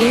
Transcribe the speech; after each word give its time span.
Ó, 0.00 0.04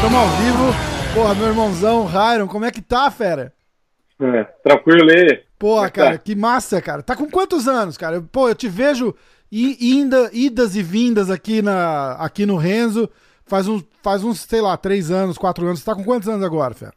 tamo 0.00 0.16
ao 0.16 0.28
vivo. 0.28 0.72
Porra, 1.12 1.34
meu 1.34 1.48
irmãozão, 1.48 2.06
Ryron, 2.06 2.46
como 2.46 2.64
é 2.64 2.70
que 2.70 2.80
tá, 2.80 3.10
fera? 3.10 3.52
É, 4.20 4.44
tranquilo 4.62 5.10
aí. 5.10 5.42
Porra, 5.58 5.88
é 5.88 5.90
cara, 5.90 6.12
tá? 6.12 6.18
que 6.18 6.36
massa, 6.36 6.80
cara. 6.80 7.02
Tá 7.02 7.16
com 7.16 7.28
quantos 7.28 7.66
anos, 7.66 7.96
cara? 7.96 8.22
Pô, 8.30 8.48
eu 8.48 8.54
te 8.54 8.68
vejo 8.68 9.12
inda, 9.50 10.30
idas 10.32 10.76
e 10.76 10.82
vindas 10.82 11.28
aqui, 11.28 11.60
na, 11.60 12.12
aqui 12.12 12.46
no 12.46 12.56
Renzo. 12.56 13.10
Faz 13.44 13.66
uns, 13.66 13.84
faz 14.00 14.22
uns, 14.22 14.42
sei 14.42 14.60
lá, 14.60 14.76
três 14.76 15.10
anos, 15.10 15.36
quatro 15.36 15.66
anos. 15.66 15.80
Você 15.80 15.86
tá 15.86 15.94
com 15.96 16.04
quantos 16.04 16.28
anos 16.28 16.44
agora, 16.44 16.72
fera? 16.72 16.94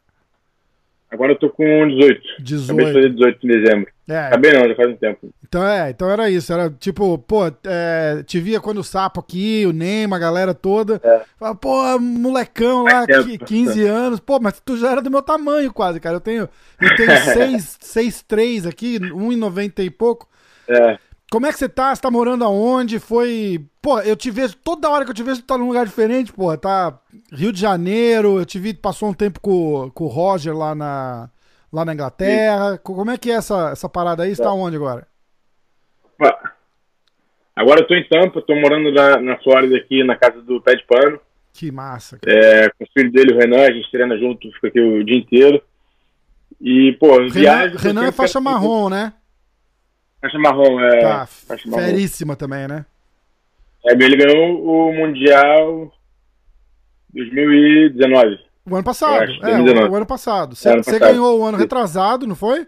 Agora 1.16 1.32
eu 1.32 1.38
tô 1.38 1.50
com 1.50 1.64
18. 1.88 2.12
Acabei 2.12 2.20
de 2.38 2.44
18. 2.44 2.92
fazer 2.92 3.10
18 3.10 3.44
em 3.44 3.48
dezembro. 3.48 3.90
É, 4.08 4.18
Acabei 4.18 4.52
não, 4.52 4.68
já 4.68 4.74
faz 4.76 4.88
um 4.88 4.96
tempo. 4.96 5.28
então 5.44 5.66
é, 5.66 5.90
então 5.90 6.08
era 6.08 6.30
isso. 6.30 6.52
Era 6.52 6.70
tipo, 6.70 7.18
pô, 7.18 7.46
é, 7.64 8.22
te 8.24 8.38
via 8.38 8.60
quando 8.60 8.78
o 8.78 8.84
Sapo 8.84 9.18
aqui, 9.18 9.64
o 9.66 9.72
Neymar, 9.72 10.18
a 10.18 10.20
galera 10.20 10.54
toda. 10.54 11.00
Fala, 11.38 11.54
pô, 11.56 11.98
molecão 11.98 12.84
lá, 12.84 13.04
qui- 13.06 13.32
tempo. 13.38 13.44
15 13.46 13.84
anos. 13.84 14.20
Pô, 14.20 14.38
mas 14.40 14.60
tu 14.64 14.76
já 14.76 14.92
era 14.92 15.02
do 15.02 15.10
meu 15.10 15.22
tamanho 15.22 15.72
quase, 15.72 15.98
cara. 15.98 16.16
Eu 16.16 16.20
tenho, 16.20 16.48
eu 16.80 16.96
tenho 16.96 17.10
6, 17.34 17.78
6'3 17.82 18.68
aqui, 18.68 19.00
1,90 19.00 19.82
e 19.84 19.90
pouco. 19.90 20.28
É, 20.68 20.98
Como 21.30 21.46
é 21.46 21.52
que 21.52 21.58
você 21.58 21.68
tá? 21.68 21.92
Você 21.94 22.00
tá 22.02 22.10
morando 22.10 22.44
aonde? 22.44 23.00
Foi. 23.00 23.60
Pô, 23.86 24.00
eu 24.00 24.16
te 24.16 24.32
vejo, 24.32 24.56
toda 24.56 24.90
hora 24.90 25.04
que 25.04 25.12
eu 25.12 25.14
te 25.14 25.22
vejo, 25.22 25.42
tu 25.42 25.46
tá 25.46 25.56
num 25.56 25.68
lugar 25.68 25.86
diferente, 25.86 26.32
pô. 26.32 26.56
Tá 26.58 26.98
Rio 27.32 27.52
de 27.52 27.60
Janeiro, 27.60 28.36
eu 28.36 28.44
te 28.44 28.58
vi, 28.58 28.74
passou 28.74 29.08
um 29.10 29.14
tempo 29.14 29.38
com, 29.38 29.88
com 29.94 30.04
o 30.06 30.08
Roger 30.08 30.52
lá 30.56 30.74
na, 30.74 31.30
lá 31.72 31.84
na 31.84 31.94
Inglaterra. 31.94 32.78
Co- 32.78 32.96
Como 32.96 33.12
é 33.12 33.16
que 33.16 33.30
é 33.30 33.34
essa, 33.34 33.70
essa 33.70 33.88
parada 33.88 34.24
aí? 34.24 34.34
Você 34.34 34.42
tá 34.42 34.52
onde 34.52 34.74
agora? 34.74 35.06
Agora 37.54 37.78
eu 37.82 37.86
tô 37.86 37.94
em 37.94 38.02
Tampa, 38.08 38.42
tô 38.42 38.56
morando 38.56 38.90
na, 38.90 39.20
na 39.20 39.38
Flórida 39.38 39.76
aqui, 39.76 40.02
na 40.02 40.16
casa 40.16 40.42
do 40.42 40.60
Pé 40.60 40.74
de 40.74 40.84
Pano. 40.84 41.20
Que 41.52 41.70
massa, 41.70 42.18
cara. 42.18 42.36
É, 42.36 42.68
com 42.70 42.82
o 42.82 42.88
filho 42.92 43.12
dele, 43.12 43.34
o 43.34 43.38
Renan, 43.38 43.68
a 43.68 43.72
gente 43.72 43.88
treina 43.92 44.18
junto, 44.18 44.50
fica 44.54 44.66
aqui 44.66 44.80
o 44.80 45.04
dia 45.04 45.16
inteiro. 45.16 45.62
E, 46.60 46.90
pô, 46.98 47.18
Renan, 47.18 47.28
viagem... 47.30 47.76
Renan 47.76 48.06
é 48.08 48.10
faixa 48.10 48.40
marrom, 48.40 48.88
né? 48.88 49.12
Faixa 50.20 50.38
marrom, 50.40 50.80
é. 50.80 51.00
Tá, 51.02 51.26
faixa 51.26 51.70
marrom. 51.70 51.84
feríssima 51.84 52.34
também, 52.34 52.66
né? 52.66 52.84
É, 53.86 53.92
ele 53.92 54.16
ganhou 54.16 54.64
o 54.64 54.92
Mundial 54.92 55.92
2019. 57.12 58.38
O 58.68 58.74
ano 58.74 58.84
passado. 58.84 59.22
Acho, 59.22 59.32
é, 59.44 59.60
o, 59.60 59.64
2019. 59.64 59.88
o 59.88 59.96
ano 59.96 60.06
passado. 60.06 60.56
Você 60.56 60.68
É, 60.68 60.76
você 60.76 60.98
ganhou 60.98 61.40
o 61.40 61.44
ano 61.44 61.56
retrasado, 61.56 62.26
não 62.26 62.34
foi? 62.34 62.66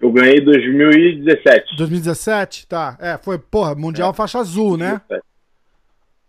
Eu 0.00 0.10
ganhei 0.10 0.40
2017. 0.40 1.76
2017? 1.76 2.66
Tá. 2.66 2.96
É, 3.00 3.18
foi, 3.18 3.38
porra, 3.38 3.74
Mundial 3.74 4.12
faixa 4.12 4.38
azul, 4.38 4.76
né? 4.76 5.00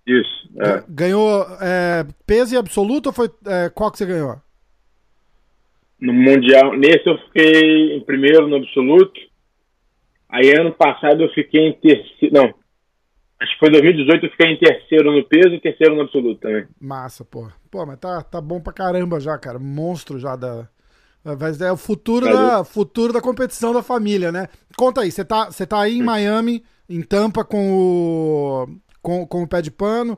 Isso. 0.06 0.50
É. 0.60 0.84
Ganhou 0.88 1.48
é, 1.62 2.06
peso 2.28 2.54
e 2.54 2.58
absoluto 2.58 3.08
ou 3.08 3.14
foi. 3.14 3.32
é, 3.48 3.70
qual 3.70 3.92
que 3.92 3.98
você 3.98 4.06
ganhou? 4.06 4.36
No 6.00 6.14
Mundial, 6.14 6.76
nesse 6.78 7.08
eu 7.08 7.18
fiquei 7.20 7.96
em 7.96 8.02
primeiro 8.02 8.48
no 8.48 8.58
absoluto. 8.58 9.20
Aí 10.30 10.52
ano 10.52 10.74
passado 10.74 11.24
eu 11.24 11.30
fiquei 11.30 11.70
em 11.70 11.74
terceiro. 11.74 12.34
Não. 12.34 12.63
Acho 13.44 13.54
que 13.56 13.60
foi 13.60 13.72
2018 13.72 14.26
eu 14.26 14.32
fiquei 14.32 14.52
em 14.54 14.58
terceiro 14.58 15.12
no 15.12 15.22
peso 15.26 15.54
e 15.54 15.60
terceiro 15.60 15.96
no 15.96 16.04
absoluto 16.04 16.40
também. 16.40 16.66
Massa, 16.80 17.26
pô. 17.26 17.52
Pô, 17.70 17.86
mas 17.86 18.00
tá, 18.00 18.22
tá 18.22 18.40
bom 18.40 18.62
pra 18.62 18.72
caramba 18.72 19.20
já, 19.20 19.38
cara. 19.38 19.60
Monstro 19.60 20.18
já 20.18 20.38
da. 20.38 20.70
É 21.26 21.72
o 21.72 21.76
futuro 21.78 22.26
Valeu. 22.26 22.40
da, 22.40 22.64
futuro 22.64 23.12
da 23.12 23.20
competição 23.20 23.74
da 23.74 23.84
família, 23.84 24.32
né? 24.32 24.48
Conta 24.78 25.02
aí, 25.02 25.12
você 25.12 25.26
tá, 25.26 25.46
você 25.46 25.66
tá 25.68 25.82
aí 25.82 25.98
em 25.98 26.04
Miami, 26.04 26.64
em 26.90 27.02
Tampa, 27.02 27.44
com 27.44 27.74
o, 27.74 28.68
com, 29.02 29.28
com 29.28 29.44
o 29.44 29.48
pé 29.48 29.62
de 29.62 29.72
pano, 29.72 30.18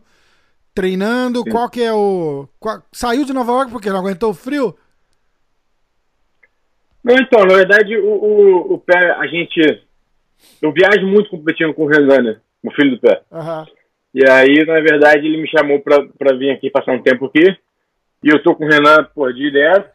treinando. 0.76 1.44
Qual 1.46 1.68
que 1.68 1.82
é 1.82 1.94
o. 1.94 2.48
qual- 2.60 2.84
saiu 2.92 3.26
de 3.26 3.34
Nova 3.34 3.52
York 3.54 3.72
porque 3.72 3.90
não 3.90 4.00
aguentou 4.00 4.30
o 4.30 4.36
frio? 4.36 4.76
Não, 7.04 7.16
então, 7.16 7.44
na 7.44 7.56
verdade, 7.56 7.98
o, 7.98 8.08
o, 8.08 8.74
o 8.76 8.80
pé, 8.80 9.12
a 9.18 9.26
gente. 9.26 9.84
Eu 10.62 10.72
viajo 10.72 11.08
muito 11.08 11.32
competindo 11.32 11.74
com 11.74 11.86
o 11.86 11.88
Renan, 11.88 12.22
né? 12.22 12.42
O 12.66 12.72
filho 12.72 12.92
do 12.92 13.00
pé. 13.00 13.22
Aham. 13.32 13.66
E 14.14 14.28
aí, 14.30 14.66
na 14.66 14.80
verdade, 14.80 15.28
ele 15.28 15.42
me 15.42 15.48
chamou 15.48 15.80
pra, 15.82 16.04
pra 16.18 16.36
vir 16.36 16.50
aqui 16.50 16.70
passar 16.70 16.94
um 16.94 17.02
tempo 17.02 17.26
aqui. 17.26 17.56
E 18.24 18.30
eu 18.30 18.42
tô 18.42 18.56
com 18.56 18.66
o 18.66 18.68
Renan, 18.68 19.04
pô, 19.14 19.32
direto, 19.32 19.94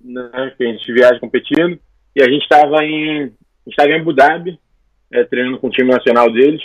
né? 0.00 0.52
Que 0.56 0.64
a 0.64 0.66
gente 0.68 0.92
viaja 0.92 1.18
competindo. 1.18 1.78
E 2.14 2.22
a 2.22 2.28
gente 2.30 2.48
tava 2.48 2.84
em. 2.84 3.22
A 3.22 3.70
gente 3.70 3.76
tava 3.76 3.90
em 3.90 4.00
Abu 4.00 4.12
Dhabi, 4.12 4.60
é, 5.12 5.24
treinando 5.24 5.58
com 5.58 5.68
o 5.68 5.70
time 5.70 5.90
nacional 5.90 6.30
deles. 6.30 6.62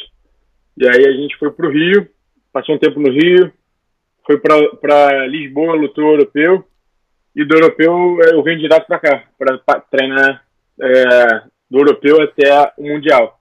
E 0.78 0.86
aí 0.86 1.08
a 1.08 1.12
gente 1.14 1.38
foi 1.38 1.50
pro 1.50 1.72
Rio, 1.72 2.08
passou 2.52 2.76
um 2.76 2.80
tempo 2.80 3.00
no 3.00 3.10
Rio, 3.10 3.52
foi 4.26 4.38
pra, 4.38 4.56
pra 4.76 5.28
Lisboa, 5.28 5.76
lutou 5.76 6.04
o 6.04 6.14
europeu. 6.14 6.66
E 7.36 7.46
do 7.46 7.56
europeu 7.56 8.20
eu 8.32 8.44
vim 8.44 8.58
direto 8.58 8.86
pra 8.86 9.00
cá, 9.00 9.24
pra, 9.38 9.58
pra 9.60 9.80
treinar 9.80 10.44
é, 10.82 11.42
do 11.72 11.80
europeu 11.80 12.22
até 12.22 12.74
o 12.78 12.84
Mundial. 12.84 13.39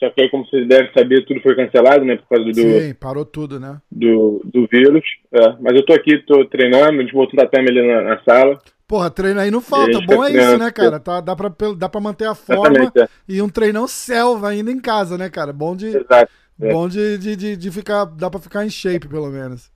Só 0.00 0.08
que 0.08 0.22
aí, 0.22 0.30
como 0.30 0.46
vocês 0.46 0.66
devem 0.66 0.90
saber, 0.94 1.26
tudo 1.26 1.42
foi 1.42 1.54
cancelado, 1.54 2.06
né? 2.06 2.16
Por 2.16 2.26
causa 2.26 2.44
do, 2.46 2.54
Sim, 2.54 2.94
parou 2.94 3.24
tudo, 3.24 3.60
né? 3.60 3.78
do, 3.92 4.40
do 4.46 4.66
vírus. 4.66 5.04
é. 5.30 5.56
Mas 5.60 5.74
eu 5.74 5.84
tô 5.84 5.92
aqui, 5.92 6.16
tô 6.26 6.42
treinando, 6.46 6.98
a 6.98 7.02
gente 7.02 7.12
botou 7.12 7.38
o 7.38 7.42
tatame 7.42 7.68
ali 7.68 7.86
na, 7.86 8.02
na 8.02 8.22
sala. 8.22 8.58
Porra, 8.88 9.10
treino 9.10 9.38
aí 9.38 9.50
não 9.50 9.60
falta. 9.60 9.90
A 9.90 9.92
gente 9.92 10.06
Bom 10.06 10.22
tá 10.22 10.30
é 10.30 10.32
isso, 10.32 10.58
né, 10.58 10.70
cara? 10.72 10.98
Tá, 10.98 11.20
dá, 11.20 11.36
pra, 11.36 11.52
dá 11.76 11.88
pra 11.88 12.00
manter 12.00 12.24
a 12.24 12.34
forma 12.34 12.92
é. 12.96 13.06
e 13.28 13.42
um 13.42 13.48
treinão 13.48 13.86
selva 13.86 14.48
ainda 14.48 14.72
em 14.72 14.80
casa, 14.80 15.18
né, 15.18 15.28
cara? 15.28 15.52
Bom 15.52 15.76
de, 15.76 15.88
Exato. 15.88 16.32
É. 16.60 16.72
bom 16.72 16.88
de, 16.88 17.18
de, 17.18 17.36
de, 17.36 17.56
de 17.56 17.70
ficar. 17.70 18.06
Dá 18.06 18.30
pra 18.30 18.40
ficar 18.40 18.64
em 18.64 18.70
shape, 18.70 19.06
pelo 19.06 19.28
menos. 19.28 19.70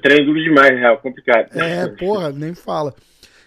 Treino 0.00 0.26
duro 0.26 0.42
demais, 0.42 0.72
na 0.72 0.78
real, 0.78 0.98
complicado. 0.98 1.48
É, 1.56 1.88
porra, 1.88 2.30
nem 2.30 2.54
fala. 2.54 2.94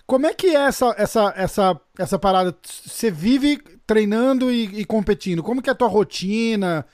Como 0.06 0.26
é 0.26 0.34
que 0.34 0.48
é 0.48 0.66
essa, 0.66 0.94
essa, 0.98 1.34
essa, 1.36 1.82
essa 1.98 2.20
parada? 2.20 2.56
Você 2.64 3.10
vive 3.10 3.60
treinando 3.90 4.52
e, 4.52 4.82
e 4.82 4.86
competindo. 4.86 5.42
Como 5.42 5.64
que 5.64 5.70
é 5.70 5.74
a 5.74 5.76
tua 5.76 5.88
rotina? 5.88 6.86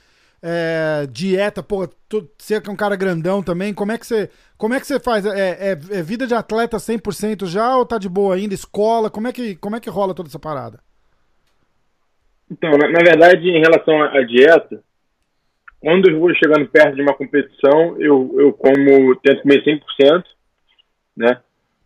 É, 0.41 1.07
dieta, 1.11 1.61
pô, 1.61 1.87
tu, 2.07 2.29
você 2.37 2.55
é 2.55 2.69
um 2.69 2.75
cara 2.75 2.95
grandão 2.95 3.41
também, 3.41 3.73
como 3.73 3.91
é 3.91 3.97
que 3.97 4.05
você, 4.05 4.29
como 4.57 4.75
é 4.75 4.79
que 4.79 4.85
você 4.85 4.99
faz? 4.99 5.25
É, 5.25 5.71
é, 5.71 5.71
é 5.71 6.03
vida 6.03 6.27
de 6.27 6.35
atleta 6.35 6.77
100% 6.77 7.47
já 7.47 7.75
ou 7.75 7.85
tá 7.85 7.97
de 7.97 8.07
boa 8.07 8.35
ainda? 8.35 8.53
Escola? 8.53 9.09
Como 9.09 9.27
é 9.27 9.33
que, 9.33 9.55
como 9.55 9.75
é 9.75 9.79
que 9.79 9.89
rola 9.89 10.13
toda 10.13 10.29
essa 10.29 10.37
parada? 10.37 10.79
Então, 12.49 12.69
na, 12.77 12.87
na 12.89 12.99
verdade, 12.99 13.49
em 13.49 13.59
relação 13.59 14.01
à, 14.03 14.19
à 14.19 14.23
dieta, 14.23 14.83
quando 15.81 16.09
eu 16.09 16.19
vou 16.19 16.33
chegando 16.35 16.67
perto 16.67 16.95
de 16.95 17.01
uma 17.01 17.15
competição, 17.15 17.99
eu, 17.99 18.35
eu 18.37 18.53
como, 18.53 19.15
tento 19.15 19.41
comer 19.41 19.63
100%, 19.63 20.23
né? 21.17 21.41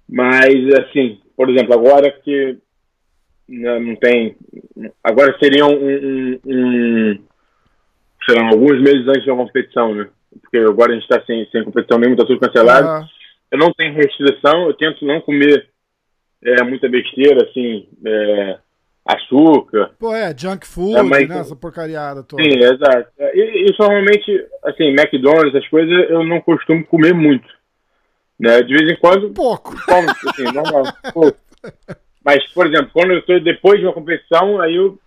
Mas, 0.08 0.56
assim, 0.80 1.22
por 1.36 1.50
exemplo, 1.50 1.74
agora 1.74 2.12
que 2.12 2.58
né, 3.50 3.80
não 3.80 3.96
tem... 3.96 4.36
Agora 5.04 5.36
seriam 5.40 5.70
um, 5.70 5.76
um, 5.76 6.40
um, 6.46 7.20
sei 8.26 8.36
lá, 8.36 8.50
alguns 8.50 8.80
meses 8.82 9.08
antes 9.08 9.26
da 9.26 9.36
competição, 9.36 9.96
né? 9.96 10.08
Porque 10.42 10.58
agora 10.58 10.92
a 10.92 10.96
gente 10.96 11.04
está 11.04 11.24
sem, 11.26 11.48
sem 11.52 11.64
competição 11.64 11.98
nenhuma, 11.98 12.16
está 12.16 12.26
tudo 12.28 12.40
cancelado. 12.40 12.88
Ah, 12.88 13.08
eu 13.52 13.58
não 13.58 13.74
tenho 13.74 13.94
restrição, 13.96 14.68
eu 14.68 14.74
tento 14.76 15.04
não 15.06 15.20
comer 15.22 15.68
é, 16.44 16.64
muita 16.64 16.88
besteira, 16.88 17.48
assim, 17.50 17.90
é, 18.06 18.60
açúcar. 19.06 19.92
pô, 20.00 20.14
é, 20.16 20.34
junk 20.38 20.68
food, 20.68 20.98
É, 20.98 21.02
mas- 21.02 21.28
né? 21.28 21.40
Essa 21.40 21.56
porcariada 21.56 22.24
toda. 22.24 22.44
Sim, 22.44 22.50
exato. 22.60 23.10
E, 23.34 23.66
e 23.70 23.76
normalmente, 23.78 24.46
assim, 24.64 24.90
McDonald's, 24.90 25.56
essas 25.56 25.68
coisas, 25.68 26.10
eu 26.10 26.24
não 26.24 26.40
costumo 26.42 26.86
comer 26.86 27.14
muito. 27.14 27.48
Né? 28.40 28.62
De 28.62 28.74
vez 28.74 28.90
em 28.90 29.00
quando, 29.00 29.32
Pouco. 29.34 29.76
como, 29.86 30.10
assim, 30.10 30.44
normal. 30.44 30.84
Pô. 31.14 31.34
Mas, 32.30 32.46
por 32.54 32.68
exemplo, 32.68 32.92
quando 32.94 33.12
eu 33.12 33.20
estou 33.20 33.40
depois 33.40 33.80
de 33.80 33.88
uma 33.88 33.94
competição, 33.94 34.62
aí 34.62 34.76
eu, 34.76 35.00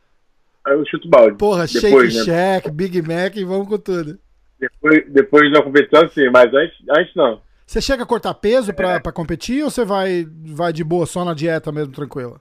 aí 0.66 0.74
eu 0.74 0.84
chuto 0.86 1.08
balde. 1.08 1.38
Porra, 1.38 1.66
depois, 1.68 2.12
Shake 2.12 2.30
né? 2.30 2.34
Shack, 2.60 2.70
Big 2.72 3.00
Mac 3.00 3.36
e 3.36 3.44
vamos 3.44 3.68
com 3.68 3.78
tudo. 3.78 4.18
Depois, 4.58 5.04
depois 5.08 5.52
da 5.52 5.62
competição, 5.62 6.08
sim, 6.08 6.28
mas 6.30 6.52
antes, 6.52 6.76
antes 6.90 7.14
não. 7.14 7.40
Você 7.64 7.80
chega 7.80 8.02
a 8.02 8.06
cortar 8.06 8.34
peso 8.34 8.72
É. 8.72 8.74
pra, 8.74 8.98
pra 8.98 9.12
competir 9.12 9.62
ou 9.62 9.70
você 9.70 9.84
vai, 9.84 10.26
vai 10.44 10.72
de 10.72 10.82
boa, 10.82 11.06
só 11.06 11.24
na 11.24 11.32
dieta 11.32 11.70
mesmo, 11.70 11.92
tranquila? 11.94 12.40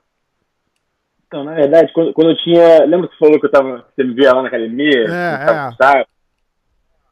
Então, 1.27 1.43
na 1.43 1.53
verdade, 1.53 1.93
quando, 1.93 2.11
quando 2.11 2.31
eu 2.31 2.37
tinha. 2.37 2.83
Lembra 2.85 3.07
que 3.07 3.13
você 3.13 3.19
falou 3.19 3.39
que 3.39 3.45
eu 3.45 3.51
tava. 3.51 3.85
Você 3.95 4.03
me 4.03 4.15
via 4.15 4.33
lá 4.33 4.41
na 4.41 4.47
academia? 4.47 5.05
É, 5.07 5.75
tava 5.77 5.99
é. 5.99 6.05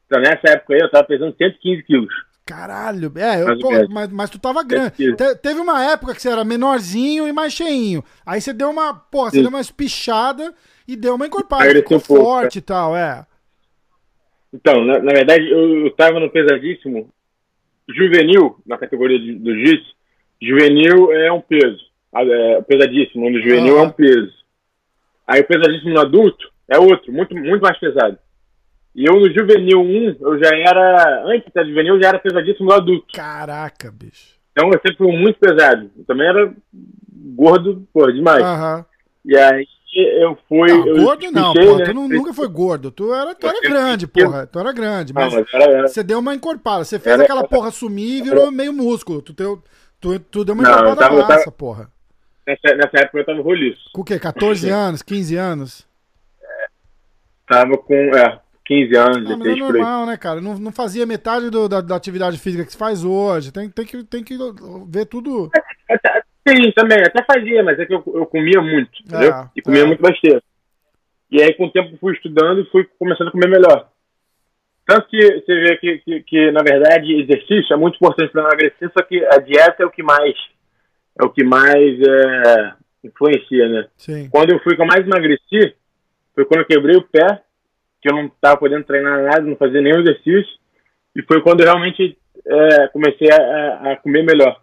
Então, 0.06 0.20
nessa 0.20 0.50
época 0.50 0.74
aí, 0.74 0.80
eu 0.80 0.90
tava 0.90 1.04
pesando 1.06 1.36
115 1.36 1.82
quilos. 1.84 2.12
Caralho, 2.50 3.12
é, 3.16 3.42
eu, 3.42 3.58
pô, 3.58 3.70
menos. 3.70 3.88
mas, 3.88 4.08
mas 4.10 4.30
tu 4.30 4.38
tava 4.38 4.62
grande. 4.62 4.96
Sim. 4.96 5.14
Te- 5.14 5.36
teve 5.36 5.60
uma 5.60 5.82
época 5.92 6.14
que 6.14 6.20
você 6.20 6.28
era 6.30 6.44
menorzinho 6.44 7.26
e 7.28 7.32
mais 7.32 7.52
cheinho. 7.52 8.02
Aí 8.26 8.40
você 8.40 8.52
deu 8.52 8.68
uma, 8.70 8.92
porra, 8.94 9.30
você 9.30 9.36
Sim. 9.36 9.42
deu 9.42 9.50
uma 9.50 9.60
espichada 9.60 10.52
e 10.86 10.96
deu 10.96 11.14
uma 11.14 11.26
encorpada. 11.26 11.64
Emagreceu 11.64 11.82
Ficou 12.00 12.16
um 12.16 12.18
pouco, 12.20 12.22
forte 12.32 12.58
e 12.58 12.62
tal, 12.62 12.96
é. 12.96 13.24
Então, 14.52 14.84
na, 14.84 14.98
na 14.98 15.12
verdade, 15.12 15.48
eu, 15.48 15.86
eu 15.86 15.90
tava 15.92 16.18
no 16.18 16.30
pesadíssimo 16.30 17.08
juvenil, 17.88 18.56
na 18.66 18.76
categoria 18.78 19.18
de- 19.18 19.34
do 19.34 19.54
jiu 19.54 19.78
Juvenil 20.42 21.12
é 21.12 21.30
um 21.30 21.40
peso. 21.40 21.78
é, 22.14 22.60
pesadíssimo, 22.62 23.30
no 23.30 23.40
juvenil 23.40 23.76
Ah. 23.78 23.82
é 23.82 23.82
um 23.84 23.90
peso. 23.92 24.32
Aí 25.26 25.40
o 25.42 25.46
pesadíssimo 25.46 25.94
no 25.94 26.00
adulto 26.00 26.50
é 26.68 26.78
outro, 26.78 27.12
muito, 27.12 27.34
muito 27.36 27.62
mais 27.62 27.78
pesado. 27.78 28.18
E 28.94 29.04
eu 29.08 29.14
no 29.20 29.32
juvenil 29.32 29.80
1, 29.80 30.16
eu 30.20 30.38
já 30.42 30.50
era, 30.56 31.22
antes 31.26 31.52
da 31.52 31.64
juvenil, 31.64 31.94
eu 31.94 32.02
já 32.02 32.08
era 32.08 32.18
pesadíssimo 32.18 32.68
no 32.68 32.74
adulto. 32.74 33.06
Caraca, 33.14 33.90
bicho. 33.90 34.34
Então 34.52 34.66
eu 34.68 34.80
sempre 34.80 34.96
fui 34.96 35.16
muito 35.16 35.38
pesado. 35.38 35.90
Eu 35.96 36.04
também 36.04 36.26
era 36.26 36.52
gordo, 37.36 37.86
pô, 37.92 38.10
demais. 38.10 38.42
Aham. 38.42 38.84
E 39.24 39.36
aí 39.36 39.66
eu 40.20 40.36
fui. 40.48 40.68
Não, 40.68 40.86
eu 40.86 41.02
gordo 41.04 41.30
não, 41.32 41.52
espichei, 41.52 41.70
pô. 41.72 41.78
né? 41.78 41.84
Tu 41.84 41.94
nu- 41.94 42.08
nunca 42.08 42.32
foi 42.34 42.48
gordo. 42.48 42.90
Tu 42.90 43.14
era, 43.14 43.34
tu 43.34 43.46
era 43.46 43.60
grande, 43.60 44.06
porra. 44.08 44.46
Tu 44.46 44.58
era 44.58 44.72
grande. 44.72 45.12
Não, 45.14 45.22
Mas 45.22 45.34
mas 45.34 45.54
era, 45.54 45.64
era- 45.72 45.88
você 45.88 46.02
deu 46.02 46.18
uma 46.18 46.34
encorpada. 46.34 46.84
Você 46.84 46.98
fez 46.98 47.14
Era- 47.14 47.24
aquela 47.24 47.46
porra 47.46 47.70
sumir 47.70 48.18
e 48.18 48.22
virou 48.22 48.50
meio 48.50 48.72
músculo. 48.72 49.22
Tu, 49.22 49.32
deu, 49.32 49.62
tu, 50.00 50.18
tu 50.18 50.44
deu 50.44 50.54
uma 50.54 50.64
Não, 50.64 50.70
encorpada 50.70 50.96
tava- 51.00 51.14
eu 51.14 51.20
tava- 51.22 51.34
massa, 51.34 51.50
porra. 51.52 51.90
nessa, 52.46 52.74
nessa 52.76 53.04
época 53.04 53.18
eu 53.18 53.24
tava 53.26 53.40
roliço. 53.42 53.80
Com 53.92 54.00
o 54.00 54.04
quê? 54.04 54.18
14 54.18 54.68
anos, 54.70 55.00
15 55.02 55.36
anos? 55.36 55.86
Tava 57.48 57.76
com 57.78 57.94
é, 57.94 58.40
15 58.64 58.96
anos, 58.96 59.16
Ah, 59.30 59.36
mas 59.36 59.48
é 59.48 59.54
16 59.54 59.58
normal, 59.58 60.06
né, 60.06 60.16
cara? 60.16 60.40
Não, 60.40 60.58
não 60.58 60.72
fazia 60.72 61.04
metade 61.06 61.50
do- 61.50 61.68
da, 61.68 61.80
da 61.80 61.96
atividade 61.96 62.38
física 62.38 62.64
que 62.64 62.72
se 62.72 62.78
faz 62.78 63.04
hoje. 63.04 63.52
Tem, 63.52 63.68
tem, 63.68 63.84
que, 63.84 64.04
tem 64.04 64.22
que 64.22 64.36
ver 64.88 65.06
tudo. 65.06 65.50
Até- 65.88 66.22
Sim, 66.48 66.72
também, 66.72 66.98
até 67.00 67.22
fazia, 67.22 67.62
mas 67.62 67.78
é 67.78 67.84
que 67.86 67.94
eu, 67.94 68.02
eu 68.14 68.26
comia 68.26 68.60
muito, 68.62 68.90
entendeu? 69.04 69.32
É, 69.32 69.50
e 69.54 69.60
comia 69.62 69.82
é. 69.82 69.86
muito 69.86 70.02
besteira. 70.02 70.42
E 71.30 71.40
aí, 71.40 71.54
com 71.54 71.66
o 71.66 71.70
tempo, 71.70 71.96
fui 72.00 72.14
estudando 72.14 72.60
e 72.62 72.70
fui 72.70 72.88
começando 72.98 73.28
a 73.28 73.30
comer 73.30 73.48
melhor. 73.48 73.88
Tanto 74.86 75.06
que 75.08 75.20
você 75.20 75.54
vê 75.60 75.76
que, 75.76 75.98
que, 75.98 76.22
que, 76.22 76.50
na 76.50 76.62
verdade, 76.62 77.20
exercício 77.20 77.72
é 77.72 77.76
muito 77.76 77.96
importante 77.96 78.32
para 78.32 78.42
emagrecer, 78.42 78.90
só 78.96 79.04
que 79.04 79.24
a 79.26 79.38
dieta 79.38 79.82
é 79.82 79.86
o 79.86 79.90
que 79.90 80.02
mais, 80.02 80.34
é 81.20 81.24
o 81.24 81.30
que 81.30 81.44
mais 81.44 82.00
é, 82.00 82.72
influencia, 83.04 83.68
né? 83.68 83.86
Sim. 83.96 84.28
Quando 84.30 84.50
eu 84.50 84.58
fui 84.60 84.74
que 84.74 84.82
eu 84.82 84.86
mais 84.86 85.06
emagreci, 85.06 85.74
foi 86.34 86.44
quando 86.44 86.60
eu 86.60 86.66
quebrei 86.66 86.96
o 86.96 87.02
pé, 87.02 87.42
que 88.02 88.08
eu 88.08 88.14
não 88.14 88.26
estava 88.26 88.56
podendo 88.56 88.84
treinar 88.84 89.22
nada, 89.22 89.40
não 89.42 89.56
fazia 89.56 89.80
nenhum 89.80 90.00
exercício, 90.00 90.58
e 91.16 91.22
foi 91.22 91.42
quando 91.42 91.60
eu 91.60 91.66
realmente 91.66 92.16
é, 92.46 92.88
comecei 92.88 93.30
a, 93.30 93.92
a- 93.92 93.96
comer 93.96 94.24
melhor. 94.24 94.60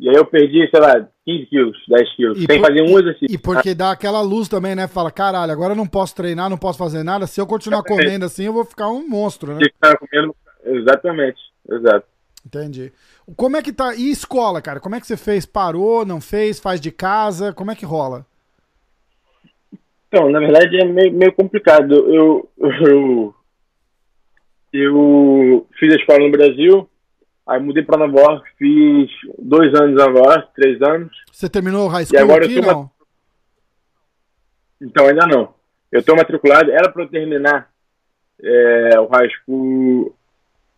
E 0.00 0.08
aí 0.08 0.16
eu 0.16 0.26
perdi, 0.26 0.68
sei 0.68 0.80
lá, 0.80 0.94
15 1.24 1.46
quilos, 1.46 1.76
10 1.88 2.16
quilos, 2.16 2.38
E 2.38 2.46
sem 2.46 2.60
por- 2.60 2.66
fazer 2.66 2.82
um 2.82 2.98
exercício. 2.98 3.28
E 3.34 3.38
porque 3.38 3.74
dá 3.74 3.92
aquela 3.92 4.20
luz 4.20 4.48
também, 4.48 4.74
né? 4.74 4.88
Fala, 4.88 5.10
caralho, 5.10 5.52
agora 5.52 5.72
eu 5.72 5.76
não 5.76 5.86
posso 5.86 6.16
treinar, 6.16 6.50
não 6.50 6.58
posso 6.58 6.78
fazer 6.78 7.04
nada. 7.04 7.26
Se 7.28 7.40
eu 7.40 7.46
continuar 7.46 7.82
comendo 7.84 8.24
assim, 8.24 8.44
eu 8.44 8.52
vou 8.52 8.64
ficar 8.64 8.88
um 8.88 9.06
monstro, 9.08 9.54
né? 9.54 9.60
Comendo. 10.00 10.34
Exatamente, 10.64 11.38
exato. 11.70 12.06
Entendi. 12.44 12.92
Como 13.36 13.56
é 13.56 13.62
que 13.62 13.72
tá? 13.72 13.94
E 13.94 14.10
escola, 14.10 14.60
cara? 14.60 14.80
Como 14.80 14.94
é 14.96 15.00
que 15.00 15.06
você 15.06 15.16
fez? 15.16 15.46
Parou, 15.46 16.04
não 16.04 16.20
fez? 16.20 16.58
Faz 16.60 16.80
de 16.80 16.90
casa? 16.90 17.52
Como 17.52 17.70
é 17.70 17.74
que 17.76 17.86
rola? 17.86 18.26
Então, 20.14 20.30
na 20.30 20.38
verdade 20.38 20.80
é 20.80 20.84
meio, 20.84 21.12
meio 21.12 21.32
complicado. 21.32 21.92
Eu, 21.92 22.48
eu, 22.56 23.34
eu 24.72 25.66
fiz 25.76 25.92
a 25.92 25.96
escola 25.96 26.20
no 26.20 26.30
Brasil, 26.30 26.88
aí 27.44 27.60
mudei 27.60 27.82
para 27.82 28.06
Nova 28.06 28.20
York, 28.20 28.48
fiz 28.56 29.10
dois 29.40 29.74
anos 29.74 29.96
na 29.96 30.06
Nova 30.08 30.18
York, 30.20 30.54
três 30.54 30.80
anos. 30.82 31.10
Você 31.32 31.48
terminou 31.48 31.86
o 31.86 31.88
high 31.88 32.04
school 32.04 32.20
agora 32.20 32.44
eu 32.44 32.46
aqui, 32.50 32.60
tô 32.60 32.66
não? 32.72 32.90
Então 34.80 35.08
ainda 35.08 35.26
não. 35.26 35.52
Eu 35.90 35.98
estou 35.98 36.14
matriculado, 36.16 36.70
era 36.70 36.88
para 36.92 37.02
eu 37.02 37.08
terminar 37.08 37.68
é, 38.40 39.00
o 39.00 39.06
high 39.08 39.28
school, 39.30 40.14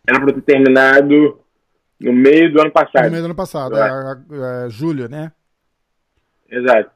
era 0.07 0.19
para 0.19 0.29
eu 0.31 0.33
ter 0.41 0.41
terminado 0.53 1.39
no 1.99 2.11
meio 2.11 2.51
do 2.51 2.59
ano 2.59 2.69
No 2.69 2.73
passado. 2.73 3.09
meio 3.11 3.21
do 3.21 3.25
ano 3.25 3.35
passado, 3.35 3.77
É. 3.77 3.87
é, 3.87 4.65
é, 4.65 4.69
julho, 4.71 5.07
né? 5.07 5.31
Exato. 6.49 6.89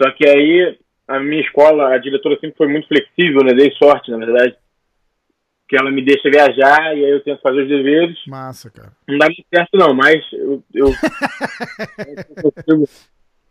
Só 0.00 0.10
que 0.10 0.26
aí 0.28 0.76
a 1.06 1.20
minha 1.20 1.42
escola, 1.42 1.94
a 1.94 1.98
diretora 1.98 2.38
sempre 2.40 2.56
foi 2.56 2.68
muito 2.68 2.88
flexível, 2.88 3.42
né? 3.44 3.52
Dei 3.54 3.70
sorte, 3.72 4.10
na 4.10 4.18
verdade. 4.18 4.56
Que 5.68 5.76
ela 5.76 5.90
me 5.90 6.04
deixa 6.04 6.30
viajar 6.30 6.96
e 6.96 7.04
aí 7.04 7.10
eu 7.10 7.22
tento 7.22 7.40
fazer 7.40 7.62
os 7.62 7.68
deveres. 7.68 8.18
Massa, 8.26 8.70
cara. 8.70 8.92
Não 9.08 9.18
dá 9.18 9.26
muito 9.26 9.44
certo 9.54 9.76
não, 9.76 9.94
mas 9.94 10.22
eu, 10.32 10.62
eu, 10.74 10.86
eu 12.36 12.52
consigo, 12.52 12.88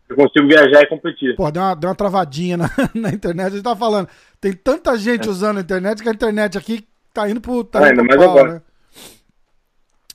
eu 0.10 0.16
consigo 0.16 0.48
viajar 0.48 0.82
e 0.82 0.88
competir. 0.88 1.36
Pô, 1.36 1.50
deu 1.52 1.62
uma, 1.62 1.76
deu 1.76 1.90
uma 1.90 1.96
travadinha 1.96 2.58
na, 2.58 2.70
na 2.94 3.10
internet. 3.10 3.48
A 3.48 3.50
gente 3.52 3.64
tá 3.64 3.76
falando. 3.76 4.08
Tem 4.40 4.54
tanta 4.54 4.98
gente 4.98 5.28
usando 5.28 5.58
a 5.58 5.62
internet 5.62 6.04
que 6.04 6.10
a 6.10 6.14
internet 6.14 6.58
aqui 6.58 6.88
tá 7.14 7.30
indo 7.30 7.42
pro, 7.42 7.64
tá 7.64 7.80
É. 7.80 7.86
Ah, 7.86 7.90
ainda 7.90 8.04
mais 8.04 8.22
agora. 8.22 8.54
né? 8.54 8.62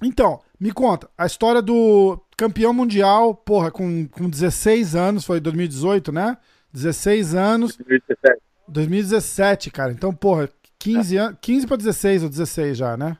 Então, 0.02 0.40
me 0.60 0.70
conta, 0.70 1.08
a 1.18 1.26
história 1.26 1.60
do 1.60 2.20
campeão 2.36 2.72
mundial, 2.72 3.34
porra, 3.34 3.70
com, 3.70 4.06
com 4.06 4.30
16 4.30 4.94
anos, 4.94 5.24
foi 5.24 5.40
2018, 5.40 6.12
né? 6.12 6.36
16 6.72 7.34
anos, 7.34 7.76
2017. 7.76 8.42
2017, 8.68 9.70
cara. 9.70 9.92
Então, 9.92 10.12
porra, 10.14 10.48
15 10.78 11.16
anos, 11.16 11.38
15 11.40 11.66
pra 11.66 11.76
16 11.76 12.22
ou 12.24 12.28
16 12.28 12.76
já, 12.76 12.96
né? 12.96 13.16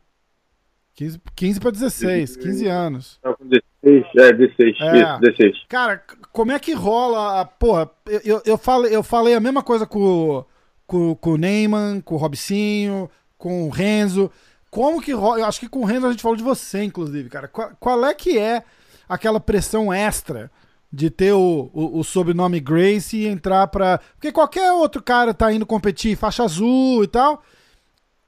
15, 0.95 1.21
15 1.37 1.61
pra 1.61 1.71
16, 1.71 2.37
15 2.37 2.67
anos. 2.67 3.19
Não, 3.25 3.35
com 3.35 3.45
16, 3.47 4.05
é, 4.17 4.33
16, 4.33 4.77
É. 4.81 4.99
isso, 4.99 5.21
16. 5.21 5.57
Cara, 5.69 6.03
como 6.33 6.51
é 6.53 6.59
que 6.59 6.73
rola 6.75 7.41
a. 7.41 7.45
Porra, 7.45 7.89
eu, 8.25 8.43
eu, 8.45 8.59
falei, 8.59 8.95
eu 8.95 9.03
falei 9.03 9.35
a 9.35 9.41
mesma 9.41 9.63
coisa 9.63 9.87
com, 9.87 10.01
o- 10.01 10.45
com, 10.87 11.15
com 11.15 11.31
o 11.31 11.37
Neyman, 11.39 12.01
com 12.01 12.17
o 12.17 12.19
Robicinho, 12.19 13.09
com 13.37 13.67
o 13.67 13.71
Renzo. 13.71 14.31
Como 14.71 15.01
que 15.01 15.13
rola? 15.13 15.39
Eu 15.41 15.45
acho 15.47 15.61
que 15.61 15.69
com 15.69 15.81
o 15.81 15.85
Renzo 15.85 16.07
a 16.07 16.11
gente 16.11 16.21
falou 16.23 16.37
de 16.37 16.43
você, 16.43 16.83
inclusive, 16.83 17.29
cara. 17.31 17.47
Qual, 17.49 17.71
qual 17.79 18.05
é 18.05 18.13
que 18.13 18.37
é 18.39 18.65
aquela 19.09 19.39
pressão 19.41 19.93
extra 19.93 20.51
de 20.93 21.11
ter 21.11 21.33
o, 21.33 21.71
o, 21.73 21.99
o 22.01 22.05
sobrenome 22.05 22.61
Grace 22.61 23.17
e 23.17 23.27
entrar 23.27 23.67
pra. 23.69 23.99
Porque 24.15 24.33
qualquer 24.33 24.73
outro 24.73 25.03
cara 25.03 25.35
tá 25.35 25.53
indo 25.53 25.67
competir 25.67 26.17
faixa 26.17 26.45
azul 26.45 27.05
e 27.05 27.07
tal. 27.07 27.43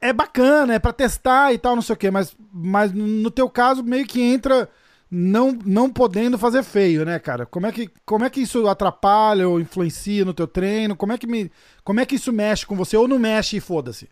É 0.01 0.13
bacana, 0.13 0.75
é 0.75 0.79
pra 0.79 0.93
testar 0.93 1.53
e 1.53 1.59
tal, 1.59 1.75
não 1.75 1.83
sei 1.83 1.95
o 1.95 1.99
quê, 1.99 2.11
mas, 2.11 2.35
mas 2.53 2.91
no 2.93 3.31
teu 3.31 3.51
caso 3.51 3.83
meio 3.85 4.07
que 4.07 4.21
entra 4.23 4.67
não, 5.11 5.59
não 5.67 5.91
podendo 5.91 6.39
fazer 6.39 6.63
feio, 6.63 7.05
né, 7.05 7.19
cara? 7.19 7.45
Como 7.45 7.67
é, 7.67 7.73
que, 7.73 7.91
como 8.07 8.25
é 8.25 8.31
que 8.31 8.41
isso 8.41 8.67
atrapalha 8.67 9.47
ou 9.49 9.61
influencia 9.61 10.25
no 10.25 10.33
teu 10.33 10.47
treino? 10.47 10.97
Como 10.97 11.13
é 11.13 11.19
que, 11.19 11.27
me, 11.27 11.51
como 11.85 12.01
é 12.01 12.07
que 12.07 12.15
isso 12.15 12.33
mexe 12.33 12.65
com 12.65 12.77
você? 12.77 12.97
Ou 12.97 13.07
não 13.09 13.19
mexe 13.19 13.59
e 13.59 13.61
foda-se? 13.61 14.09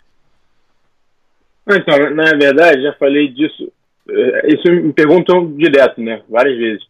Então, 1.70 2.10
na 2.14 2.24
verdade, 2.36 2.82
já 2.82 2.92
falei 2.94 3.28
disso. 3.28 3.70
eh, 4.08 4.54
Isso 4.54 4.70
me 4.72 4.92
perguntam 4.92 5.54
direto, 5.56 6.00
né? 6.00 6.22
Várias 6.28 6.56
vezes. 6.58 6.86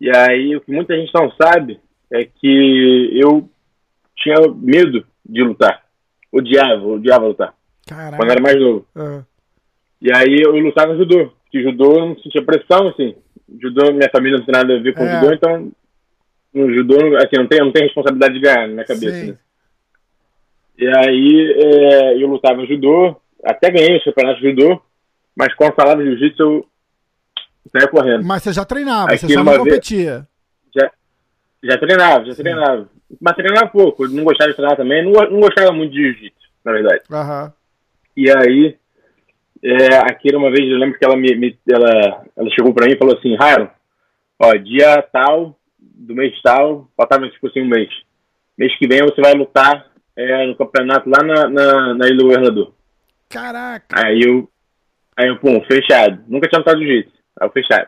E 0.00 0.10
aí, 0.14 0.56
o 0.56 0.60
que 0.60 0.72
muita 0.72 0.96
gente 0.96 1.12
não 1.14 1.30
sabe 1.32 1.80
é 2.12 2.24
que 2.24 3.10
eu 3.14 3.48
tinha 4.16 4.36
medo 4.56 5.04
de 5.24 5.42
lutar. 5.42 5.82
Odiava, 6.32 6.84
odiava 6.86 7.26
lutar. 7.26 7.54
Caralho. 7.86 8.16
Quando 8.16 8.30
era 8.30 8.40
mais 8.40 8.58
novo. 8.60 8.86
Ah, 8.96 9.22
E 10.02 10.12
aí, 10.12 10.40
eu 10.44 10.52
lutava 10.56 10.92
no 10.92 10.98
judô. 10.98 11.32
Porque 11.44 11.62
judô 11.62 11.92
eu 11.98 12.06
não 12.08 12.18
sentia 12.18 12.42
pressão, 12.44 12.88
assim. 12.88 13.14
Judô, 13.60 13.92
minha 13.92 14.10
família 14.10 14.38
não 14.38 14.44
tem 14.44 14.52
nada 14.54 14.74
a 14.76 14.80
ver 14.80 14.94
com 14.94 15.04
É. 15.04 15.20
judô, 15.20 15.32
então. 15.34 15.72
No 16.52 16.72
judô, 16.72 16.96
assim, 17.16 17.36
não 17.36 17.46
tem, 17.48 17.58
não 17.60 17.72
tem 17.72 17.82
responsabilidade 17.84 18.34
de 18.34 18.40
ganhar 18.40 18.66
na 18.68 18.74
minha 18.74 18.84
cabeça, 18.84 19.26
né? 19.26 19.38
E 20.78 20.86
aí, 20.88 21.52
é, 21.64 22.22
eu 22.22 22.28
lutava 22.28 22.64
judô, 22.66 23.16
até 23.44 23.70
ganhei 23.70 23.96
os 23.98 24.04
campeonatos 24.04 24.40
de 24.40 24.50
judô, 24.50 24.80
mas 25.36 25.52
quando 25.54 25.74
falava 25.74 26.02
de 26.02 26.10
jiu-jitsu, 26.10 26.42
eu 26.42 26.66
saía 27.70 27.88
correndo. 27.88 28.24
Mas 28.24 28.42
você 28.42 28.52
já 28.52 28.64
treinava, 28.64 29.12
Aqui 29.12 29.18
você 29.26 29.32
só 29.34 29.42
não 29.44 29.52
vez- 29.52 29.58
competia. 29.58 30.26
Já, 30.74 30.90
já 31.62 31.78
treinava, 31.78 32.24
já 32.24 32.34
treinava. 32.34 32.88
Mas 33.20 33.34
treinava 33.36 33.68
pouco, 33.68 34.08
não 34.08 34.24
gostava 34.24 34.50
de 34.50 34.56
treinar 34.56 34.76
também, 34.76 35.04
não, 35.04 35.12
não 35.30 35.40
gostava 35.40 35.72
muito 35.72 35.92
de 35.92 36.02
jiu-jitsu, 36.02 36.48
na 36.64 36.72
verdade. 36.72 37.02
Aham. 37.10 37.52
E 38.16 38.30
aí, 38.30 38.76
é, 39.62 39.96
a 39.96 40.14
Kira, 40.14 40.38
uma 40.38 40.50
vez, 40.50 40.68
eu 40.70 40.78
lembro 40.78 40.98
que 40.98 41.04
ela, 41.04 41.16
me, 41.16 41.34
me- 41.36 41.58
ela, 41.68 42.24
ela 42.36 42.50
chegou 42.50 42.72
pra 42.74 42.86
mim 42.86 42.92
e 42.94 42.98
falou 42.98 43.16
assim, 43.16 43.36
Ryan, 43.36 43.70
ó, 44.40 44.52
dia 44.54 45.02
tal, 45.12 45.56
do 45.78 46.14
mês 46.14 46.34
tal, 46.42 46.88
faltava 46.96 47.28
tipo 47.28 47.46
assim 47.46 47.62
um 47.62 47.68
mês. 47.68 47.88
Mês 48.58 48.76
que 48.78 48.86
vem 48.86 49.02
você 49.02 49.20
vai 49.20 49.32
lutar 49.34 49.86
é, 50.16 50.46
no 50.46 50.56
campeonato 50.56 51.08
lá 51.08 51.22
na, 51.24 51.48
na, 51.48 51.94
na 51.94 52.06
Ilha 52.06 52.16
do 52.16 52.24
Governador. 52.26 52.72
Caraca. 53.28 53.86
Aí 54.04 54.20
eu, 54.22 54.48
aí 55.16 55.28
eu, 55.28 55.36
pum, 55.38 55.60
fechado. 55.64 56.22
Nunca 56.28 56.48
tinha 56.48 56.58
lutado 56.60 56.78
jiu-jitsu. 56.78 57.13
Aí 57.40 57.48
eu. 57.48 57.86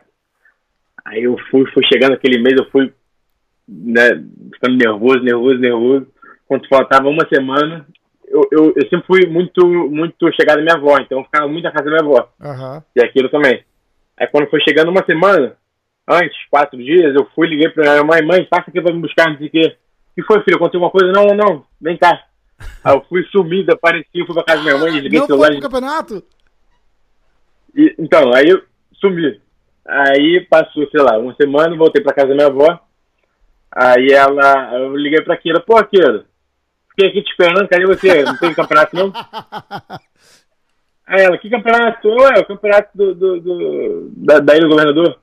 Aí 1.05 1.23
eu 1.23 1.37
fui, 1.49 1.65
fui 1.71 1.83
chegando 1.91 2.13
aquele 2.13 2.37
mês, 2.41 2.55
eu 2.57 2.69
fui, 2.69 2.93
né, 3.67 4.09
ficando 4.53 4.75
nervoso, 4.77 5.19
nervoso, 5.23 5.57
nervoso. 5.57 6.07
Quando 6.47 6.67
faltava 6.67 7.07
uma 7.07 7.27
semana, 7.29 7.85
eu, 8.27 8.41
eu, 8.51 8.73
eu 8.75 8.89
sempre 8.89 9.05
fui 9.07 9.25
muito, 9.25 9.65
muito 9.89 10.29
chegado 10.33 10.59
à 10.59 10.61
minha 10.61 10.75
avó, 10.75 10.97
então 10.99 11.19
eu 11.19 11.23
ficava 11.25 11.47
muito 11.47 11.63
na 11.63 11.71
casa 11.71 11.85
da 11.85 11.91
minha 11.91 12.03
avó. 12.03 12.29
Aham. 12.41 12.83
E 12.95 13.01
aquilo 13.01 13.29
também. 13.29 13.63
Aí 14.17 14.27
quando 14.27 14.49
foi 14.49 14.59
chegando 14.61 14.89
uma 14.89 15.05
semana, 15.05 15.55
antes, 16.07 16.37
quatro 16.49 16.77
dias, 16.77 17.15
eu 17.15 17.25
fui, 17.33 17.47
liguei 17.47 17.69
pra 17.69 17.83
minha 17.83 18.03
mãe, 18.03 18.25
mãe, 18.25 18.45
passa 18.45 18.69
aqui 18.69 18.81
pra 18.81 18.93
me 18.93 19.01
buscar, 19.01 19.29
não 19.29 19.37
sei 19.37 19.47
o 19.47 19.51
quê. 19.51 19.77
Que 20.15 20.23
foi, 20.23 20.41
filho? 20.43 20.57
Aconteceu 20.57 20.83
alguma 20.83 20.91
coisa? 20.91 21.11
Não, 21.13 21.27
não, 21.27 21.35
não, 21.35 21.65
vem 21.79 21.97
cá. 21.97 22.25
Aí 22.83 22.93
eu 22.95 23.05
fui 23.07 23.23
sumido, 23.31 23.71
apareci, 23.71 24.25
fui 24.25 24.33
pra 24.33 24.43
casa 24.43 24.57
da 24.57 24.63
minha 24.63 24.77
mãe, 24.77 24.91
desliguei 24.91 25.19
o 25.19 25.21
Não 25.21 25.27
celular. 25.27 25.47
foi 25.47 25.59
pro 25.59 25.69
campeonato? 25.69 26.23
E, 27.75 27.95
então, 27.99 28.33
aí 28.33 28.47
eu 28.49 28.63
sumi. 28.99 29.39
Aí 29.85 30.45
passou, 30.49 30.87
sei 30.89 31.01
lá, 31.01 31.17
uma 31.17 31.33
semana, 31.35 31.75
voltei 31.75 32.03
pra 32.03 32.13
casa 32.13 32.29
da 32.29 32.35
minha 32.35 32.47
avó. 32.47 32.79
Aí 33.71 34.07
ela, 34.11 34.73
eu 34.79 34.95
liguei 34.95 35.21
pra 35.21 35.37
Kira, 35.37 35.59
pô, 35.59 35.81
Kira, 35.85 36.25
fiquei 36.89 37.09
aqui 37.09 37.21
te 37.23 37.29
esperando, 37.31 37.67
cadê 37.67 37.85
você? 37.85 38.23
Não 38.23 38.37
tem 38.37 38.53
campeonato 38.53 38.95
não? 38.95 39.11
Aí 41.05 41.21
ela, 41.23 41.37
que 41.37 41.49
campeonato? 41.49 42.07
Ué, 42.09 42.39
o 42.39 42.45
campeonato 42.45 42.89
do, 42.93 43.15
do, 43.15 43.39
do 43.39 44.09
da, 44.17 44.39
da 44.39 44.53
Ilha 44.55 44.63
do 44.63 44.69
Governador. 44.69 45.19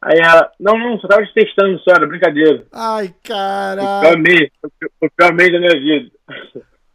Aí 0.00 0.18
ela, 0.18 0.50
não, 0.58 0.78
não, 0.78 0.98
só 0.98 1.08
tava 1.08 1.26
te 1.26 1.34
testando 1.34 1.78
só, 1.80 1.90
era 1.90 2.06
brincadeira. 2.06 2.64
Ai, 2.72 3.08
O 3.08 3.14
caraca. 3.22 4.00
pior 4.00 4.18
mês, 4.18 4.50
o 4.98 5.10
pior 5.10 5.34
mês 5.34 5.52
da 5.52 5.58
minha 5.58 5.78
vida. 5.78 6.10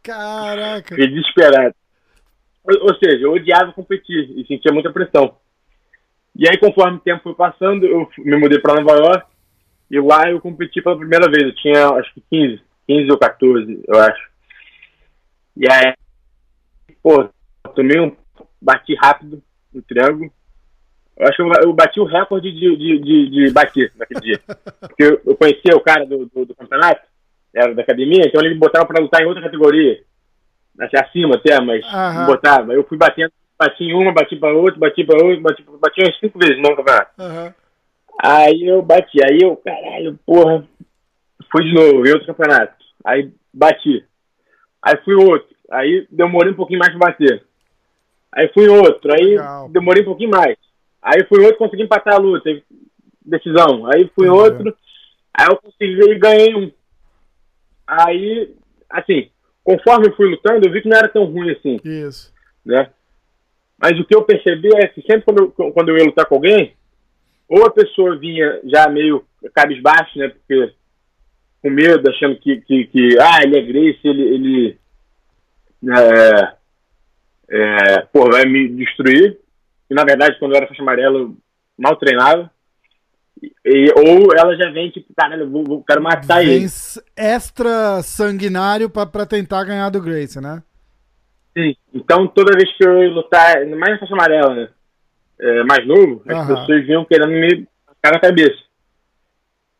Caraca. 0.02 0.88
Fiquei 0.88 1.06
desesperado. 1.06 1.74
Ou, 2.64 2.88
ou 2.88 2.94
seja, 2.96 3.18
eu 3.24 3.32
odiava 3.32 3.72
competir 3.72 4.28
e 4.36 4.44
sentia 4.46 4.72
muita 4.72 4.92
pressão. 4.92 5.36
E 6.38 6.46
aí, 6.48 6.58
conforme 6.58 6.98
o 6.98 7.00
tempo 7.00 7.22
foi 7.22 7.34
passando, 7.34 7.86
eu 7.86 8.08
me 8.18 8.36
mudei 8.36 8.58
para 8.58 8.80
Nova 8.80 8.98
York 8.98 9.26
e 9.90 9.98
lá 9.98 10.30
eu 10.30 10.40
competi 10.40 10.82
pela 10.82 10.98
primeira 10.98 11.30
vez. 11.30 11.44
Eu 11.44 11.54
tinha, 11.54 11.88
acho 11.90 12.12
que 12.12 12.22
15, 12.30 12.60
15 12.86 13.10
ou 13.10 13.18
14, 13.18 13.84
eu 13.88 13.98
acho. 13.98 14.28
E 15.56 15.66
aí, 15.70 15.94
pô, 17.02 17.28
tomei 17.74 17.98
um. 18.00 18.14
Bati 18.60 18.94
rápido 18.94 19.42
no 19.72 19.82
triângulo. 19.82 20.30
Eu 21.16 21.28
acho 21.28 21.36
que 21.36 21.42
eu, 21.42 21.72
bati 21.72 22.00
o 22.00 22.04
recorde 22.04 22.52
de, 22.52 22.76
de, 22.76 22.98
de, 22.98 23.30
de 23.30 23.50
bater 23.50 23.92
naquele 23.96 24.20
dia. 24.20 24.40
Porque 24.80 25.02
eu, 25.02 25.20
eu 25.24 25.36
conhecia 25.36 25.74
o 25.74 25.80
cara 25.80 26.04
do, 26.04 26.26
do, 26.26 26.44
do 26.44 26.54
campeonato, 26.54 27.06
era 27.54 27.74
da 27.74 27.82
academia, 27.82 28.26
então 28.26 28.42
ele 28.42 28.54
me 28.54 28.60
botava 28.60 28.84
para 28.84 29.00
lutar 29.00 29.22
em 29.22 29.26
outra 29.26 29.42
categoria. 29.42 30.02
Acima 30.78 31.36
até, 31.36 31.58
mas 31.60 31.86
Aham. 31.86 32.20
me 32.20 32.26
botava. 32.26 32.74
Eu 32.74 32.84
fui 32.84 32.98
batendo, 32.98 33.32
bati 33.58 33.84
em 33.84 33.94
uma, 33.94 34.12
bati 34.12 34.36
para 34.36 34.54
outra, 34.54 34.78
bati 34.78 35.04
para 35.04 35.24
outra, 35.24 35.40
bati, 35.40 35.62
bati 35.80 36.02
umas 36.02 36.18
cinco 36.18 36.38
vezes 36.38 36.58
no 36.58 36.76
campeonato. 36.76 37.10
Aham. 37.18 37.54
Aí 38.22 38.66
eu 38.66 38.80
bati, 38.82 39.18
aí 39.24 39.38
eu, 39.42 39.56
caralho, 39.56 40.18
porra, 40.24 40.66
fui 41.50 41.64
de 41.64 41.74
novo, 41.74 42.06
em 42.06 42.12
outro 42.12 42.26
campeonato. 42.26 42.74
Aí 43.04 43.30
bati. 43.52 44.04
Aí 44.82 44.96
fui 45.04 45.14
outro. 45.14 45.54
Aí 45.70 46.06
demorei 46.10 46.52
um 46.52 46.56
pouquinho 46.56 46.78
mais 46.78 46.90
pra 46.96 47.08
bater. 47.08 47.44
Aí 48.32 48.48
fui 48.52 48.68
outro, 48.68 49.12
aí 49.12 49.30
Legal. 49.30 49.68
demorei 49.70 50.02
um 50.02 50.06
pouquinho 50.06 50.30
mais. 50.30 50.56
Aí 51.02 51.24
fui 51.28 51.40
outro, 51.42 51.58
consegui 51.58 51.82
empatar 51.82 52.14
a 52.14 52.18
luta, 52.18 52.50
decisão. 53.24 53.86
Aí 53.90 54.10
fui 54.14 54.28
Uhum. 54.28 54.34
outro, 54.34 54.76
aí 55.34 55.46
eu 55.48 55.56
consegui 55.56 56.10
e 56.10 56.18
ganhei 56.18 56.54
um. 56.54 56.70
Aí, 57.86 58.54
assim, 58.90 59.30
conforme 59.64 60.08
eu 60.08 60.16
fui 60.16 60.28
lutando, 60.28 60.66
eu 60.66 60.72
vi 60.72 60.82
que 60.82 60.88
não 60.88 60.96
era 60.96 61.08
tão 61.08 61.24
ruim 61.24 61.50
assim 61.52 61.78
Isso. 61.84 62.32
né? 62.64 62.90
Mas 63.78 63.98
o 63.98 64.04
que 64.04 64.14
eu 64.14 64.22
percebi 64.22 64.70
é 64.74 64.88
que 64.88 65.02
sempre 65.02 65.22
quando 65.22 65.54
eu, 65.58 65.72
quando 65.72 65.88
eu 65.90 65.98
ia 65.98 66.04
lutar 66.04 66.26
com 66.26 66.36
alguém, 66.36 66.74
ou 67.48 67.64
a 67.64 67.70
pessoa 67.70 68.18
vinha 68.18 68.60
já 68.64 68.88
meio 68.88 69.24
cabisbaixo, 69.54 70.18
né? 70.18 70.28
Porque 70.28 70.72
com 71.62 71.70
medo, 71.70 72.08
achando 72.08 72.36
que, 72.36 72.60
que, 72.60 72.86
que 72.86 73.18
ah, 73.20 73.40
ele 73.42 73.58
é 73.58 73.62
Grace, 73.62 74.00
ele, 74.04 74.22
ele 74.22 74.78
é, 75.90 76.52
é, 77.50 77.98
pô, 78.12 78.30
vai 78.30 78.44
me 78.44 78.68
destruir. 78.68 79.38
E 79.90 79.94
na 79.94 80.04
verdade, 80.04 80.38
quando 80.38 80.52
eu 80.52 80.58
era 80.58 80.66
faixa 80.66 80.82
amarela, 80.82 81.18
eu 81.18 81.36
mal 81.78 81.96
treinava. 81.96 82.50
E, 83.64 83.92
ou 83.94 84.34
ela 84.34 84.56
já 84.56 84.70
vem 84.70 84.90
tipo, 84.90 85.12
caralho, 85.14 85.42
eu 85.42 85.50
vou, 85.50 85.64
vou, 85.64 85.84
quero 85.84 86.02
matar 86.02 86.42
ele. 86.42 86.66
extra 87.16 88.02
sanguinário 88.02 88.88
pra 88.88 89.26
tentar 89.26 89.64
ganhar 89.64 89.90
do 89.90 90.00
Grace, 90.00 90.40
né? 90.40 90.62
Sim. 91.56 91.74
Então, 91.94 92.26
toda 92.26 92.56
vez 92.56 92.70
que 92.76 92.84
eu 92.84 93.02
ia 93.02 93.10
lutar, 93.10 93.64
mais 93.66 93.92
na 93.92 93.98
faixa 93.98 94.12
amarela, 94.12 94.54
né? 94.54 94.68
É, 95.38 95.62
mais 95.64 95.86
novo, 95.86 96.22
as 96.28 96.36
Aham. 96.36 96.46
pessoas 96.46 96.86
vinham 96.86 97.04
querendo 97.04 97.30
me 97.30 97.66
ficar 97.94 98.12
na 98.12 98.20
cabeça. 98.20 98.62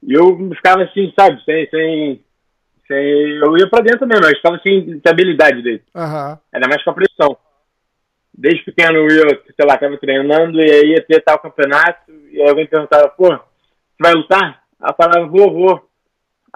E 0.03 0.15
eu 0.15 0.37
ficava 0.55 0.85
assim, 0.85 1.13
sabe, 1.19 1.43
sem. 1.45 1.69
sem, 1.69 2.25
sem 2.87 3.31
eu 3.37 3.59
ia 3.59 3.69
pra 3.69 3.81
dentro 3.81 4.07
mesmo, 4.07 4.25
eu 4.25 4.37
ficava 4.37 4.59
sem, 4.61 5.01
habilidade 5.07 5.61
dele. 5.63 5.83
Aham. 5.95 6.39
Ainda 6.53 6.69
mais 6.69 6.83
com 6.83 6.91
a 6.91 6.95
pressão. 6.95 7.37
Desde 8.33 8.65
pequeno 8.65 8.99
eu, 8.99 9.29
sei 9.29 9.67
lá, 9.67 9.77
tava 9.77 9.99
treinando 9.99 10.61
e 10.61 10.71
aí 10.71 10.91
ia 10.93 11.03
ter 11.03 11.23
tal 11.23 11.39
campeonato, 11.39 12.11
e 12.31 12.41
aí 12.41 12.49
alguém 12.49 12.67
perguntava, 12.67 13.09
pô, 13.09 13.29
você 13.29 13.39
vai 14.01 14.15
lutar? 14.15 14.63
Aí 14.81 14.91
eu 14.91 14.95
falava, 14.95 15.27
vou, 15.27 15.53
vou. 15.53 15.89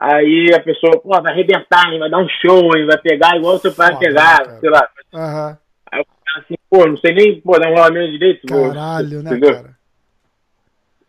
Aí 0.02 0.50
a 0.54 0.60
pessoa, 0.60 0.98
pô, 0.98 1.10
vai 1.20 1.30
arrebentar, 1.30 1.92
hein, 1.92 1.98
vai 1.98 2.08
dar 2.08 2.18
um 2.22 2.28
show, 2.40 2.74
hein, 2.74 2.86
vai 2.86 2.96
pegar 2.96 3.36
igual 3.36 3.56
o 3.56 3.58
seu 3.58 3.70
pai 3.74 3.98
pegava, 3.98 4.44
cara. 4.46 4.58
sei 4.60 4.70
lá. 4.70 4.88
Aham. 5.12 5.58
Aí 5.92 6.00
eu 6.00 6.06
assim, 6.40 6.54
pô, 6.70 6.86
não 6.86 6.96
sei 6.96 7.12
nem 7.12 7.40
pô, 7.42 7.58
dar 7.58 7.68
um 7.68 7.74
rolamento 7.74 8.10
direito. 8.12 8.46
Caralho, 8.46 9.22
né, 9.22 9.30
entendeu? 9.32 9.54
cara? 9.54 9.76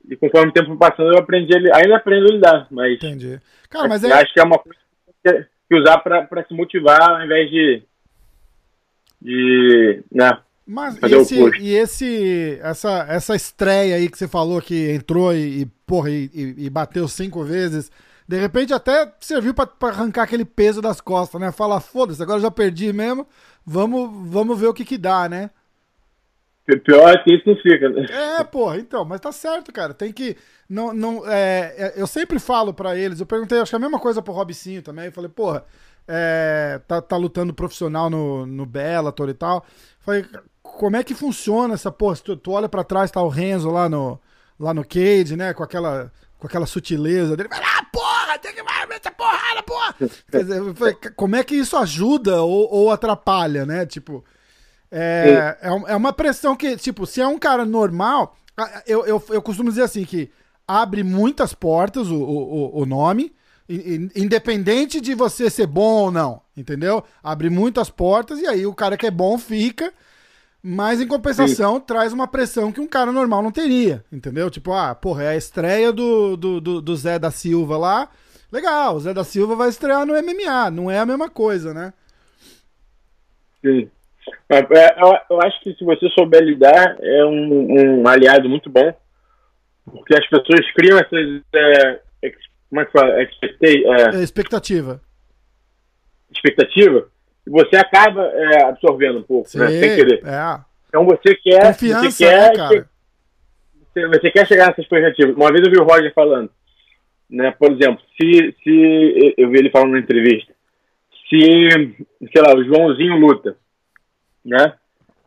E 0.09 0.15
conforme 0.17 0.49
o 0.49 0.51
tempo 0.53 0.75
passando, 0.75 1.13
eu 1.13 1.19
aprendi, 1.19 1.53
ainda 1.73 1.95
aprendo 1.95 2.27
a 2.27 2.31
lidar, 2.33 2.67
mas 2.69 2.95
Entendi. 2.95 3.39
Cara, 3.69 3.87
mas 3.87 4.03
eu 4.03 4.09
é. 4.09 4.21
acho 4.21 4.33
que 4.33 4.39
é 4.41 4.43
uma 4.43 4.59
coisa 4.59 4.77
que 5.23 5.31
tem 5.31 5.45
que 5.69 5.75
usar 5.75 5.99
pra, 5.99 6.23
pra 6.23 6.43
se 6.43 6.53
motivar 6.53 7.01
ao 7.01 7.23
invés 7.23 7.49
de. 7.49 7.83
de. 9.21 10.03
né? 10.11 10.37
Mas 10.67 10.97
Fazer 10.99 11.15
esse, 11.17 11.39
e 11.59 11.73
esse, 11.75 12.59
essa, 12.61 13.05
essa 13.09 13.35
estreia 13.35 13.95
aí 13.95 14.09
que 14.09 14.17
você 14.17 14.27
falou 14.27 14.61
que 14.61 14.91
entrou 14.91 15.33
e, 15.33 15.61
e, 15.61 15.65
porra, 15.85 16.09
e, 16.09 16.29
e- 16.33 16.65
e 16.65 16.69
bateu 16.69 17.07
cinco 17.07 17.43
vezes, 17.43 17.91
de 18.31 18.39
repente 18.39 18.73
até 18.73 19.11
serviu 19.19 19.53
pra, 19.53 19.67
pra 19.67 19.89
arrancar 19.89 20.23
aquele 20.23 20.45
peso 20.45 20.81
das 20.81 21.01
costas, 21.01 21.39
né? 21.41 21.51
Falar, 21.51 21.81
foda-se, 21.81 22.21
agora 22.23 22.37
eu 22.37 22.43
já 22.43 22.51
perdi 22.51 22.93
mesmo, 22.93 23.27
vamos, 23.65 24.09
vamos 24.31 24.57
ver 24.59 24.67
o 24.67 24.73
que 24.73 24.85
que 24.85 24.97
dá, 24.97 25.27
né? 25.27 25.49
Pi- 26.65 26.79
Pior 26.79 27.09
é 27.09 27.17
que 27.23 27.33
isso 27.33 27.43
não 27.45 27.55
fica. 27.57 27.89
né? 27.89 28.05
É, 28.39 28.43
porra, 28.43 28.77
então, 28.77 29.03
mas 29.03 29.19
tá 29.19 29.31
certo, 29.31 29.71
cara. 29.73 29.93
Tem 29.93 30.13
que. 30.13 30.37
Não, 30.69 30.93
não, 30.93 31.27
é, 31.27 31.73
é, 31.77 31.93
eu 31.97 32.07
sempre 32.07 32.39
falo 32.39 32.73
pra 32.73 32.95
eles, 32.95 33.19
eu 33.19 33.25
perguntei, 33.25 33.59
acho 33.59 33.71
que 33.71 33.75
a 33.75 33.79
mesma 33.79 33.99
coisa 33.99 34.21
pro 34.21 34.31
Robicinho 34.33 34.81
também. 34.81 35.05
Eu 35.07 35.11
falei, 35.11 35.29
porra, 35.29 35.65
é, 36.07 36.79
tá, 36.87 37.01
tá 37.01 37.17
lutando 37.17 37.53
profissional 37.53 38.09
no, 38.09 38.45
no 38.45 38.65
Bellator 38.65 39.27
e 39.27 39.33
tal. 39.33 39.65
Falei, 39.99 40.23
como 40.63 40.95
é 40.95 41.03
que 41.03 41.13
funciona 41.15 41.73
essa 41.73 41.91
porra? 41.91 42.15
Se 42.15 42.23
Tu, 42.23 42.37
tu 42.37 42.51
olha 42.51 42.69
pra 42.69 42.83
trás, 42.83 43.11
tá 43.11 43.21
o 43.21 43.27
Renzo 43.27 43.69
lá 43.69 43.89
no, 43.89 44.17
lá 44.59 44.73
no 44.73 44.85
cage, 44.85 45.35
né? 45.35 45.53
Com 45.53 45.63
aquela, 45.63 46.11
com 46.37 46.47
aquela 46.47 46.65
sutileza 46.67 47.35
dele. 47.35 47.49
Vai 47.49 47.59
lá, 47.59 47.85
porra, 48.31 48.39
tem 48.39 48.53
que 48.53 48.63
vai, 48.63 48.85
mete 48.87 49.07
a 49.07 49.11
porrada, 49.11 49.63
porra! 49.63 49.95
Quer 50.31 50.43
dizer, 50.43 50.73
falei, 50.75 50.95
como 51.15 51.35
é 51.35 51.43
que 51.43 51.55
isso 51.55 51.75
ajuda 51.77 52.41
ou, 52.41 52.71
ou 52.73 52.91
atrapalha, 52.91 53.65
né? 53.65 53.85
Tipo. 53.85 54.23
É, 54.93 55.57
é, 55.61 55.93
é 55.93 55.95
uma 55.95 56.11
pressão 56.11 56.53
que, 56.55 56.75
tipo, 56.75 57.05
se 57.05 57.21
é 57.21 57.27
um 57.27 57.39
cara 57.39 57.63
normal, 57.63 58.35
eu, 58.85 59.05
eu, 59.05 59.23
eu 59.29 59.41
costumo 59.41 59.69
dizer 59.69 59.83
assim, 59.83 60.03
que 60.03 60.29
abre 60.67 61.01
muitas 61.01 61.53
portas 61.53 62.09
o, 62.09 62.15
o, 62.17 62.81
o- 62.81 62.85
nome, 62.85 63.33
independente 64.15 64.99
de 64.99 65.13
você 65.13 65.49
ser 65.49 65.67
bom 65.67 65.93
ou 66.05 66.11
não, 66.11 66.41
entendeu? 66.55 67.03
Abre 67.23 67.49
muitas 67.49 67.89
portas 67.89 68.39
e 68.39 68.47
aí 68.47 68.65
o 68.65 68.73
cara 68.73 68.97
que 68.97 69.07
é 69.07 69.11
bom 69.11 69.37
fica, 69.37 69.93
mas 70.61 70.99
em 71.01 71.07
compensação 71.07 71.79
traz 71.79 72.11
uma 72.13 72.27
pressão 72.27 72.71
que 72.71 72.81
um 72.81 72.87
cara 72.87 73.11
normal 73.11 73.41
não 73.41 73.51
teria, 73.51 74.03
entendeu? 74.11 74.49
Tipo, 74.49 74.73
ah, 74.73 74.93
porra, 74.93 75.23
é 75.23 75.27
a 75.29 75.37
estreia 75.37 75.91
do, 75.91 76.35
do, 76.35 76.61
do, 76.61 76.81
do 76.81 76.95
Zé 76.97 77.17
da 77.17 77.31
Silva 77.31 77.77
lá, 77.77 78.09
legal, 78.51 78.95
o 78.95 78.99
Zé 78.99 79.13
da 79.13 79.23
Silva 79.23 79.55
vai 79.55 79.69
estrear 79.69 80.05
no 80.05 80.13
MMA, 80.13 80.71
não 80.71 80.89
é 80.89 80.99
a 80.99 81.05
mesma 81.05 81.29
coisa, 81.29 81.73
né? 81.73 81.93
Sim. 83.61 83.89
É, 84.49 84.57
é, 84.57 84.95
eu, 85.29 85.41
acho 85.41 85.61
que 85.61 85.73
se 85.73 85.83
você 85.83 86.09
souber 86.09 86.41
lidar, 86.41 86.97
é 86.99 87.25
um, 87.25 88.01
um 88.01 88.07
aliado 88.07 88.49
muito 88.49 88.69
bom. 88.69 88.93
Porque 89.85 90.13
as 90.13 90.27
pessoas 90.27 90.71
criam 90.73 90.99
essas. 90.99 91.41
É, 91.53 92.01
como 92.69 92.81
é 92.81 92.85
que 92.85 92.91
fala? 92.91 93.21
É, 93.21 93.29
É 94.15 94.23
expectativa. 94.23 95.01
expectativa. 96.31 97.07
E 97.45 97.49
você 97.49 97.75
acaba 97.75 98.23
é, 98.23 98.63
absorvendo 98.63 99.19
um 99.19 99.23
pouco, 99.23 99.49
né? 99.57 99.67
Sem 99.67 99.95
querer. 99.95 100.21
É. 100.25 100.59
Então 100.87 101.05
você 101.05 101.35
quer. 101.35 101.67
Confiança, 101.67 102.11
você 102.11 102.25
quer 102.25 102.49
né, 102.49 102.55
cara? 102.55 102.89
você, 103.93 104.07
você 104.07 104.31
quer 104.31 104.47
chegar 104.47 104.67
nessa 104.67 104.81
expectativa. 104.81 105.31
Uma 105.33 105.51
vez 105.51 105.65
eu 105.65 105.71
vi 105.71 105.79
o 105.79 105.83
Roger 105.83 106.13
falando, 106.13 106.49
né? 107.31 107.51
Por 107.51 107.71
exemplo, 107.71 108.03
se, 108.19 108.55
se 108.61 109.33
eu 109.37 109.49
vi 109.49 109.59
ele 109.59 109.71
falando 109.71 109.93
na 109.93 109.99
entrevista, 109.99 110.53
se, 111.29 111.39
sei 111.39 112.41
lá, 112.41 112.53
o 112.53 112.63
Joãozinho 112.63 113.17
luta, 113.17 113.55
né? 114.43 114.73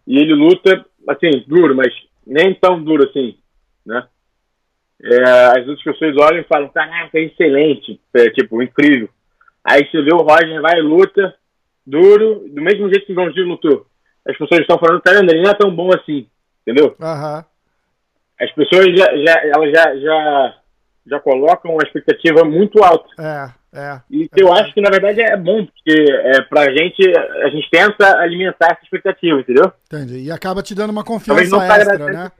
E 0.06 0.18
ele 0.18 0.34
luta, 0.34 0.84
assim, 1.08 1.42
duro, 1.46 1.74
mas 1.74 1.92
nem 2.26 2.54
tão 2.54 2.82
duro 2.82 3.08
assim, 3.08 3.38
né? 3.86 4.06
É, 5.02 5.22
as 5.58 5.66
outras 5.66 5.82
pessoas 5.82 6.16
olham 6.16 6.40
e 6.40 6.44
falam, 6.44 6.68
caraca, 6.68 7.18
é 7.18 7.22
excelente, 7.22 8.00
é, 8.14 8.30
tipo, 8.30 8.62
incrível. 8.62 9.08
Aí 9.64 9.86
você 9.86 10.02
vê 10.02 10.14
o 10.14 10.18
Roger 10.22 10.60
vai 10.60 10.78
e 10.78 10.82
luta, 10.82 11.34
duro, 11.86 12.44
do 12.48 12.62
mesmo 12.62 12.88
jeito 12.88 13.06
que 13.06 13.12
o 13.12 13.14
Joãozinho 13.14 13.48
lutou. 13.48 13.86
As 14.26 14.36
pessoas 14.36 14.60
estão 14.60 14.78
falando, 14.78 15.02
caramba, 15.02 15.32
ele 15.32 15.42
não 15.42 15.50
é 15.50 15.54
tão 15.54 15.74
bom 15.74 15.90
assim, 15.94 16.26
entendeu? 16.62 16.94
Aham. 17.00 17.44
as 18.40 18.52
pessoas 18.52 18.86
já, 18.96 19.16
já, 19.16 19.40
elas 19.44 19.70
já, 19.70 19.96
já, 19.96 20.54
já 21.06 21.20
colocam 21.20 21.72
uma 21.72 21.82
expectativa 21.82 22.44
muito 22.44 22.82
alta. 22.82 23.08
É, 23.18 23.78
é. 23.78 24.00
E 24.10 24.28
que 24.28 24.42
eu 24.42 24.52
acho 24.52 24.72
que, 24.72 24.80
na 24.80 24.90
verdade, 24.90 25.20
é 25.20 25.36
bom, 25.36 25.66
porque 25.66 26.04
é, 26.10 26.42
pra 26.42 26.72
gente, 26.72 27.02
a 27.42 27.48
gente 27.50 27.68
tenta 27.70 28.18
alimentar 28.18 28.72
essa 28.72 28.82
expectativa, 28.82 29.40
entendeu? 29.40 29.72
Entendi. 29.86 30.20
E 30.20 30.30
acaba 30.30 30.62
te 30.62 30.74
dando 30.74 30.90
uma 30.90 31.04
confiança 31.04 31.56
tá 31.58 31.66
extra, 31.66 31.94
agradecendo. 31.94 32.12
né? 32.12 32.32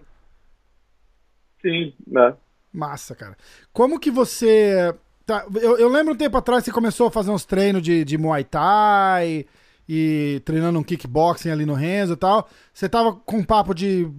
Sim. 1.60 1.94
Né? 2.06 2.34
Massa, 2.72 3.14
cara. 3.14 3.36
Como 3.72 4.00
que 4.00 4.10
você. 4.10 4.94
Tá, 5.26 5.46
eu, 5.60 5.78
eu 5.78 5.88
lembro 5.88 6.12
um 6.12 6.16
tempo 6.16 6.36
atrás 6.36 6.62
que 6.62 6.66
você 6.66 6.74
começou 6.74 7.06
a 7.06 7.10
fazer 7.10 7.30
uns 7.30 7.46
treinos 7.46 7.80
de, 7.80 8.04
de 8.04 8.18
Muay 8.18 8.44
Thai 8.44 9.46
e 9.88 10.42
treinando 10.44 10.78
um 10.78 10.82
kickboxing 10.82 11.50
ali 11.50 11.64
no 11.64 11.74
Renzo 11.74 12.14
e 12.14 12.16
tal. 12.16 12.48
Você 12.72 12.88
tava 12.88 13.12
com 13.12 13.38
um 13.38 13.44
papo 13.44 13.74
de 13.74 14.10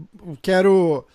quero. 0.42 1.06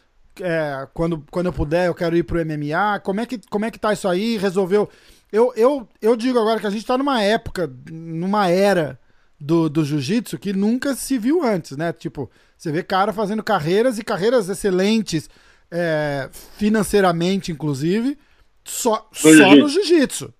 É, 0.43 0.89
quando, 0.95 1.25
quando 1.31 1.47
eu 1.47 1.53
puder, 1.53 1.87
eu 1.87 1.95
quero 1.95 2.17
ir 2.17 2.23
pro 2.23 2.45
MMA. 2.45 3.01
Como 3.01 3.21
é 3.21 3.27
que, 3.27 3.41
como 3.49 3.65
é 3.65 3.71
que 3.71 3.79
tá 3.79 3.93
isso 3.93 4.09
aí? 4.09 4.37
Resolveu. 4.37 4.89
Eu, 5.33 5.53
eu, 5.57 5.89
eu 6.03 6.17
digo 6.17 6.39
agora 6.39 6.59
que 6.59 6.67
a 6.67 6.71
gente 6.71 6.85
tá 6.85 6.99
numa 6.99 7.23
época, 7.23 7.73
numa 7.91 8.49
era 8.49 8.99
do, 9.39 9.69
do 9.69 9.85
jiu-jitsu 9.85 10.39
que 10.39 10.53
nunca 10.53 10.95
se 10.95 11.17
viu 11.17 11.43
antes, 11.43 11.77
né? 11.77 11.93
Tipo, 11.93 12.31
você 12.57 12.71
vê 12.71 12.83
cara 12.83 13.13
fazendo 13.13 13.43
carreiras 13.43 13.99
e 13.99 14.05
carreiras 14.05 14.49
excelentes, 14.49 15.31
é, 15.71 16.29
financeiramente, 16.57 17.53
inclusive, 17.53 18.19
só, 18.65 19.09
só 19.13 19.55
no 19.57 19.69
jiu-jitsu. 19.69 20.35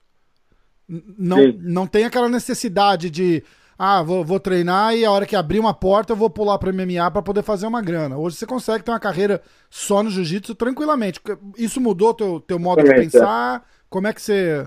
Não, 0.89 1.53
não 1.61 1.87
tem 1.87 2.05
aquela 2.05 2.29
necessidade 2.29 3.09
de 3.09 3.45
ah, 3.83 4.03
vou, 4.03 4.23
vou, 4.23 4.39
treinar 4.39 4.95
e 4.95 5.07
a 5.07 5.11
hora 5.11 5.25
que 5.25 5.35
abrir 5.35 5.59
uma 5.59 5.73
porta 5.73 6.13
eu 6.13 6.17
vou 6.17 6.29
pular 6.29 6.59
para 6.59 6.71
MMA 6.71 7.11
para 7.11 7.23
poder 7.23 7.43
fazer 7.43 7.67
uma 7.67 7.81
grana. 7.81 8.19
Hoje 8.19 8.37
você 8.37 8.45
consegue 8.45 8.85
ter 8.85 8.91
uma 8.91 9.01
carreira 9.01 9.41
só 9.71 10.03
no 10.03 10.11
jiu-jitsu 10.11 10.55
tranquilamente. 10.55 11.19
Isso 11.57 11.81
mudou 11.81 12.13
teu 12.13 12.41
teu 12.41 12.59
modo 12.59 12.85
de 12.85 12.91
pensar? 12.91 13.67
Como 13.89 14.07
é 14.07 14.13
que 14.13 14.21
você 14.21 14.67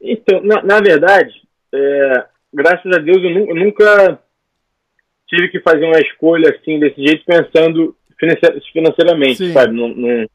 Então, 0.00 0.40
na, 0.44 0.62
na 0.62 0.80
verdade, 0.80 1.34
é, 1.74 2.24
graças 2.54 2.92
a 2.92 3.00
Deus 3.00 3.16
eu, 3.16 3.30
eu, 3.30 3.56
nunca 3.56 4.20
tive 5.26 5.48
que 5.48 5.60
fazer 5.62 5.86
uma 5.86 5.98
escolha 5.98 6.50
assim 6.50 6.78
desse 6.78 7.04
jeito 7.04 7.24
pensando 7.26 7.96
financeiramente, 8.72 9.38
Sim. 9.38 9.52
sabe? 9.52 9.74
Num, 9.74 9.88
num... 9.88 10.26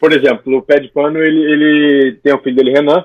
Por 0.00 0.12
exemplo, 0.12 0.52
o 0.52 0.62
pé 0.62 0.80
de 0.80 0.88
pano 0.88 1.20
ele, 1.20 1.44
ele 1.44 2.12
tem 2.24 2.34
o 2.34 2.42
filho 2.42 2.56
dele 2.56 2.72
Renan 2.72 3.04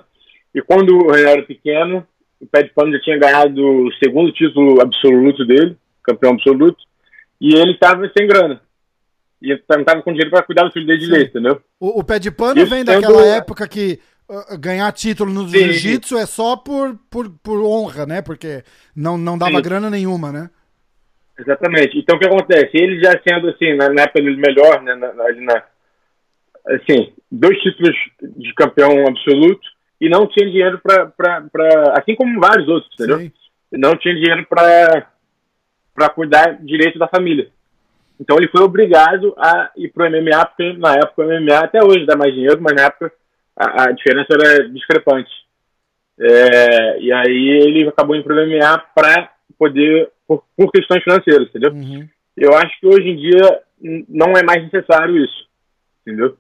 e 0.52 0.64
quando 0.64 0.96
o 0.96 1.12
Renan 1.12 1.30
era 1.30 1.44
pequeno 1.44 2.08
o 2.46 2.48
Pé 2.48 2.64
de 2.64 2.70
Pano 2.74 2.94
já 2.94 3.00
tinha 3.02 3.18
ganhado 3.18 3.62
o 3.62 3.92
segundo 3.94 4.32
título 4.32 4.80
absoluto 4.80 5.44
dele, 5.46 5.76
campeão 6.04 6.34
absoluto, 6.34 6.78
e 7.42 7.56
ele 7.56 7.72
estava 7.72 8.10
sem 8.16 8.28
grana. 8.28 8.62
E 9.42 9.52
ele 9.52 9.64
não 9.70 9.80
estava 9.80 10.02
com 10.02 10.12
dinheiro 10.12 10.30
para 10.30 10.44
cuidar 10.44 10.64
do 10.64 10.72
filho 10.72 10.86
dele 10.86 11.00
de 11.00 11.08
leite, 11.08 11.30
entendeu? 11.30 11.60
O, 11.80 12.00
o 12.00 12.04
Pé 12.04 12.20
de 12.20 12.32
Pano 12.32 12.62
Isso 12.62 12.70
vem 12.70 12.86
daquela 12.86 13.26
época 13.26 13.68
que 13.68 14.00
uh, 14.30 14.58
ganhar 14.58 14.92
título 14.92 15.34
no 15.34 15.48
jiu-jitsu 15.48 16.18
é 16.18 16.26
só 16.26 16.56
por, 16.56 16.98
por, 17.10 17.30
por 17.44 17.62
honra, 17.64 18.06
né? 18.06 18.22
Porque 18.22 18.64
não, 18.96 19.18
não 19.18 19.38
dava 19.38 19.58
Sim. 19.58 19.62
grana 19.62 19.90
nenhuma, 19.90 20.32
né? 20.32 20.50
Exatamente. 21.38 21.98
Então 21.98 22.16
o 22.16 22.20
que 22.20 22.28
acontece? 22.28 22.72
Ele 22.74 23.02
já 23.02 23.12
sendo 23.28 23.50
assim, 23.50 23.76
na, 23.76 23.90
na 23.90 24.04
época 24.04 24.22
dele 24.22 24.38
melhor, 24.38 24.82
né? 24.82 24.96
Na, 24.96 25.14
na, 25.14 25.64
assim, 26.68 27.12
dois 27.30 27.58
títulos 27.60 27.96
de 28.22 28.54
campeão 28.54 29.06
absoluto, 29.06 29.75
e 30.00 30.10
não 30.10 30.28
tinha 30.28 30.50
dinheiro 30.50 30.80
para. 30.84 31.94
Assim 31.98 32.16
como 32.16 32.40
vários 32.40 32.68
outros, 32.68 32.94
entendeu? 32.94 33.20
Sim. 33.20 33.32
Não 33.72 33.96
tinha 33.98 34.14
dinheiro 34.14 34.46
para 34.48 36.10
cuidar 36.14 36.58
direito 36.64 37.00
da 37.00 37.08
família. 37.08 37.50
Então 38.20 38.38
ele 38.38 38.48
foi 38.48 38.62
obrigado 38.62 39.34
a 39.38 39.72
ir 39.76 39.90
para 39.90 40.08
o 40.08 40.10
MMA, 40.10 40.46
porque 40.46 40.74
na 40.74 40.94
época 40.96 41.24
o 41.24 41.26
MMA 41.26 41.60
até 41.60 41.84
hoje 41.84 42.06
dá 42.06 42.16
mais 42.16 42.34
dinheiro, 42.34 42.62
mas 42.62 42.74
na 42.76 42.84
época 42.84 43.12
a, 43.56 43.84
a 43.84 43.92
diferença 43.92 44.28
era 44.34 44.70
discrepante. 44.70 45.32
É, 46.18 47.00
e 47.02 47.12
aí 47.12 47.50
ele 47.64 47.90
acabou 47.90 48.16
indo 48.16 48.24
para 48.24 48.36
o 48.36 48.48
MMA 48.48 48.78
para 48.96 49.32
poder, 49.60 50.10
por, 50.26 50.44
por, 50.56 50.72
questões 50.72 51.04
financeiras, 51.04 51.50
entendeu? 51.50 51.74
Uhum. 51.74 52.08
Eu 52.38 52.54
acho 52.54 52.80
que 52.80 52.88
hoje 52.88 53.10
em 53.10 53.18
dia 53.18 53.62
não 54.08 54.32
é 54.32 54.44
mais 54.44 54.64
necessário 54.64 55.18
isso, 55.18 55.48
entendeu? 56.02 56.38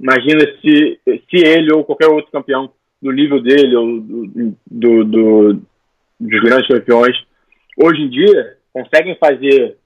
Imagina 0.00 0.40
se, 0.60 1.00
se 1.04 1.46
ele 1.46 1.72
ou 1.72 1.84
qualquer 1.84 2.08
outro 2.08 2.32
campeão 2.32 2.72
do 3.02 3.10
nível 3.10 3.42
dele 3.42 3.74
ou 3.74 4.00
do, 4.00 4.56
do, 4.70 5.04
do, 5.04 5.62
dos 6.20 6.40
grandes 6.40 6.68
campeões, 6.68 7.16
hoje 7.76 8.02
em 8.02 8.08
dia 8.08 8.56
conseguem 8.72 9.16
fazer, 9.16 9.76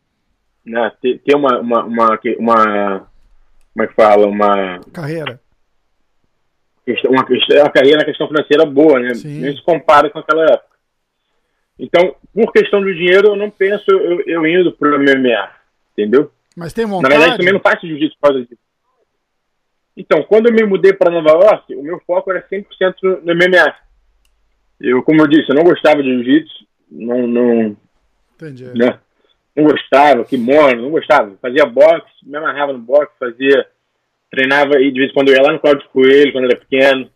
né, 0.65 0.93
ter, 1.01 1.19
ter 1.21 1.35
uma, 1.35 1.59
uma, 1.59 1.85
uma, 1.85 2.21
uma, 2.39 3.09
como 3.73 3.83
é 3.83 3.87
que 3.87 3.95
fala, 3.95 4.27
uma 4.27 4.81
carreira. 4.93 5.41
Uma, 7.09 7.27
uma 7.63 7.71
carreira 7.71 7.99
na 7.99 8.05
questão 8.05 8.29
financeira 8.29 8.65
boa, 8.65 9.01
né? 9.01 9.15
Sim. 9.15 9.41
Nem 9.41 9.57
se 9.57 9.63
compara 9.63 10.09
com 10.09 10.21
aquela 10.21 10.45
época. 10.45 10.77
Então, 11.79 12.15
por 12.33 12.53
questão 12.53 12.81
do 12.81 12.95
dinheiro, 12.95 13.29
eu 13.29 13.37
não 13.37 13.51
penso 13.51 13.91
eu, 13.91 14.21
eu 14.21 14.47
indo 14.47 14.71
pro 14.73 14.99
MMA, 14.99 15.51
entendeu? 15.93 16.31
Mas 16.57 16.73
tem 16.73 16.87
vontade? 16.87 17.13
Na 17.13 17.21
verdade, 17.21 17.39
também 17.39 17.53
não 17.53 17.61
faço 17.61 17.87
jiu-jitsu 17.87 18.17
por 18.21 18.29
causa 18.29 18.45
disso. 18.45 18.66
Então, 19.97 20.23
quando 20.25 20.49
eu 20.49 20.53
me 20.53 20.65
mudei 20.65 20.93
para 20.93 21.11
Nova 21.11 21.31
York, 21.31 21.75
o 21.75 21.83
meu 21.83 22.01
foco 22.07 22.31
era 22.31 22.47
100% 22.47 22.65
no 23.23 23.35
MMA. 23.35 23.75
Eu, 24.81 25.03
como 25.03 25.23
eu 25.23 25.27
disse, 25.27 25.51
eu 25.51 25.55
não 25.55 25.65
gostava 25.65 26.03
de 26.03 26.09
jiu-jitsu, 26.11 26.67
não, 26.91 27.27
não, 27.27 27.77
Entendi. 28.35 28.67
Né? 28.77 28.99
não 29.57 29.65
gostava, 29.65 30.25
kimono, 30.25 30.83
não 30.83 30.91
gostava. 30.91 31.35
Fazia 31.41 31.65
boxe, 31.65 32.07
me 32.23 32.37
amarrava 32.37 32.75
no 32.75 32.79
boxe, 32.79 33.13
fazia, 33.19 33.67
treinava 34.31 34.79
e 34.81 34.93
de 34.93 35.01
vez 35.01 35.11
em 35.11 35.15
quando 35.15 35.29
eu 35.29 35.35
ia 35.35 35.43
lá 35.43 35.53
no 35.53 35.61
Cláudio 35.61 35.89
Coelho, 35.89 36.33
quando 36.33 36.45
eu 36.45 36.51
era 36.51 36.61
pequeno. 36.61 37.11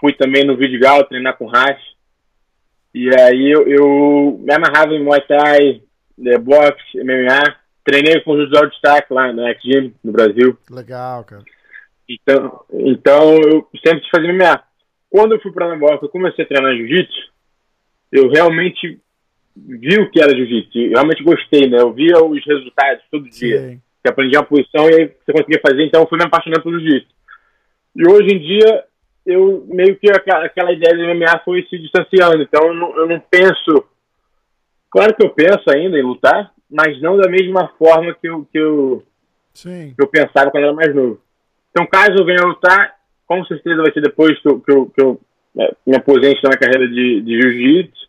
Fui 0.00 0.12
também 0.12 0.44
no 0.44 0.56
Vidigal 0.56 1.04
treinar 1.04 1.36
com 1.36 1.46
Hash. 1.46 1.82
E 2.94 3.08
aí 3.18 3.50
eu, 3.50 3.66
eu, 3.66 4.40
me 4.40 4.54
amarrava 4.54 4.94
em 4.94 5.02
Muay 5.02 5.20
Thai, 5.22 5.82
né, 6.16 6.38
boxe, 6.38 6.96
MMA. 6.96 7.56
Treinei 7.84 8.20
com 8.20 8.32
o 8.32 8.46
José 8.46 8.60
de 8.60 8.70
Destaque 8.70 9.12
lá 9.12 9.32
no 9.32 9.42
X-Gym, 9.48 9.92
no 10.02 10.12
Brasil. 10.12 10.56
Legal, 10.70 11.24
cara. 11.24 11.42
Então, 12.08 12.64
então 12.72 13.34
eu 13.34 13.68
sempre 13.84 14.00
quis 14.00 14.10
fazer 14.10 14.32
MMA. 14.32 14.62
Quando 15.10 15.32
eu 15.32 15.40
fui 15.40 15.52
para 15.52 15.68
Nova 15.68 15.92
York, 15.92 16.04
eu 16.04 16.10
comecei 16.10 16.44
a 16.44 16.48
treinar 16.48 16.76
jiu-jitsu, 16.76 17.32
eu 18.12 18.28
realmente 18.28 19.00
vi 19.56 20.00
o 20.00 20.10
que 20.10 20.20
era 20.20 20.34
jiu-jitsu. 20.36 20.78
Eu 20.78 20.92
realmente 20.92 21.22
gostei, 21.22 21.68
né? 21.68 21.80
Eu 21.80 21.92
via 21.92 22.22
os 22.22 22.44
resultados 22.44 23.04
todo 23.10 23.30
dia. 23.30 23.58
Sim. 23.58 23.80
Você 24.02 24.10
aprendia 24.10 24.40
a 24.40 24.44
posição 24.44 24.88
e 24.90 24.94
aí 24.94 25.06
você 25.06 25.32
conseguia 25.32 25.60
fazer, 25.66 25.86
então 25.86 26.02
eu 26.02 26.08
fui 26.08 26.18
me 26.18 26.24
apaixonando 26.24 26.62
pelo 26.62 26.78
jiu-jitsu. 26.80 27.14
E 27.96 28.08
hoje 28.08 28.34
em 28.34 28.38
dia, 28.38 28.84
eu 29.24 29.64
meio 29.68 29.96
que 29.96 30.10
aquela, 30.10 30.44
aquela 30.44 30.72
ideia 30.72 30.96
de 30.96 31.14
MMA 31.14 31.40
foi 31.44 31.62
se 31.70 31.78
distanciando. 31.78 32.42
Então 32.42 32.66
eu 32.66 32.74
não, 32.74 32.96
eu 32.96 33.06
não 33.06 33.20
penso. 33.20 33.84
Claro 34.90 35.14
que 35.14 35.24
eu 35.24 35.30
penso 35.30 35.62
ainda 35.70 35.98
em 35.98 36.02
lutar, 36.02 36.52
mas 36.70 37.00
não 37.00 37.16
da 37.16 37.30
mesma 37.30 37.68
forma 37.78 38.14
que 38.14 38.28
eu, 38.28 38.46
que 38.52 38.58
eu, 38.58 39.02
que 39.54 39.94
eu 39.96 40.06
pensava 40.06 40.50
quando 40.50 40.64
eu 40.64 40.68
era 40.68 40.76
mais 40.76 40.94
novo. 40.94 41.20
Então, 41.74 41.88
caso 41.88 42.12
eu 42.12 42.24
venha 42.24 42.46
lutar, 42.46 42.94
com 43.26 43.44
certeza 43.46 43.82
vai 43.82 43.92
ser 43.92 44.00
depois 44.00 44.40
que 44.40 44.48
eu, 44.48 44.60
que 44.60 44.70
eu, 44.70 44.86
que 44.86 45.02
eu 45.02 45.20
é, 45.58 45.74
me 45.84 45.96
aposente 45.96 46.40
na 46.44 46.56
carreira 46.56 46.86
de, 46.86 47.20
de 47.20 47.40
jiu-jitsu, 47.40 48.08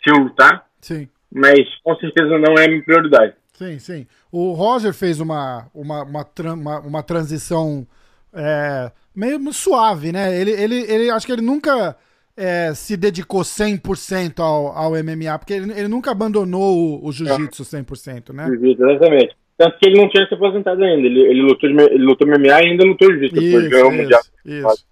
se 0.00 0.10
eu 0.10 0.22
lutar. 0.22 0.64
Sim. 0.80 1.08
Mas 1.32 1.68
com 1.82 1.96
certeza 1.96 2.38
não 2.38 2.54
é 2.54 2.66
a 2.66 2.68
minha 2.68 2.84
prioridade. 2.84 3.34
Sim, 3.54 3.80
sim. 3.80 4.06
O 4.30 4.52
Roger 4.52 4.94
fez 4.94 5.18
uma, 5.18 5.66
uma, 5.74 6.04
uma, 6.04 6.26
uma, 6.52 6.80
uma 6.80 7.02
transição 7.02 7.84
é, 8.32 8.92
meio 9.12 9.52
suave, 9.52 10.12
né? 10.12 10.40
Ele, 10.40 10.52
ele, 10.52 10.76
ele 10.88 11.10
acho 11.10 11.26
que 11.26 11.32
ele 11.32 11.42
nunca 11.42 11.96
é, 12.36 12.72
se 12.74 12.96
dedicou 12.96 13.40
100% 13.40 14.38
ao, 14.38 14.68
ao 14.68 14.92
MMA, 14.92 15.36
porque 15.38 15.54
ele, 15.54 15.72
ele 15.72 15.88
nunca 15.88 16.12
abandonou 16.12 17.00
o, 17.02 17.08
o 17.08 17.12
jiu-jitsu 17.12 17.64
100%, 17.64 18.32
né? 18.32 18.46
Exatamente. 18.48 19.36
Tanto 19.56 19.78
que 19.78 19.86
ele 19.86 20.00
não 20.00 20.08
tinha 20.08 20.26
se 20.26 20.34
aposentado 20.34 20.82
ainda. 20.82 21.06
Ele, 21.06 21.20
ele, 21.20 21.42
lutou, 21.42 21.70
ele 21.70 22.04
lutou 22.04 22.26
MMA 22.26 22.46
e 22.46 22.52
ainda 22.52 22.84
lutou 22.84 23.10
jiu-jitsu. 23.12 23.40
Depois 23.40 23.68
ganhou 23.68 23.88
o 23.88 23.92
Mundial. 23.92 24.20
Isso. 24.44 24.84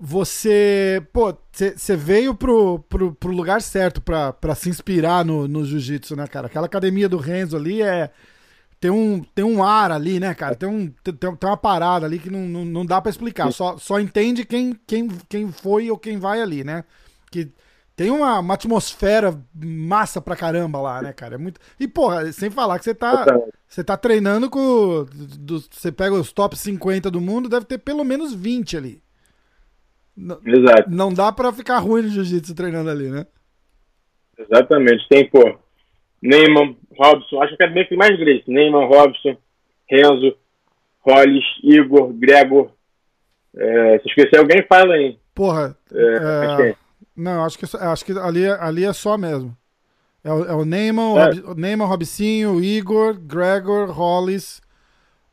Você, 0.00 1.02
pô, 1.12 1.36
você 1.52 1.94
veio 1.94 2.34
pro, 2.34 2.78
pro, 2.88 3.12
pro, 3.14 3.30
lugar 3.30 3.60
certo 3.60 4.00
pra, 4.00 4.32
pra 4.32 4.54
se 4.54 4.70
inspirar 4.70 5.24
no, 5.24 5.46
no 5.46 5.64
jiu-jitsu, 5.64 6.16
né, 6.16 6.26
cara? 6.26 6.46
Aquela 6.46 6.66
academia 6.66 7.08
do 7.08 7.18
Renzo 7.18 7.56
ali 7.56 7.82
é. 7.82 8.10
Tem 8.80 8.90
um, 8.90 9.22
tem 9.32 9.44
um 9.44 9.62
ar 9.62 9.92
ali, 9.92 10.18
né, 10.18 10.34
cara? 10.34 10.56
Tem, 10.56 10.68
um, 10.68 10.92
tem, 11.04 11.14
tem 11.14 11.48
uma 11.48 11.56
parada 11.56 12.04
ali 12.04 12.18
que 12.18 12.28
não, 12.28 12.40
não, 12.40 12.64
não 12.64 12.84
dá 12.84 13.00
para 13.00 13.10
explicar. 13.10 13.52
Só, 13.52 13.78
só 13.78 14.00
entende 14.00 14.44
quem, 14.44 14.76
quem, 14.84 15.06
quem 15.28 15.52
foi 15.52 15.88
ou 15.88 15.96
quem 15.96 16.18
vai 16.18 16.42
ali, 16.42 16.64
né? 16.64 16.82
Que 17.30 17.48
tem 18.02 18.10
uma, 18.10 18.40
uma 18.40 18.54
atmosfera 18.54 19.32
massa 19.54 20.20
pra 20.20 20.34
caramba 20.34 20.80
lá, 20.80 21.00
né, 21.00 21.12
cara? 21.12 21.36
É 21.36 21.38
muito. 21.38 21.60
E, 21.78 21.86
porra, 21.86 22.32
sem 22.32 22.50
falar 22.50 22.76
que 22.80 22.84
você 22.84 22.92
tá. 22.92 23.24
Você 23.68 23.84
tá 23.84 23.96
treinando 23.96 24.50
com. 24.50 25.06
Do, 25.38 25.60
você 25.60 25.92
pega 25.92 26.12
os 26.12 26.32
top 26.32 26.58
50 26.58 27.08
do 27.12 27.20
mundo, 27.20 27.48
deve 27.48 27.64
ter 27.64 27.78
pelo 27.78 28.02
menos 28.02 28.34
20 28.34 28.76
ali. 28.76 29.00
Exato. 30.44 30.90
Não 30.90 31.14
dá 31.14 31.30
pra 31.30 31.52
ficar 31.52 31.78
ruim 31.78 32.02
no 32.02 32.08
jiu-jitsu 32.08 32.56
treinando 32.56 32.90
ali, 32.90 33.08
né? 33.08 33.24
Exatamente. 34.36 35.08
Tem, 35.08 35.30
pô, 35.30 35.56
Neyman, 36.20 36.76
Robson, 36.98 37.40
acho 37.40 37.56
que 37.56 37.62
é 37.62 37.70
bem 37.70 37.86
que 37.86 37.94
mais 37.94 38.18
Grace. 38.18 38.42
Neyman, 38.48 38.84
Robson, 38.88 39.36
Renzo, 39.88 40.36
Hollis, 41.06 41.44
Igor, 41.62 42.12
Gregor. 42.14 42.72
É, 43.56 44.00
se 44.00 44.08
esquecer 44.08 44.40
alguém, 44.40 44.66
fala 44.68 44.94
aí. 44.94 45.16
Porra. 45.32 45.76
É, 45.94 46.70
é... 46.70 46.81
Não, 47.16 47.44
acho 47.44 47.58
que, 47.58 47.66
acho 47.76 48.04
que 48.04 48.12
ali, 48.12 48.46
ali 48.46 48.84
é 48.84 48.92
só 48.92 49.18
mesmo. 49.18 49.56
É 50.24 50.32
o, 50.32 50.44
é 50.44 50.54
o 50.54 50.64
Neyman, 50.64 51.18
é. 51.18 51.50
o, 51.50 51.54
Neyman, 51.54 51.86
Robicinho, 51.86 52.54
o 52.54 52.60
Igor, 52.62 53.14
Gregor, 53.18 53.90
Hollis. 53.90 54.60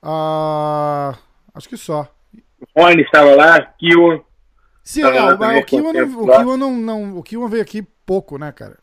Uh, 0.04 1.16
acho 1.54 1.70
que 1.70 1.78
só. 1.78 2.08
Rony 2.76 3.04
estava 3.04 3.36
lá, 3.36 3.62
Kiwan. 3.62 4.20
Sim, 4.84 5.04
é, 5.04 5.22
lá 5.22 5.56
o, 5.56 5.60
o 5.60 5.64
Kiwan 5.66 5.94
não, 5.94 6.24
o. 6.24 6.26
Kiwan 6.26 6.58
não, 6.58 6.78
não. 6.78 7.18
O 7.18 7.24
Kiwan 7.24 7.48
veio 7.48 7.62
aqui 7.62 7.84
pouco, 8.06 8.38
né, 8.38 8.52
cara? 8.52 8.78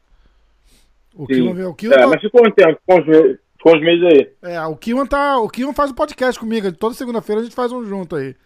O 1.14 1.26
Sim. 1.26 1.35
Kiwan 1.35 1.54
veio. 1.54 1.70
O 1.70 1.74
Kiwan, 1.74 1.94
É, 1.94 1.98
tá- 1.98 2.06
mas 2.06 2.20
ficou 2.20 2.46
um 2.46 2.50
tempo, 2.50 2.78
ficou 2.80 3.00
uns, 3.00 3.06
meses, 3.06 3.38
ficou 3.56 3.76
uns 3.76 3.80
meses 3.80 4.04
aí. 4.04 4.52
é, 4.52 4.66
o 4.66 4.76
Kiwan 4.76 5.06
tá. 5.06 5.38
O 5.38 5.48
Kiwan 5.48 5.72
faz 5.72 5.90
um 5.90 5.94
podcast 5.94 6.38
comigo. 6.38 6.70
Toda 6.72 6.94
segunda-feira 6.94 7.40
a 7.40 7.44
gente 7.44 7.56
faz 7.56 7.72
um 7.72 7.85
junto 7.85 8.14
aí. 8.14 8.37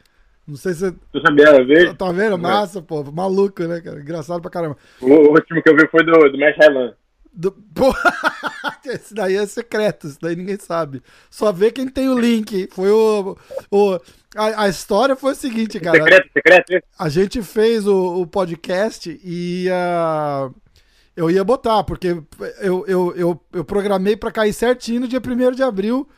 Não 0.50 0.56
sei 0.56 0.74
se 0.74 0.80
você. 0.80 0.92
Tu 1.12 1.20
eu 1.58 1.66
vi? 1.66 1.94
Tá 1.94 2.10
vendo? 2.10 2.36
Massa, 2.36 2.82
pô. 2.82 3.04
Maluco, 3.04 3.62
né, 3.62 3.80
cara? 3.80 4.00
Engraçado 4.00 4.42
pra 4.42 4.50
caramba. 4.50 4.76
O, 5.00 5.30
último 5.30 5.62
que 5.62 5.70
eu 5.70 5.76
vi 5.76 5.86
foi 5.88 6.04
do, 6.04 6.12
do 6.12 6.36
Mesh 6.36 6.56
Highland. 6.56 6.94
Do- 7.32 7.52
Pô, 7.52 7.94
esse 8.86 9.14
daí 9.14 9.36
é 9.36 9.46
secreto, 9.46 10.08
isso 10.08 10.18
daí 10.20 10.34
ninguém 10.34 10.58
sabe. 10.58 11.00
Só 11.30 11.52
vê 11.52 11.70
quem 11.70 11.86
tem 11.86 12.08
o 12.08 12.18
link. 12.18 12.68
Foi 12.72 12.90
o. 12.90 13.36
o 13.70 14.00
a, 14.34 14.64
a 14.64 14.68
história 14.68 15.14
foi 15.14 15.32
o 15.32 15.36
seguinte, 15.36 15.78
cara. 15.78 15.98
Secreto, 15.98 16.30
secreto? 16.32 16.84
A 16.98 17.08
gente 17.08 17.42
fez 17.42 17.86
o, 17.86 18.22
o 18.22 18.26
podcast 18.26 19.20
e 19.22 19.68
ah, 19.70 20.50
eu 21.16 21.30
ia 21.30 21.44
botar, 21.44 21.84
porque 21.84 22.20
eu, 22.60 22.84
eu, 22.88 23.14
eu, 23.16 23.40
eu 23.52 23.64
programei 23.64 24.16
pra 24.16 24.32
cair 24.32 24.52
certinho 24.52 25.02
no 25.02 25.08
dia 25.08 25.20
1 25.20 25.52
de 25.52 25.62
abril, 25.62 26.08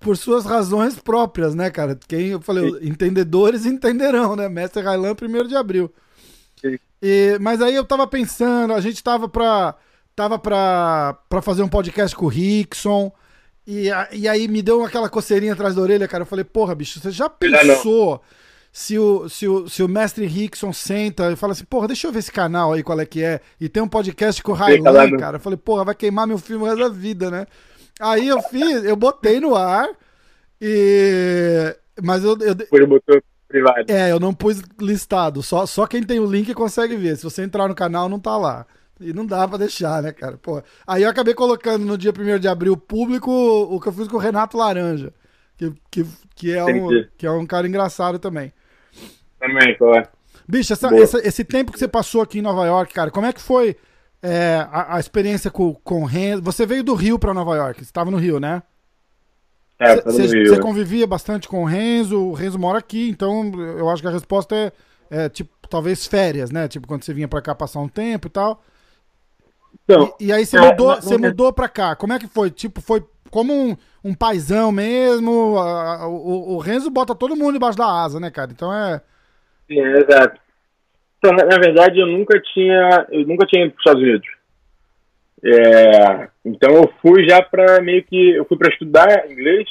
por 0.00 0.16
suas 0.16 0.44
razões 0.44 0.98
próprias, 0.98 1.54
né, 1.54 1.70
cara? 1.70 1.98
Quem 2.08 2.28
eu 2.28 2.40
falei, 2.40 2.78
entendedores 2.82 3.66
entenderão, 3.66 4.34
né? 4.34 4.48
Mestre 4.48 4.82
Railan, 4.82 5.14
1 5.20 5.46
de 5.46 5.54
abril. 5.54 5.92
Sim. 6.60 6.78
E, 7.02 7.38
mas 7.40 7.60
aí 7.62 7.74
eu 7.74 7.84
tava 7.84 8.06
pensando, 8.06 8.72
a 8.72 8.80
gente 8.80 9.02
tava 9.02 9.28
pra, 9.28 9.74
tava 10.16 10.38
pra, 10.38 11.18
pra 11.28 11.42
fazer 11.42 11.62
um 11.62 11.68
podcast 11.68 12.16
com 12.16 12.24
o 12.26 12.28
Rickson. 12.28 13.12
E, 13.66 13.90
a- 13.90 14.08
e 14.10 14.26
aí 14.26 14.48
me 14.48 14.62
deu 14.62 14.82
aquela 14.84 15.08
coceirinha 15.08 15.52
atrás 15.52 15.74
da 15.74 15.82
orelha, 15.82 16.08
cara. 16.08 16.22
Eu 16.22 16.26
falei, 16.26 16.44
porra, 16.44 16.74
bicho, 16.74 16.98
você 16.98 17.10
já 17.10 17.24
não. 17.24 17.30
pensou 17.38 18.20
se 18.72 18.98
o, 18.98 19.28
se, 19.28 19.46
o, 19.48 19.68
se 19.68 19.82
o 19.82 19.88
mestre 19.88 20.26
Rickson 20.26 20.72
senta 20.72 21.30
e 21.30 21.36
fala 21.36 21.52
assim, 21.52 21.64
porra, 21.64 21.86
deixa 21.88 22.06
eu 22.06 22.12
ver 22.12 22.20
esse 22.20 22.32
canal 22.32 22.72
aí, 22.72 22.82
qual 22.82 22.98
é 23.00 23.04
que 23.06 23.22
é. 23.22 23.40
E 23.60 23.68
tem 23.68 23.82
um 23.82 23.88
podcast 23.88 24.42
com 24.42 24.52
o 24.52 24.54
Railan, 24.54 24.82
cara. 25.18 25.36
Eu 25.36 25.40
falei, 25.40 25.56
porra, 25.56 25.84
vai 25.84 25.94
queimar 25.94 26.26
meu 26.26 26.38
filme 26.38 26.64
o 26.64 26.66
resto 26.66 26.80
da 26.80 26.88
vida, 26.88 27.30
né? 27.30 27.46
Aí 28.00 28.26
eu 28.28 28.40
fiz, 28.42 28.82
eu 28.84 28.96
botei 28.96 29.38
no 29.40 29.54
ar 29.54 29.88
e. 30.60 31.76
Mas 32.02 32.24
eu, 32.24 32.36
eu, 32.40 32.54
Depois 32.54 32.88
botou 32.88 33.20
privado. 33.48 33.84
é, 33.88 34.10
eu 34.10 34.18
não 34.20 34.32
pus 34.32 34.62
listado. 34.80 35.42
Só, 35.42 35.66
só 35.66 35.86
quem 35.86 36.02
tem 36.02 36.18
o 36.18 36.30
link 36.30 36.52
consegue 36.54 36.96
ver. 36.96 37.16
Se 37.16 37.24
você 37.24 37.42
entrar 37.42 37.68
no 37.68 37.74
canal, 37.74 38.08
não 38.08 38.18
tá 38.18 38.36
lá. 38.36 38.66
E 38.98 39.12
não 39.12 39.24
dá 39.24 39.46
pra 39.48 39.56
deixar, 39.58 40.02
né, 40.02 40.12
cara? 40.12 40.36
Pô. 40.36 40.62
Aí 40.86 41.02
eu 41.02 41.08
acabei 41.10 41.32
colocando 41.34 41.84
no 41.86 41.96
dia 41.96 42.12
1 42.12 42.38
de 42.38 42.48
abril 42.48 42.76
público 42.76 43.30
o 43.30 43.80
que 43.80 43.88
eu 43.88 43.92
fiz 43.92 44.08
com 44.08 44.16
o 44.16 44.20
Renato 44.20 44.56
Laranja. 44.58 45.12
Que, 45.56 45.72
que, 45.90 46.06
que, 46.34 46.52
é, 46.52 46.64
um, 46.64 46.88
que 47.16 47.26
é 47.26 47.30
um 47.30 47.46
cara 47.46 47.66
engraçado 47.66 48.18
também. 48.18 48.52
Também, 49.38 49.76
claro. 49.76 50.06
Bicho, 50.46 50.72
essa- 50.72 50.94
essa- 50.96 51.26
esse 51.26 51.44
tempo 51.44 51.72
que 51.72 51.78
você 51.78 51.88
passou 51.88 52.20
aqui 52.22 52.38
em 52.38 52.42
Nova 52.42 52.66
York, 52.66 52.92
cara, 52.92 53.10
como 53.10 53.26
é 53.26 53.32
que 53.32 53.40
foi 53.40 53.76
é, 54.22 54.66
a, 54.70 54.96
a 54.96 55.00
experiência 55.00 55.50
com, 55.50 55.74
com 55.74 56.02
o 56.02 56.06
Renzo? 56.06 56.42
Você 56.42 56.66
veio 56.66 56.84
do 56.84 56.94
Rio 56.94 57.18
pra 57.18 57.34
Nova 57.34 57.56
York, 57.56 57.84
você 57.84 57.92
tava 57.92 58.10
no 58.10 58.16
Rio, 58.18 58.38
né? 58.40 58.62
É, 59.78 59.96
Você 60.02 60.36
né? 60.56 60.58
convivia 60.60 61.06
bastante 61.06 61.48
com 61.48 61.62
o 61.62 61.64
Renzo, 61.66 62.18
o 62.18 62.34
Renzo 62.34 62.58
mora 62.58 62.78
aqui, 62.78 63.08
então 63.08 63.50
eu 63.78 63.88
acho 63.88 64.02
que 64.02 64.08
a 64.08 64.12
resposta 64.12 64.54
é, 64.54 64.72
é, 65.10 65.28
tipo, 65.30 65.50
talvez 65.70 66.06
férias, 66.06 66.50
né? 66.50 66.68
Tipo, 66.68 66.86
quando 66.86 67.02
você 67.02 67.14
vinha 67.14 67.26
pra 67.26 67.40
cá 67.40 67.54
passar 67.54 67.80
um 67.80 67.88
tempo 67.88 68.26
e 68.26 68.30
tal. 68.30 68.62
Então, 69.84 70.14
E, 70.20 70.26
e 70.26 70.32
aí 70.32 70.44
você 70.44 70.58
é, 70.58 70.60
mudou, 70.60 70.88
não- 70.88 71.00
você 71.00 71.16
não- 71.16 71.28
mudou 71.30 71.52
pra 71.52 71.68
cá. 71.68 71.96
Como 71.96 72.12
é 72.12 72.18
que 72.18 72.26
foi? 72.26 72.50
Tipo, 72.50 72.80
foi 72.82 73.02
como 73.30 73.52
um, 73.54 73.76
um 74.04 74.14
paizão 74.14 74.70
mesmo? 74.70 75.56
a- 75.58 75.96
a- 76.02 76.08
o, 76.08 76.56
o 76.56 76.58
Renzo 76.58 76.90
bota 76.90 77.14
todo 77.14 77.36
mundo 77.36 77.54
debaixo 77.54 77.78
da 77.78 77.86
asa, 77.86 78.20
né, 78.20 78.30
cara? 78.30 78.50
Então 78.52 78.72
é. 78.72 79.00
sim, 79.66 79.78
é, 79.80 79.98
exato. 80.00 80.40
Então, 81.22 81.32
na, 81.32 81.58
verdade, 81.58 82.00
eu 82.00 82.06
nunca 82.06 82.40
tinha, 82.40 83.06
eu 83.10 83.26
nunca 83.26 83.46
tinha 83.46 83.66
ido 83.66 83.72
para 83.74 83.78
os 83.78 83.86
Estados 83.86 84.02
Unidos. 84.02 84.28
É, 85.42 86.28
então 86.44 86.74
eu 86.74 86.92
fui 87.00 87.26
já 87.28 87.42
para 87.42 87.80
meio 87.80 88.02
que, 88.04 88.30
eu 88.30 88.44
fui 88.46 88.56
para 88.58 88.72
estudar 88.72 89.30
inglês 89.30 89.68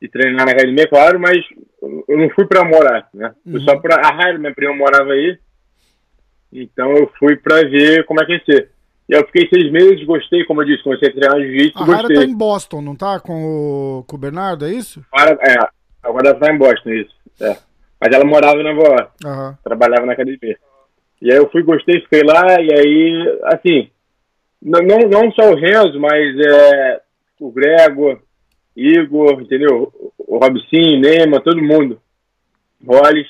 e 0.00 0.08
treinar 0.08 0.46
na 0.46 0.52
academia, 0.52 0.86
claro, 0.86 1.18
mas 1.18 1.38
eu 1.82 2.18
não 2.18 2.30
fui 2.30 2.46
para 2.46 2.64
morar, 2.64 3.08
né? 3.12 3.34
Fui 3.44 3.54
Uhum. 3.60 3.64
só 3.64 3.76
para 3.78 3.96
a 3.96 4.10
Raio, 4.14 4.38
minha 4.38 4.54
prima 4.54 4.74
morava 4.74 5.12
aí. 5.12 5.38
Então 6.52 6.90
eu 6.92 7.10
fui 7.18 7.36
para 7.36 7.56
ver 7.68 8.04
como 8.04 8.22
é 8.22 8.26
que 8.26 8.32
ia 8.32 8.44
ser. 8.44 8.70
E 9.08 9.14
eu 9.14 9.24
fiquei 9.26 9.48
seis 9.48 9.70
meses, 9.72 10.04
gostei, 10.04 10.44
como 10.44 10.60
eu 10.62 10.66
disse, 10.66 10.82
comecei 10.82 11.08
a 11.08 11.12
treinar 11.12 11.40
jiu-jitsu, 11.40 11.78
A 11.78 11.84
Raira 11.84 12.02
gostei. 12.02 12.16
tá 12.16 12.24
em 12.24 12.36
Boston, 12.36 12.80
não 12.82 12.94
tá? 12.94 13.18
Com 13.20 13.42
o, 14.00 14.04
com 14.06 14.16
o 14.16 14.18
Bernardo, 14.18 14.66
é 14.66 14.70
isso? 14.72 15.02
Agora, 15.12 15.38
é, 15.42 15.54
agora 16.02 16.34
tá 16.34 16.52
em 16.52 16.58
Boston, 16.58 16.90
isso. 16.90 17.14
É. 17.40 17.56
Mas 18.00 18.14
ela 18.14 18.24
morava 18.24 18.62
Nova 18.62 18.82
York, 18.82 19.10
Aham. 19.24 19.58
trabalhava 19.64 20.06
na 20.06 20.12
academia. 20.12 20.56
E 21.20 21.32
aí 21.32 21.36
eu 21.36 21.50
fui, 21.50 21.62
gostei, 21.62 22.00
fiquei 22.02 22.22
lá, 22.22 22.60
e 22.60 22.72
aí, 22.72 23.40
assim, 23.44 23.90
não, 24.62 24.80
não, 24.80 24.98
não 25.08 25.32
só 25.32 25.50
o 25.50 25.56
Renzo, 25.56 25.98
mas 25.98 26.38
é, 26.38 27.00
o 27.40 27.50
Gregor, 27.50 28.20
Igor, 28.76 29.40
entendeu? 29.40 29.92
O 30.16 30.38
Robson, 30.38 31.00
Neymar, 31.00 31.42
todo 31.42 31.60
mundo. 31.60 32.00
Rolles. 32.86 33.26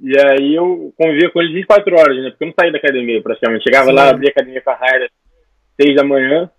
E 0.00 0.12
aí 0.20 0.54
eu 0.54 0.92
convivia 0.96 1.30
com 1.30 1.40
eles 1.40 1.54
24 1.54 1.96
horas, 1.96 2.22
né? 2.22 2.30
Porque 2.30 2.44
eu 2.44 2.48
não 2.48 2.54
saía 2.58 2.72
da 2.72 2.78
academia, 2.78 3.22
praticamente. 3.22 3.64
Chegava 3.64 3.86
Sim. 3.86 3.94
lá, 3.94 4.10
abria 4.10 4.28
a 4.28 4.32
academia 4.32 4.60
com 4.60 4.70
a 4.70 4.74
Raira 4.74 5.10
6 5.80 5.96
da 5.96 6.04
manhã, 6.04 6.50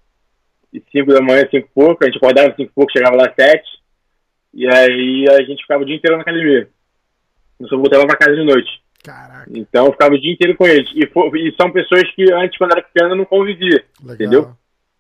e 0.74 0.82
5 0.92 1.14
da 1.14 1.22
manhã, 1.22 1.48
5 1.50 1.58
e 1.58 1.62
pouco. 1.74 2.04
A 2.04 2.08
gente 2.08 2.18
acordava 2.18 2.56
5 2.56 2.62
e 2.62 2.74
pouco, 2.74 2.92
chegava 2.92 3.16
lá 3.16 3.32
7. 3.38 3.64
E 4.54 4.68
aí 4.68 5.26
a 5.30 5.44
gente 5.44 5.62
ficava 5.62 5.84
o 5.84 5.86
dia 5.86 5.96
inteiro 5.96 6.18
na 6.18 6.24
academia. 6.24 6.68
Eu 7.60 7.68
só 7.68 7.78
voltava 7.78 8.06
pra 8.08 8.18
casa 8.18 8.36
de 8.36 8.44
noite. 8.46 8.70
Caraca, 9.04 9.50
Então 9.54 9.86
eu 9.88 9.92
ficava 9.92 10.14
o 10.16 10.20
dia 10.22 10.34
inteiro 10.34 10.56
com 10.58 10.68
eles. 10.68 10.90
E, 10.96 11.08
fo- 11.08 11.36
e 11.36 11.54
são 11.60 11.72
pessoas 11.72 12.04
que 12.14 12.32
antes, 12.34 12.58
quando 12.58 12.72
era 12.72 12.82
pequena, 12.82 13.16
não 13.16 13.26
convivia. 13.26 13.84
legal. 14.02 14.16
Entendeu? 14.16 14.52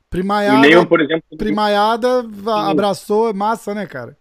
Primaiada, 0.09 0.59
nenhum, 0.61 0.85
por 0.85 1.01
exemplo. 1.01 1.23
primaiada 1.37 2.07
abraçou, 2.67 3.29
é 3.29 3.33
massa, 3.33 3.75
né, 3.75 3.85
cara? 3.85 4.17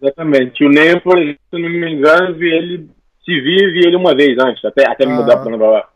Exatamente. 0.00 0.64
O 0.64 0.68
Neymar, 0.68 1.02
por 1.02 1.18
exemplo, 1.18 1.40
se 1.50 1.58
não 1.60 1.68
me 1.68 1.92
engano, 1.92 2.34
vi 2.36 2.48
ele 2.52 2.90
se 3.24 3.40
vive 3.40 3.86
ele 3.86 3.96
uma 3.96 4.14
vez 4.14 4.36
antes, 4.38 4.64
até, 4.64 4.86
até 4.88 5.04
me 5.06 5.12
Ah. 5.12 5.16
mudar 5.16 5.36
para 5.38 5.50
Nova 5.50 5.64
York. 5.64 5.88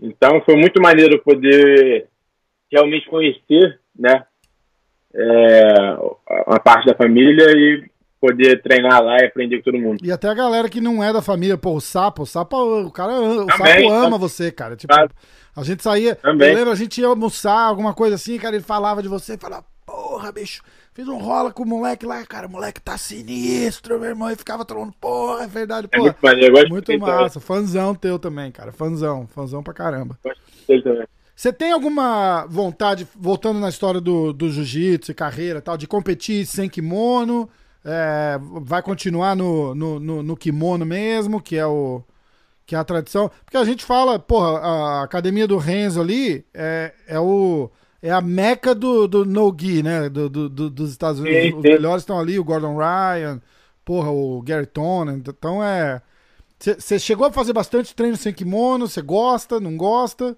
Então 0.00 0.40
foi 0.44 0.56
muito 0.56 0.80
maneiro 0.82 1.20
poder 1.22 2.08
realmente 2.70 3.08
conhecer, 3.08 3.78
né, 3.96 4.24
é, 5.14 5.94
uma 6.48 6.58
parte 6.58 6.86
da 6.86 6.94
família 6.96 7.46
e 7.52 7.84
poder 8.26 8.62
treinar 8.62 9.02
lá 9.02 9.18
e 9.20 9.26
aprender 9.26 9.58
com 9.58 9.64
todo 9.64 9.78
mundo. 9.78 9.98
E 10.02 10.10
até 10.10 10.28
a 10.28 10.34
galera 10.34 10.68
que 10.68 10.80
não 10.80 11.02
é 11.02 11.12
da 11.12 11.20
família, 11.22 11.56
pô, 11.58 11.74
o 11.74 11.80
Sapo, 11.80 12.22
o 12.22 12.26
Sapo, 12.26 12.56
o 12.56 12.90
cara, 12.90 13.12
o 13.20 13.46
Também, 13.46 13.88
Sapo 13.88 13.92
ama 13.92 14.16
você, 14.18 14.50
cara. 14.50 14.76
Tipo, 14.76 14.94
Claro. 14.94 15.10
a 15.56 15.62
gente 15.62 15.82
saía, 15.82 16.14
Também. 16.16 16.50
eu 16.50 16.54
lembro, 16.56 16.70
a 16.72 16.76
gente 16.76 17.00
ia 17.00 17.06
almoçar, 17.06 17.58
alguma 17.66 17.92
coisa 17.92 18.14
assim, 18.14 18.38
cara, 18.38 18.56
ele 18.56 18.64
falava 18.64 19.02
de 19.02 19.08
você, 19.08 19.36
falava, 19.36 19.64
porra, 19.86 20.32
bicho, 20.32 20.62
fiz 20.94 21.06
um 21.08 21.18
rola 21.18 21.52
com 21.52 21.62
o 21.62 21.66
moleque 21.66 22.06
lá, 22.06 22.24
cara, 22.24 22.46
o 22.46 22.50
moleque 22.50 22.80
tá 22.80 22.96
sinistro, 22.96 23.98
meu 24.00 24.08
irmão, 24.10 24.30
e 24.30 24.36
ficava 24.36 24.64
falando, 24.66 24.92
porra, 25.00 25.44
é 25.44 25.46
verdade, 25.46 25.88
É 25.92 25.96
pô. 25.96 26.04
muito 26.04 26.16
maneiro, 26.22 26.46
eu 26.48 26.52
gosto 26.60 26.68
Muito 26.70 26.86
também. 26.86 27.00
massa, 27.00 27.40
fãzão 27.40 27.94
teu 27.94 28.18
também, 28.18 28.50
cara, 28.50 28.72
fãzão, 28.72 29.26
fãzão 29.34 29.62
pra 29.62 29.74
caramba. 29.74 30.18
Gosto 30.24 30.40
dele 30.66 30.82
também. 30.82 31.06
Você 31.36 31.52
tem 31.52 31.72
alguma 31.72 32.46
vontade, 32.46 33.08
voltando 33.18 33.58
na 33.58 33.68
história 33.68 34.00
do, 34.00 34.32
do 34.32 34.50
jiu-jitsu 34.52 35.10
e 35.10 35.14
carreira 35.14 35.58
e 35.58 35.62
tal, 35.62 35.76
de 35.76 35.84
competir 35.88 36.46
sem 36.46 36.68
kimono? 36.68 37.50
É, 37.84 38.38
vai 38.62 38.82
continuar 38.82 39.36
no, 39.36 39.74
no, 39.74 40.00
no, 40.00 40.22
no 40.22 40.36
kimono 40.36 40.86
mesmo, 40.86 41.40
que 41.40 41.56
é 41.56 41.66
o 41.66 42.02
que 42.66 42.74
é 42.74 42.78
a 42.78 42.84
tradição? 42.84 43.30
Porque 43.44 43.56
a 43.58 43.64
gente 43.64 43.84
fala, 43.84 44.18
porra, 44.18 44.58
a 44.60 45.02
academia 45.04 45.46
do 45.46 45.58
Renzo 45.58 46.00
ali 46.00 46.44
é, 46.54 46.94
é 47.06 47.20
o 47.20 47.70
é 48.02 48.10
a 48.10 48.20
meca 48.20 48.74
do, 48.74 49.08
do 49.08 49.24
no-gi, 49.24 49.82
né? 49.82 50.08
Do, 50.10 50.28
do- 50.28 50.48
do- 50.48 50.70
dos 50.70 50.90
Estados 50.90 51.20
Unidos. 51.20 51.52
Sim, 51.52 51.58
Os 51.60 51.62
sim. 51.62 51.72
melhores 51.72 52.02
estão 52.02 52.18
ali, 52.18 52.38
o 52.38 52.44
Gordon 52.44 52.76
Ryan, 52.76 53.40
porra, 53.84 54.10
o 54.10 54.42
Gary 54.42 54.66
Tonnen. 54.66 55.16
Então 55.26 55.62
é. 55.64 56.02
Você 56.58 56.98
chegou 56.98 57.26
a 57.26 57.32
fazer 57.32 57.52
bastante 57.52 57.94
treino 57.94 58.16
sem 58.16 58.32
kimono? 58.32 58.86
Você 58.88 59.02
gosta, 59.02 59.60
não 59.60 59.76
gosta? 59.76 60.36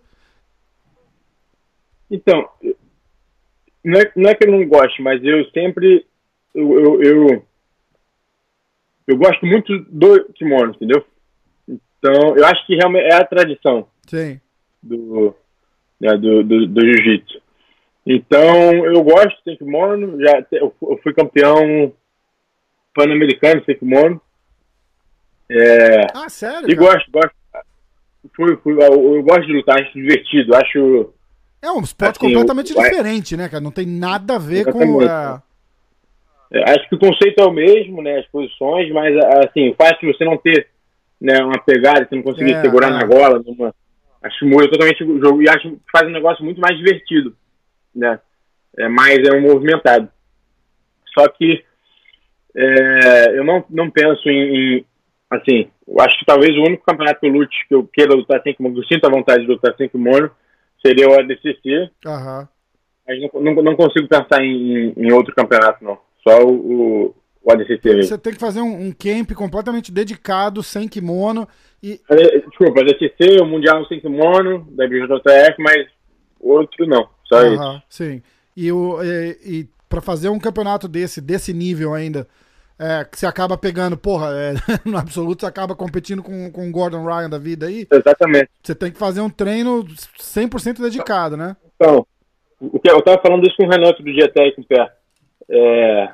Então, 2.10 2.48
não 3.84 4.00
é, 4.00 4.12
não 4.16 4.30
é 4.30 4.34
que 4.34 4.46
eu 4.46 4.52
não 4.52 4.66
gosto, 4.68 5.02
mas 5.02 5.22
eu 5.24 5.44
sempre. 5.50 6.06
Eu, 6.56 6.80
eu, 6.80 7.02
eu, 7.02 7.46
eu 9.06 9.16
gosto 9.16 9.44
muito 9.46 9.78
do 9.90 10.24
kimono, 10.34 10.72
entendeu? 10.72 11.04
Então, 11.68 12.36
eu 12.36 12.44
acho 12.46 12.66
que 12.66 12.74
realmente 12.74 13.04
é 13.06 13.14
a 13.14 13.24
tradição 13.26 13.86
Sim. 14.08 14.40
do, 14.82 15.34
né, 16.00 16.16
do, 16.16 16.42
do, 16.42 16.66
do 16.66 16.80
jiu-jitsu. 16.80 17.40
Então, 18.06 18.86
eu 18.86 19.02
gosto 19.02 19.36
de 19.44 19.56
kimono, 19.56 20.18
já, 20.20 20.44
eu 20.52 20.74
fu- 20.78 20.92
eu 20.92 20.98
fui 21.02 21.12
campeão 21.12 21.92
pan-americano 22.94 23.62
sem 23.64 23.76
kimono. 23.78 24.20
É, 25.50 26.06
Ah, 26.14 26.28
sério? 26.28 26.68
e 26.70 26.74
cara? 26.74 26.92
gosto, 26.92 27.10
gosto. 27.10 27.30
Fui, 28.34 28.56
fui, 28.56 28.72
eu, 28.74 29.14
eu 29.16 29.22
gosto 29.22 29.46
de 29.46 29.52
lutar, 29.52 29.80
acho 29.80 29.92
divertido, 29.92 30.54
acho. 30.56 31.12
É 31.62 31.70
um 31.70 31.80
esporte 31.80 32.18
Assim, 32.18 32.26
completamente 32.32 32.74
diferente, 32.74 33.36
né, 33.36 33.48
cara? 33.48 33.62
Não 33.62 33.70
tem 33.70 33.86
nada 33.86 34.36
a 34.36 34.38
ver 34.38 34.72
com. 34.72 34.98
É, 36.52 36.70
acho 36.70 36.88
que 36.88 36.94
o 36.94 36.98
conceito 36.98 37.40
é 37.40 37.44
o 37.44 37.52
mesmo, 37.52 38.02
né? 38.02 38.18
As 38.18 38.26
posições, 38.26 38.90
mas 38.92 39.16
assim, 39.44 39.70
o 39.70 39.74
fato 39.74 40.00
de 40.00 40.12
você 40.12 40.24
não 40.24 40.36
ter 40.36 40.68
né, 41.20 41.42
uma 41.42 41.58
pegada, 41.58 42.06
você 42.06 42.14
não 42.14 42.22
conseguir 42.22 42.52
É, 42.52 42.60
segurar 42.60 42.88
é. 42.88 42.90
na 42.92 43.04
gola, 43.04 43.42
numa, 43.44 43.74
acho 44.22 44.46
muda 44.46 44.68
totalmente 44.68 45.02
o 45.02 45.18
jogo 45.20 45.42
e 45.42 45.48
acho 45.48 45.70
que 45.70 45.80
faz 45.90 46.06
um 46.06 46.12
negócio 46.12 46.44
muito 46.44 46.60
mais 46.60 46.76
divertido, 46.76 47.34
né? 47.94 48.20
É 48.78 48.88
mais 48.88 49.18
é 49.18 49.34
um 49.34 49.40
movimentado. 49.40 50.08
Só 51.14 51.26
que 51.28 51.64
é, 52.54 53.38
eu 53.38 53.44
não, 53.44 53.64
não 53.70 53.90
penso 53.90 54.28
em, 54.28 54.76
em, 54.76 54.84
assim, 55.30 55.70
eu 55.86 56.00
acho 56.00 56.18
que 56.18 56.26
talvez 56.26 56.56
o 56.56 56.62
único 56.62 56.84
campeonato 56.84 57.20
que 57.20 57.26
eu 57.26 57.32
lute, 57.32 57.56
que 57.68 57.74
eu 57.74 57.88
queira 57.92 58.14
lutar 58.14 58.42
sem 58.42 58.54
kimono, 58.54 58.74
que 58.74 58.80
eu 58.80 58.86
sinto 58.86 59.06
a 59.06 59.10
vontade 59.10 59.42
de 59.42 59.48
lutar 59.48 59.74
sem 59.76 59.88
kimono, 59.88 60.30
seria 60.84 61.08
o 61.08 61.14
ADCC, 61.14 61.90
Aham. 62.06 62.48
mas 63.06 63.20
não, 63.20 63.40
não, 63.40 63.62
não 63.62 63.76
consigo 63.76 64.08
pensar 64.08 64.42
em, 64.42 64.92
em 64.96 65.12
outro 65.12 65.34
campeonato, 65.34 65.82
não. 65.82 65.98
Só 66.26 66.42
o, 66.42 66.50
o, 66.50 67.14
o 67.42 67.52
ADCC 67.52 67.80
mesmo. 67.84 68.02
Você 68.02 68.18
tem 68.18 68.32
que 68.32 68.40
fazer 68.40 68.60
um, 68.60 68.88
um 68.88 68.92
camp 68.92 69.32
completamente 69.32 69.92
dedicado, 69.92 70.62
sem 70.62 70.88
kimono. 70.88 71.46
E 71.82 72.00
Desculpa, 72.48 72.80
ADCC, 72.80 73.40
o 73.40 73.46
Mundial 73.46 73.86
sem 73.86 74.00
kimono, 74.00 74.66
da 74.72 74.88
BJJF, 74.88 75.54
mas 75.58 75.86
outro 76.40 76.86
não. 76.86 77.08
Só 77.24 77.42
isso. 77.46 77.62
Aham, 77.62 77.82
sim. 77.88 78.22
E, 78.56 78.72
o, 78.72 79.02
e, 79.02 79.38
e 79.44 79.68
para 79.88 80.00
fazer 80.00 80.28
um 80.28 80.38
campeonato 80.38 80.88
desse, 80.88 81.20
desse 81.20 81.52
nível 81.52 81.94
ainda, 81.94 82.26
é, 82.78 83.04
que 83.04 83.18
você 83.18 83.26
acaba 83.26 83.56
pegando, 83.56 83.96
porra, 83.96 84.30
é, 84.34 84.54
no 84.88 84.98
absoluto 84.98 85.40
você 85.40 85.46
acaba 85.46 85.76
competindo 85.76 86.22
com, 86.22 86.50
com 86.50 86.68
o 86.68 86.72
Gordon 86.72 87.04
Ryan 87.04 87.30
da 87.30 87.38
vida 87.38 87.66
aí, 87.66 87.86
Exatamente. 87.90 88.50
você 88.62 88.74
tem 88.74 88.90
que 88.90 88.98
fazer 88.98 89.20
um 89.20 89.30
treino 89.30 89.84
100% 89.84 90.80
dedicado, 90.82 91.36
né? 91.36 91.56
Então, 91.76 92.06
o 92.60 92.80
que 92.80 92.90
eu 92.90 93.02
tava 93.02 93.20
falando 93.20 93.46
isso 93.46 93.56
com 93.56 93.66
o 93.66 93.70
Renato 93.70 94.02
do 94.02 94.12
dia 94.12 94.26
até 94.26 94.50
com 94.52 94.62
o 94.62 94.66
pé. 94.66 94.90
É... 95.50 96.04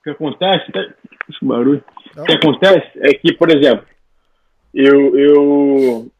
O 0.00 0.02
que 0.04 0.10
acontece? 0.10 0.72
tá- 0.72 0.94
Esse 1.28 1.44
barulho. 1.44 1.82
O 2.16 2.24
que 2.24 2.32
acontece 2.32 2.86
é 3.00 3.14
que, 3.14 3.32
por 3.34 3.50
exemplo, 3.50 3.84
eu. 4.72 5.18
eu 5.18 6.10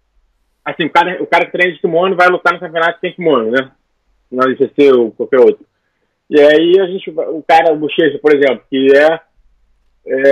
assim, 0.65 0.85
o 0.87 0.91
cara, 0.91 1.23
o 1.23 1.27
cara 1.27 1.47
que 1.47 1.53
treina 1.53 1.73
de 1.75 1.81
kimono 1.81 2.17
vai 2.17 2.29
lutar 2.29 2.53
no 2.53 2.61
campeonato 2.61 2.99
sem 3.01 3.13
kimono, 3.15 3.51
né? 3.51 3.71
No 4.31 4.51
ICC 4.51 4.93
ou 4.93 5.13
qualquer 5.13 5.39
outro. 5.41 5.65
E 6.29 6.41
aí 6.41 6.81
a 6.81 6.87
gente. 6.87 7.09
O 7.11 7.43
cara, 7.47 7.73
o 7.73 7.77
Bochecha, 7.79 8.19
por 8.19 8.35
exemplo, 8.35 8.65
que 8.69 8.89
é, 8.97 9.21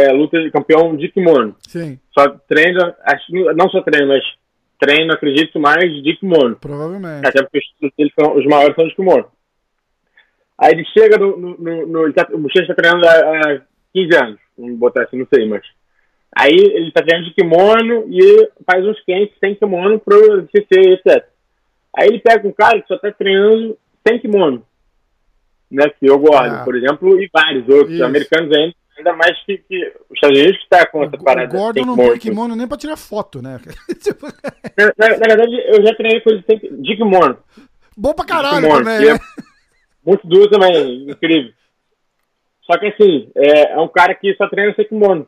é 0.08 0.12
luta 0.12 0.42
de 0.42 0.50
campeão 0.50 0.96
de 0.96 1.08
kimono. 1.08 1.54
Sim, 1.68 1.98
Só 2.12 2.28
treina, 2.48 2.94
não 3.56 3.70
só 3.70 3.80
treina, 3.82 4.08
mas 4.08 4.24
treina, 4.80 5.14
acredito, 5.14 5.60
mais 5.60 5.84
de 6.02 6.16
kimono. 6.16 6.56
provavelmente. 6.56 7.26
Até 7.26 7.42
porque 7.42 7.60
os 7.80 8.36
os 8.36 8.46
maiores 8.46 8.74
são 8.74 8.86
de 8.88 8.94
kimono. 8.96 9.26
Aí 10.58 10.72
ele 10.72 10.84
chega 10.86 11.18
no. 11.18 11.36
no, 11.36 11.56
no, 11.58 11.86
no 11.86 12.04
ele 12.04 12.12
tá, 12.12 12.26
o 12.32 12.38
Bochecha 12.38 12.70
está 12.70 12.74
treinando 12.74 13.06
há, 13.06 13.12
há 13.12 13.60
15 13.92 14.16
anos, 14.16 14.38
vamos 14.56 14.78
botar 14.78 15.02
assim, 15.02 15.18
não 15.18 15.26
sei, 15.32 15.46
mas. 15.48 15.62
Aí 16.36 16.52
ele 16.52 16.90
tá 16.92 17.02
treinando 17.02 17.28
de 17.28 17.34
kimono 17.34 18.06
e 18.08 18.48
faz 18.68 18.84
uns 18.84 19.00
quentes 19.04 19.36
sem 19.38 19.54
kimono 19.54 19.98
pro 20.00 20.46
CC, 20.54 20.66
etc. 20.94 21.24
Aí 21.96 22.08
ele 22.08 22.18
pega 22.18 22.46
um 22.48 22.52
cara 22.52 22.80
que 22.80 22.88
só 22.88 22.98
tá 22.98 23.10
treinando 23.12 23.76
sem 24.06 24.18
kimono. 24.18 24.64
Né? 25.70 25.88
Que 25.98 26.06
eu 26.06 26.18
gosto, 26.18 26.54
Ah. 26.54 26.64
por 26.64 26.76
exemplo, 26.76 27.20
e 27.20 27.28
vários 27.32 27.68
outros 27.68 27.94
Isso. 27.94 28.04
americanos 28.04 28.52
ainda, 28.52 28.74
ainda 28.98 29.12
mais 29.14 29.38
que, 29.44 29.58
que 29.58 29.92
os 30.10 30.14
Estados 30.16 30.38
Unidos 30.38 30.60
que 30.62 30.68
tá 30.68 30.86
com 30.86 31.04
essa 31.04 31.16
O, 31.16 31.22
parada. 31.24 31.56
o 31.56 31.58
Gordon 31.60 31.84
não 31.84 31.94
kimono. 31.94 32.08
põe 32.10 32.18
kimono 32.18 32.56
nem 32.56 32.66
pra 32.68 32.76
tirar 32.78 32.96
foto, 32.96 33.40
né? 33.42 33.60
Na, 34.76 34.84
na- 34.98 35.18
na 35.18 35.26
verdade, 35.36 35.56
eu 35.66 35.84
já 35.86 35.94
treinei 35.94 36.20
coisa 36.20 36.42
sem, 36.46 36.58
de 36.58 36.96
kimono. 36.96 37.38
Bom 37.96 38.12
pra 38.12 38.24
caralho 38.24 38.66
é 38.66 38.82
né? 38.84 39.18
Muito 40.04 40.26
duro 40.26 40.48
também, 40.50 41.08
incrível. 41.10 41.52
Só 42.62 42.78
que 42.78 42.86
assim, 42.86 43.30
é, 43.34 43.72
é 43.72 43.78
um 43.78 43.88
cara 43.88 44.14
que 44.14 44.34
só 44.34 44.48
treina 44.48 44.74
sem 44.74 44.86
kimono. 44.86 45.26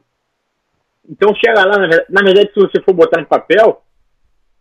Então 1.09 1.35
chega 1.35 1.65
lá, 1.65 1.79
na 1.79 1.87
verdade, 1.87 2.05
na 2.11 2.23
verdade, 2.23 2.51
se 2.53 2.61
você 2.61 2.81
for 2.83 2.93
botar 2.95 3.21
no 3.21 3.27
papel, 3.27 3.83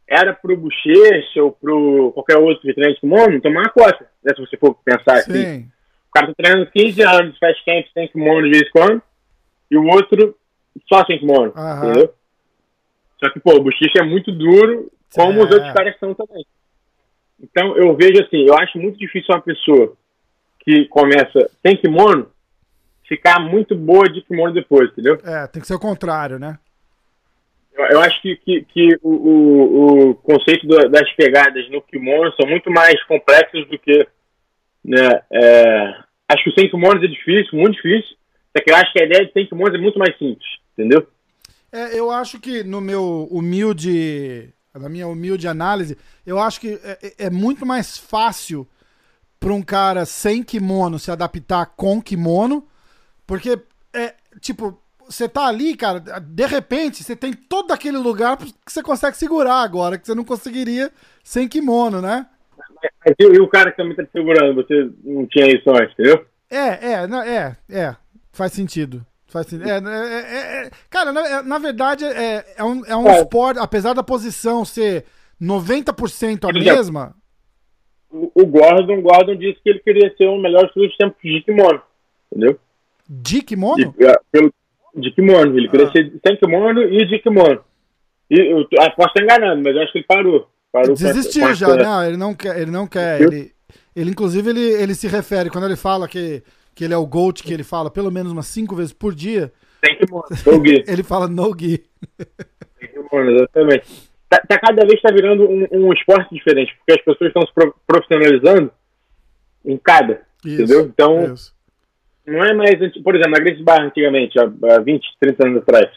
era 0.07 0.33
pro 0.33 0.55
Bochecha 0.55 1.41
ou 1.43 1.51
pro 1.51 2.11
qualquer 2.13 2.37
outro 2.37 2.61
que 2.61 2.73
treina 2.73 2.93
de 2.93 2.99
kimono 2.99 3.41
tomar 3.41 3.61
uma 3.61 3.69
cota. 3.69 4.07
Né, 4.23 4.33
se 4.35 4.41
você 4.41 4.57
for 4.57 4.75
pensar 4.85 5.15
assim. 5.15 5.33
Sim. 5.33 5.71
O 6.09 6.11
cara 6.11 6.27
tá 6.27 6.33
treinando 6.37 6.71
15 6.71 7.01
anos, 7.01 7.37
faz 7.39 7.59
camp 7.65 7.85
sem 7.93 8.07
kimono 8.09 8.43
de 8.43 8.51
vez 8.51 8.67
em 8.67 8.71
quando, 8.71 9.01
e 9.69 9.77
o 9.77 9.85
outro 9.87 10.37
só 10.87 11.03
sem 11.05 11.19
kimono. 11.19 11.51
Aham. 11.55 11.89
Entendeu? 11.89 12.13
Só 13.21 13.29
que, 13.31 13.39
pô, 13.39 13.55
o 13.55 13.63
Bochecha 13.63 13.99
é 13.99 14.03
muito 14.03 14.31
duro, 14.31 14.91
como 15.13 15.43
os 15.43 15.49
É. 15.51 15.53
outros 15.55 15.73
caras 15.73 15.97
são 15.99 16.13
também. 16.13 16.45
Então, 17.41 17.75
eu 17.75 17.95
vejo 17.95 18.21
assim, 18.23 18.45
eu 18.47 18.57
acho 18.57 18.77
muito 18.77 18.97
difícil 18.97 19.33
uma 19.33 19.41
pessoa 19.41 19.97
que 20.65 20.85
começa 20.85 21.49
sem 21.65 21.77
kimono 21.77 22.27
ficar 23.07 23.39
muito 23.39 23.75
boa 23.75 24.09
de 24.09 24.21
kimono 24.23 24.53
depois, 24.53 24.89
entendeu? 24.91 25.19
É, 25.23 25.45
tem 25.47 25.61
que 25.61 25.67
ser 25.67 25.75
o 25.75 25.79
contrário, 25.79 26.39
né? 26.39 26.57
Eu, 27.77 27.85
eu 27.85 27.99
acho 28.01 28.19
que, 28.21 28.35
que, 28.37 28.61
que 28.63 28.97
o, 29.03 29.09
o, 29.09 30.09
o 30.09 30.15
conceito 30.15 30.65
da- 30.67 30.87
das 30.87 31.11
pegadas 31.13 31.69
no 31.69 31.81
kimono 31.81 32.33
são 32.39 32.49
muito 32.49 32.71
mais 32.71 33.01
complexos 33.03 33.67
do 33.67 33.77
que. 33.77 34.07
Né, 34.83 35.21
é, 35.31 35.93
acho 36.29 36.43
que 36.43 36.49
o 36.49 36.53
sem 36.53 36.69
kimono 36.69 37.03
é 37.03 37.07
difícil, 37.07 37.57
muito 37.59 37.75
difícil. 37.75 38.15
Só 38.57 38.63
que 38.63 38.71
eu 38.71 38.75
acho 38.75 38.91
que 38.93 39.01
a 39.01 39.05
ideia 39.05 39.25
de 39.25 39.33
sem 39.33 39.45
kimono 39.47 39.75
é 39.75 39.79
muito 39.79 39.99
mais 39.99 40.17
simples, 40.17 40.47
entendeu? 40.73 41.07
É, 41.71 41.99
eu 41.99 42.09
acho 42.09 42.39
que 42.39 42.63
no 42.63 42.81
meu 42.81 43.27
humilde. 43.29 44.49
Na 44.73 44.89
minha 44.89 45.07
humilde 45.07 45.47
análise, 45.47 45.97
eu 46.25 46.37
acho 46.37 46.59
que 46.59 46.77
é, 46.83 46.97
é- 47.01 47.25
é 47.27 47.29
muito 47.29 47.65
mais 47.65 47.97
fácil 47.97 48.67
para 49.45 49.53
um 49.53 49.61
cara 49.61 50.07
sem 50.07 50.41
kimono 50.41 50.97
se 50.97 51.11
adaptar 51.11 51.67
com 51.77 52.01
kimono, 52.01 52.65
porque 53.27 53.59
é 53.93 54.15
tipo, 54.41 54.81
você 55.07 55.29
tá 55.29 55.45
ali, 55.45 55.75
cara, 55.75 55.99
de 55.99 56.47
repente 56.47 57.03
você 57.03 57.15
tem 57.15 57.31
todo 57.31 57.71
aquele 57.71 57.99
lugar 57.99 58.37
que 58.37 58.51
você 58.65 58.81
consegue 58.81 59.15
segurar 59.15 59.61
agora, 59.61 59.99
que 59.99 60.07
você 60.07 60.15
não 60.15 60.23
conseguiria 60.23 60.91
sem 61.23 61.47
kimono, 61.47 62.01
né? 62.01 62.25
Mas 63.05 63.13
e, 63.19 63.39
o 63.39 63.47
cara 63.47 63.69
que 63.69 63.77
também 63.77 63.95
tá 63.95 64.03
te 64.03 64.11
segurando, 64.13 64.55
você 64.55 64.89
não 65.03 65.27
tinha 65.27 65.45
isso 65.55 65.69
antes, 65.69 65.91
entendeu? 65.93 66.25
É, 66.49 66.93
é, 66.93 67.07
é, 67.27 67.55
é. 67.69 67.95
Faz 68.31 68.51
sentido. 68.51 69.05
Faz 69.27 69.45
sentido. 69.45 69.69
É, 69.69 69.77
é, 69.77 70.21
é, 70.21 70.65
é, 70.65 70.71
cara, 70.89 71.13
na, 71.13 71.27
é- 71.27 71.43
na 71.43 71.59
verdade, 71.59 72.03
é, 72.03 72.43
é 72.57 72.63
um, 72.63 72.83
é 72.83 72.95
um 72.95 73.07
É. 73.07 73.19
esporte, 73.19 73.59
apesar 73.59 73.93
da 73.93 74.01
posição 74.01 74.65
ser 74.65 75.05
90% 75.39 76.49
a 76.49 76.51
mesma. 76.51 77.15
O, 78.17 78.31
o 78.33 78.45
Gordon, 78.45 79.01
Gordon 79.01 79.35
disse 79.35 79.59
que 79.61 79.69
ele 79.69 79.79
queria 79.79 80.13
ser 80.17 80.27
o 80.27 80.37
melhor 80.37 80.71
dos 80.73 80.87
dos 80.87 80.95
tempos 80.95 81.17
de 81.21 81.41
kimono, 81.41 81.81
entendeu? 82.31 82.57
De 83.09 83.41
kimono? 83.41 83.93
De, 83.97 84.05
é, 84.05 84.15
pelo, 84.31 84.53
de 84.95 85.11
kimono, 85.11 85.57
ele 85.57 85.67
queria 85.67 85.87
Ah. 85.87 85.91
ser 85.91 86.13
sem 86.25 86.37
kimono 86.37 86.81
e 86.83 87.05
de 87.05 87.19
kimono. 87.19 87.61
E 88.31 88.39
eu 88.39 88.67
ah, 88.79 88.89
posso 88.91 89.09
estar 89.09 89.21
enganando, 89.23 89.61
mas 89.63 89.75
eu 89.75 89.81
acho 89.81 89.91
que 89.91 89.97
ele 89.99 90.05
parou. 90.07 90.47
parou 90.71 90.95
Desistiu 90.95 91.47
com 91.47 91.53
já, 91.53 91.67
essa- 91.67 91.75
não, 91.83 92.03
ele 92.05 92.17
não 92.17 92.33
quer, 92.33 92.59
ele 92.61 92.71
não 92.71 92.87
quer. 92.87 93.21
Ele, 93.21 93.51
ele 93.95 94.09
inclusive, 94.11 94.49
ele, 94.49 94.61
ele 94.61 94.95
se 94.95 95.07
refere, 95.07 95.49
quando 95.49 95.65
ele 95.65 95.75
fala 95.75 96.07
que, 96.07 96.41
que 96.73 96.83
ele 96.85 96.93
é 96.93 96.97
o 96.97 97.05
GOAT, 97.05 97.43
que 97.43 97.53
ele 97.53 97.63
fala 97.63 97.91
pelo 97.91 98.11
menos 98.11 98.31
umas 98.31 98.47
cinco 98.47 98.75
vezes 98.75 98.93
por 98.93 99.13
dia, 99.13 99.51
Sem 99.85 99.97
kimono. 99.97 100.23
No 100.29 100.65
gi. 100.65 100.83
ele 100.87 101.03
fala 101.03 101.27
no 101.27 101.53
gi. 101.59 101.83
Sem 102.79 102.87
kimono, 102.89 103.31
exatamente. 103.31 104.04
Tá, 104.29 104.41
tá 104.47 104.59
cada 104.59 104.85
vez 104.85 105.01
tá 105.01 105.11
virando 105.13 105.47
um, 105.49 105.67
um 105.71 105.93
esporte 105.93 106.33
diferente, 106.33 106.75
porque 106.77 106.99
as 106.99 107.05
pessoas 107.05 107.27
estão 107.29 107.45
se 107.45 107.53
pro- 107.53 107.75
profissionalizando 107.85 108.71
em 109.63 109.77
cada, 109.77 110.21
Isso, 110.43 110.61
entendeu? 110.63 110.81
Então, 110.81 111.33
isso. 111.33 111.53
não 112.25 112.43
é 112.43 112.53
mais, 112.53 112.71
por 113.03 113.15
exemplo, 113.15 113.31
na 113.31 113.39
Grace 113.39 113.63
Bar 113.63 113.81
antigamente, 113.81 114.37
há, 114.39 114.43
há 114.75 114.79
20, 114.79 115.05
30 115.19 115.47
anos 115.47 115.61
atrás, 115.61 115.89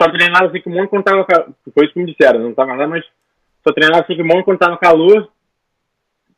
só 0.00 0.08
treinava 0.10 0.50
sem 0.50 0.62
kimono 0.62 0.88
quando 0.88 1.04
tava 1.04 1.24
calor. 1.24 1.48
Foi 1.74 1.84
isso 1.84 1.92
que 1.94 2.00
me 2.00 2.06
disseram, 2.12 2.40
não 2.40 2.54
tava 2.54 2.74
lá, 2.74 2.86
mas 2.86 3.04
só 3.66 3.72
treinava 3.74 4.06
sem 4.06 4.16
kimono 4.16 4.44
quando 4.44 4.58
tava 4.58 4.78
calor. 4.78 5.28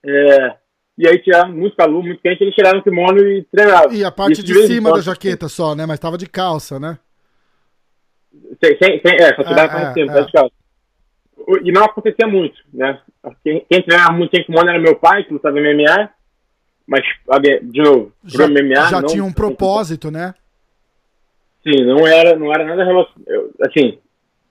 É, 0.05 0.55
e 0.99 1.07
aí 1.09 1.19
tirava 1.23 1.49
muito 1.49 1.77
calor, 1.77 2.03
muito 2.03 2.21
quente, 2.23 2.43
eles 2.43 2.55
tiravam 2.55 2.81
o 2.81 2.83
kimono 2.83 3.19
e 3.21 3.43
treinavam. 3.45 3.93
E 3.93 4.03
a 4.05 4.11
parte 4.11 4.33
Isso 4.33 4.43
de 4.43 4.53
em 4.59 4.66
cima 4.66 4.93
da 4.93 5.01
jaqueta 5.01 5.49
só, 5.49 5.75
né? 5.75 5.87
Mas 5.87 5.99
tava 5.99 6.16
de 6.19 6.27
calça, 6.27 6.81
né? 6.81 6.99
Sem, 8.62 8.79
sem, 8.79 9.01
é, 9.21 9.35
só 9.35 9.43
tirava 9.43 9.61
É, 9.61 9.64
a 9.64 9.69
parte 9.69 9.95
de 9.95 10.01
é, 10.01 10.05
cima, 10.05 10.12
é. 10.12 10.14
tá 10.14 10.27
de 10.27 10.33
calça. 10.33 10.60
E 11.63 11.73
não 11.73 11.85
acontecia 11.85 12.27
muito, 12.27 12.57
né? 12.73 12.99
Quem, 13.43 13.65
quem 13.69 13.83
treinava 13.83 14.13
muito 14.13 14.35
sem 14.35 14.45
kimono 14.45 14.69
era 14.69 14.79
meu 14.79 14.97
pai, 14.97 15.25
que 15.25 15.33
lutava 15.33 15.57
MMA, 15.57 16.11
mas, 16.87 17.03
de 17.63 17.83
novo, 17.83 18.13
pro 18.21 18.31
Já, 18.31 18.49
MMA... 18.49 18.89
já 18.91 19.01
não- 19.01 19.09
tinha 19.09 19.25
um 19.25 19.33
propósito, 19.33 20.11
né? 20.11 20.35
Sim, 21.63 21.85
não 21.85 22.07
era, 22.07 22.37
não 22.37 22.53
era 22.53 22.65
nada 22.65 22.85
relacionado. 22.85 23.55
Assim, 23.61 23.99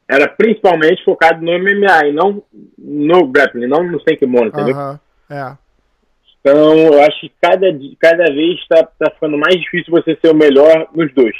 era 0.07 0.27
principalmente 0.27 1.03
focado 1.03 1.43
no 1.43 1.51
MMA 1.51 2.07
e 2.07 2.13
não 2.13 2.43
no 2.77 3.27
grappling, 3.27 3.67
não 3.67 3.83
no 3.83 4.01
sem 4.01 4.17
kimono, 4.17 4.47
entendeu? 4.47 4.75
Aham, 4.75 4.99
é. 5.29 5.57
Então, 6.41 6.77
eu 6.77 7.01
acho 7.03 7.19
que 7.19 7.31
cada, 7.41 7.67
cada 7.99 8.25
vez 8.25 8.59
está 8.59 8.83
tá 8.83 9.11
ficando 9.11 9.37
mais 9.37 9.55
difícil 9.59 9.91
você 9.91 10.17
ser 10.21 10.31
o 10.31 10.35
melhor 10.35 10.87
nos 10.95 11.13
dois. 11.13 11.35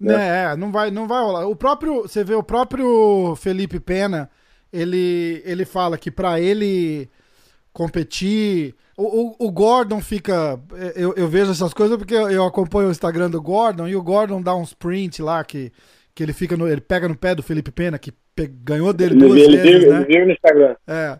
Né, 0.00 0.52
é, 0.52 0.56
não 0.56 0.70
vai, 0.70 0.90
não 0.90 1.06
vai 1.08 1.22
rolar. 1.22 1.46
O 1.46 1.56
próprio, 1.56 2.02
você 2.02 2.22
vê 2.22 2.34
o 2.34 2.42
próprio 2.42 3.34
Felipe 3.36 3.80
Pena, 3.80 4.30
ele, 4.74 5.40
ele 5.44 5.64
fala 5.64 5.96
que 5.96 6.10
pra 6.10 6.40
ele 6.40 7.08
competir. 7.72 8.74
O, 8.96 9.02
o, 9.02 9.46
o 9.46 9.52
Gordon 9.52 10.00
fica. 10.00 10.60
Eu, 10.96 11.14
eu, 11.14 11.28
vejo 11.28 11.52
essas 11.52 11.72
coisas 11.72 11.96
porque 11.96 12.14
eu, 12.14 12.28
eu, 12.28 12.44
acompanho 12.44 12.88
o 12.88 12.90
Instagram 12.90 13.30
do 13.30 13.40
Gordon 13.40 13.86
e 13.86 13.94
o 13.94 14.02
Gordon 14.02 14.42
dá 14.42 14.54
uns 14.54 14.74
print 14.74 15.22
lá 15.22 15.44
que, 15.44 15.72
que 16.14 16.22
ele 16.22 16.32
fica 16.32 16.56
no, 16.56 16.68
ele 16.68 16.80
pega 16.80 17.08
no 17.08 17.16
pé 17.16 17.34
do 17.34 17.42
Felipe 17.42 17.70
Pena, 17.70 17.98
que 17.98 18.12
pe, 18.34 18.48
ganhou 18.48 18.92
dele 18.92 19.14
duas 19.14 19.40
ele, 19.40 19.56
vezes. 19.56 19.82
Ele, 19.82 19.90
né? 19.90 19.96
ele 19.96 20.06
vive 20.06 20.24
no 20.26 20.32
Instagram. 20.32 20.76
É. 20.86 21.18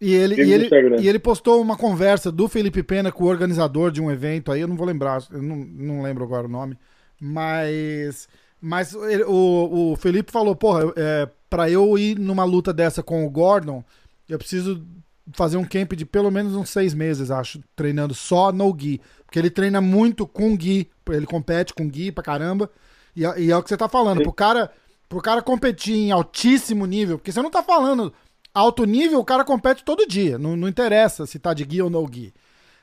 E 0.00 0.14
ele, 0.14 0.42
e, 0.42 0.52
ele, 0.52 0.68
e 1.00 1.08
ele 1.08 1.18
postou 1.18 1.62
uma 1.62 1.76
conversa 1.76 2.32
do 2.32 2.48
Felipe 2.48 2.82
Pena 2.82 3.12
com 3.12 3.24
o 3.24 3.28
organizador 3.28 3.90
de 3.92 4.02
um 4.02 4.10
evento 4.10 4.50
aí, 4.50 4.60
eu 4.60 4.66
não 4.66 4.74
vou 4.74 4.84
lembrar, 4.84 5.22
eu 5.30 5.40
não, 5.40 5.56
não 5.56 6.02
lembro 6.02 6.24
agora 6.24 6.46
o 6.46 6.50
nome, 6.50 6.76
mas. 7.20 8.28
Mas 8.64 8.94
ele, 8.94 9.24
o, 9.24 9.92
o 9.92 9.96
Felipe 9.96 10.30
falou, 10.30 10.54
porra, 10.54 10.92
é, 10.94 11.28
pra 11.50 11.68
eu 11.68 11.98
ir 11.98 12.16
numa 12.16 12.44
luta 12.44 12.72
dessa 12.72 13.02
com 13.02 13.26
o 13.26 13.30
Gordon, 13.30 13.82
eu 14.28 14.38
preciso 14.38 14.86
fazer 15.32 15.56
um 15.56 15.64
camp 15.64 15.94
de 15.94 16.06
pelo 16.06 16.30
menos 16.30 16.54
uns 16.54 16.70
seis 16.70 16.94
meses, 16.94 17.32
acho, 17.32 17.60
treinando 17.74 18.14
só 18.14 18.52
no 18.52 18.72
Gui. 18.72 19.00
Porque 19.26 19.38
ele 19.38 19.50
treina 19.50 19.80
muito 19.80 20.28
com 20.28 20.56
Gui, 20.56 20.88
ele 21.10 21.26
compete 21.26 21.74
com 21.74 21.88
Gui 21.88 22.12
pra 22.12 22.22
caramba. 22.22 22.70
E, 23.16 23.22
e 23.22 23.50
é 23.50 23.56
o 23.56 23.62
que 23.64 23.68
você 23.68 23.76
tá 23.76 23.88
falando, 23.88 24.22
pro 24.22 24.32
cara, 24.32 24.70
pro 25.08 25.20
cara 25.20 25.42
competir 25.42 25.96
em 25.96 26.12
altíssimo 26.12 26.86
nível, 26.86 27.18
porque 27.18 27.32
você 27.32 27.42
não 27.42 27.50
tá 27.50 27.64
falando 27.64 28.12
alto 28.54 28.84
nível, 28.84 29.18
o 29.18 29.24
cara 29.24 29.44
compete 29.44 29.82
todo 29.82 30.06
dia, 30.06 30.38
não, 30.38 30.56
não 30.56 30.68
interessa 30.68 31.26
se 31.26 31.38
tá 31.38 31.52
de 31.52 31.64
Gui 31.64 31.82
ou 31.82 31.90
no 31.90 32.06
Gui. 32.06 32.32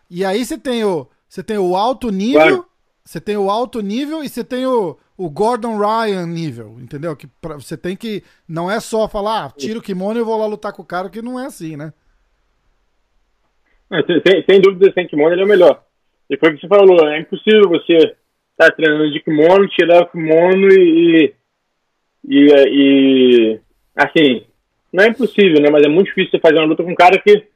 E 0.09 0.25
aí 0.25 0.43
você 0.43 0.57
tem 0.57 0.83
o, 0.83 1.07
você 1.27 1.41
tem 1.41 1.57
o 1.57 1.75
alto 1.75 2.09
nível, 2.09 2.41
claro. 2.41 2.68
Você 3.09 3.19
tem 3.19 3.35
o 3.35 3.49
alto 3.49 3.81
nível 3.81 4.23
e 4.23 4.29
você 4.29 4.43
tem 4.43 4.67
o, 4.67 4.95
o 5.17 5.31
Gordon 5.31 5.79
Ryan 5.79 6.27
nível, 6.27 6.77
entendeu? 6.79 7.15
Que 7.15 7.25
pra, 7.41 7.55
você 7.55 7.75
tem 7.75 7.95
que. 7.95 8.21
Não 8.47 8.69
é 8.69 8.79
só 8.79 9.07
falar, 9.07 9.45
ah, 9.45 9.49
tira 9.49 9.79
o 9.79 9.81
kimono 9.81 10.19
e 10.19 10.23
vou 10.23 10.37
lá 10.37 10.45
lutar 10.45 10.71
com 10.73 10.83
o 10.83 10.85
cara, 10.85 11.09
que 11.09 11.19
não 11.19 11.39
é 11.39 11.47
assim, 11.47 11.75
né? 11.75 11.91
Sem, 14.05 14.45
sem 14.47 14.61
dúvida, 14.61 14.93
sem 14.93 15.07
kimono 15.07 15.33
ele 15.33 15.41
é 15.41 15.43
o 15.43 15.47
melhor. 15.47 15.83
E 16.29 16.37
foi 16.37 16.51
o 16.51 16.53
que 16.53 16.61
você 16.61 16.67
falou, 16.67 17.09
é 17.09 17.19
impossível 17.19 17.67
você 17.67 17.93
estar 17.93 18.15
tá 18.57 18.71
treinando 18.71 19.11
de 19.11 19.19
kimono, 19.21 19.67
tirar 19.69 20.03
o 20.03 20.11
kimono 20.11 20.71
e, 20.71 21.33
e, 22.27 22.45
e, 22.45 23.59
assim, 23.95 24.43
não 24.93 25.03
é 25.03 25.07
impossível, 25.07 25.59
né? 25.59 25.71
Mas 25.71 25.81
é 25.81 25.89
muito 25.89 26.09
difícil 26.09 26.29
você 26.29 26.39
fazer 26.39 26.59
uma 26.59 26.67
luta 26.67 26.83
com 26.83 26.91
um 26.91 26.95
cara 26.95 27.19
que 27.19 27.47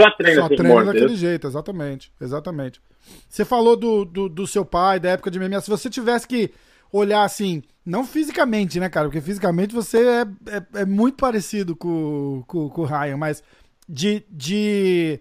só 0.00 0.10
treina 0.12 0.42
Só 0.42 0.48
treina 0.48 0.84
daquele 0.84 1.04
entendeu? 1.04 1.16
jeito, 1.16 1.46
exatamente, 1.46 2.12
exatamente. 2.20 2.80
Você 3.28 3.44
falou 3.44 3.76
do, 3.76 4.04
do, 4.04 4.28
do, 4.28 4.46
seu 4.46 4.64
pai, 4.64 5.00
da 5.00 5.10
época 5.10 5.30
de 5.30 5.38
MMA, 5.38 5.60
se 5.60 5.70
você 5.70 5.90
tivesse 5.90 6.26
que 6.26 6.50
olhar 6.92 7.24
assim, 7.24 7.62
não 7.84 8.04
fisicamente, 8.04 8.78
né, 8.78 8.88
cara? 8.88 9.08
Porque 9.08 9.20
fisicamente 9.20 9.74
você 9.74 9.98
é, 9.98 10.20
é, 10.46 10.80
é 10.80 10.84
muito 10.84 11.16
parecido 11.16 11.74
com, 11.74 12.44
com, 12.46 12.68
com 12.68 12.82
o 12.82 12.84
Ryan, 12.84 13.16
mas 13.16 13.42
de... 13.88 14.24
de 14.30 15.20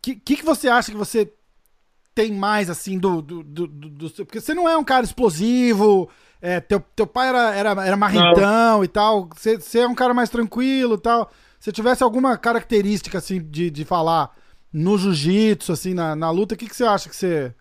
que, 0.00 0.14
que, 0.14 0.36
que 0.36 0.44
você 0.44 0.68
acha 0.68 0.92
que 0.92 0.96
você 0.96 1.32
tem 2.14 2.32
mais, 2.32 2.70
assim, 2.70 2.98
do, 2.98 3.20
do, 3.20 3.42
do, 3.42 3.66
do, 3.66 4.10
Porque 4.24 4.40
você 4.40 4.54
não 4.54 4.68
é 4.68 4.76
um 4.76 4.84
cara 4.84 5.04
explosivo, 5.04 6.08
é, 6.40 6.60
teu, 6.60 6.80
teu 6.94 7.06
pai 7.06 7.28
era, 7.28 7.54
era, 7.54 7.86
era 7.86 7.96
marrentão 7.96 8.40
não. 8.40 8.84
e 8.84 8.88
tal, 8.88 9.28
você, 9.34 9.58
você 9.58 9.80
é 9.80 9.86
um 9.86 9.94
cara 9.94 10.14
mais 10.14 10.30
tranquilo 10.30 10.94
e 10.94 10.98
tal. 10.98 11.30
Se 11.66 11.72
tivesse 11.72 12.04
alguma 12.04 12.38
característica, 12.38 13.18
assim, 13.18 13.42
de, 13.42 13.72
de 13.72 13.84
falar 13.84 14.30
no 14.72 14.96
jiu-jitsu, 14.96 15.72
assim, 15.72 15.94
na, 15.94 16.14
na 16.14 16.30
luta, 16.30 16.54
o 16.54 16.56
que, 16.56 16.68
que 16.68 16.76
você 16.76 16.84
acha 16.84 17.08
que 17.08 17.16
você... 17.16 17.52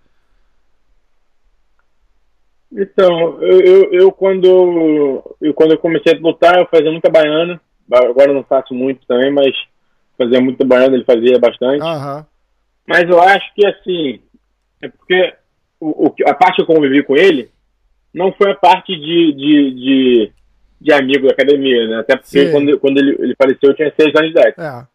Então, 2.71 3.41
eu, 3.41 3.61
eu, 3.61 3.93
eu, 3.93 4.11
quando, 4.11 5.35
eu 5.41 5.53
quando 5.55 5.71
eu 5.71 5.79
comecei 5.79 6.13
a 6.13 6.19
lutar, 6.19 6.59
eu 6.59 6.67
fazia 6.67 6.91
muita 6.91 7.09
baiana. 7.09 7.59
Agora 7.91 8.29
eu 8.29 8.35
não 8.35 8.43
faço 8.43 8.75
muito 8.75 9.03
também, 9.07 9.31
mas 9.31 9.55
fazia 10.15 10.39
muita 10.39 10.63
baiana, 10.63 10.95
ele 10.95 11.03
fazia 11.03 11.39
bastante. 11.39 11.81
Uhum. 11.81 12.25
Mas 12.87 13.09
eu 13.09 13.19
acho 13.19 13.55
que 13.55 13.65
assim, 13.65 14.21
é 14.83 14.87
porque 14.87 15.33
o, 15.79 16.09
o, 16.09 16.15
a 16.27 16.33
parte 16.35 16.57
que 16.57 16.61
eu 16.61 16.67
convivi 16.67 17.01
com 17.01 17.15
ele 17.15 17.49
não 18.13 18.31
foi 18.33 18.51
a 18.51 18.55
parte 18.55 18.95
de, 18.95 19.33
de, 19.33 19.71
de, 19.73 20.31
de 20.79 20.93
amigo 20.93 21.27
da 21.27 21.33
academia, 21.33 21.87
né? 21.87 21.99
Até 21.99 22.15
porque 22.15 22.51
quando, 22.51 22.79
quando 22.79 22.97
ele, 22.97 23.15
ele 23.19 23.35
faleceu 23.35 23.69
eu 23.69 23.75
tinha 23.75 23.93
seis 23.99 24.13
anos 24.15 24.31
de 24.31 24.39
idade. 24.39 24.55
É. 24.57 24.85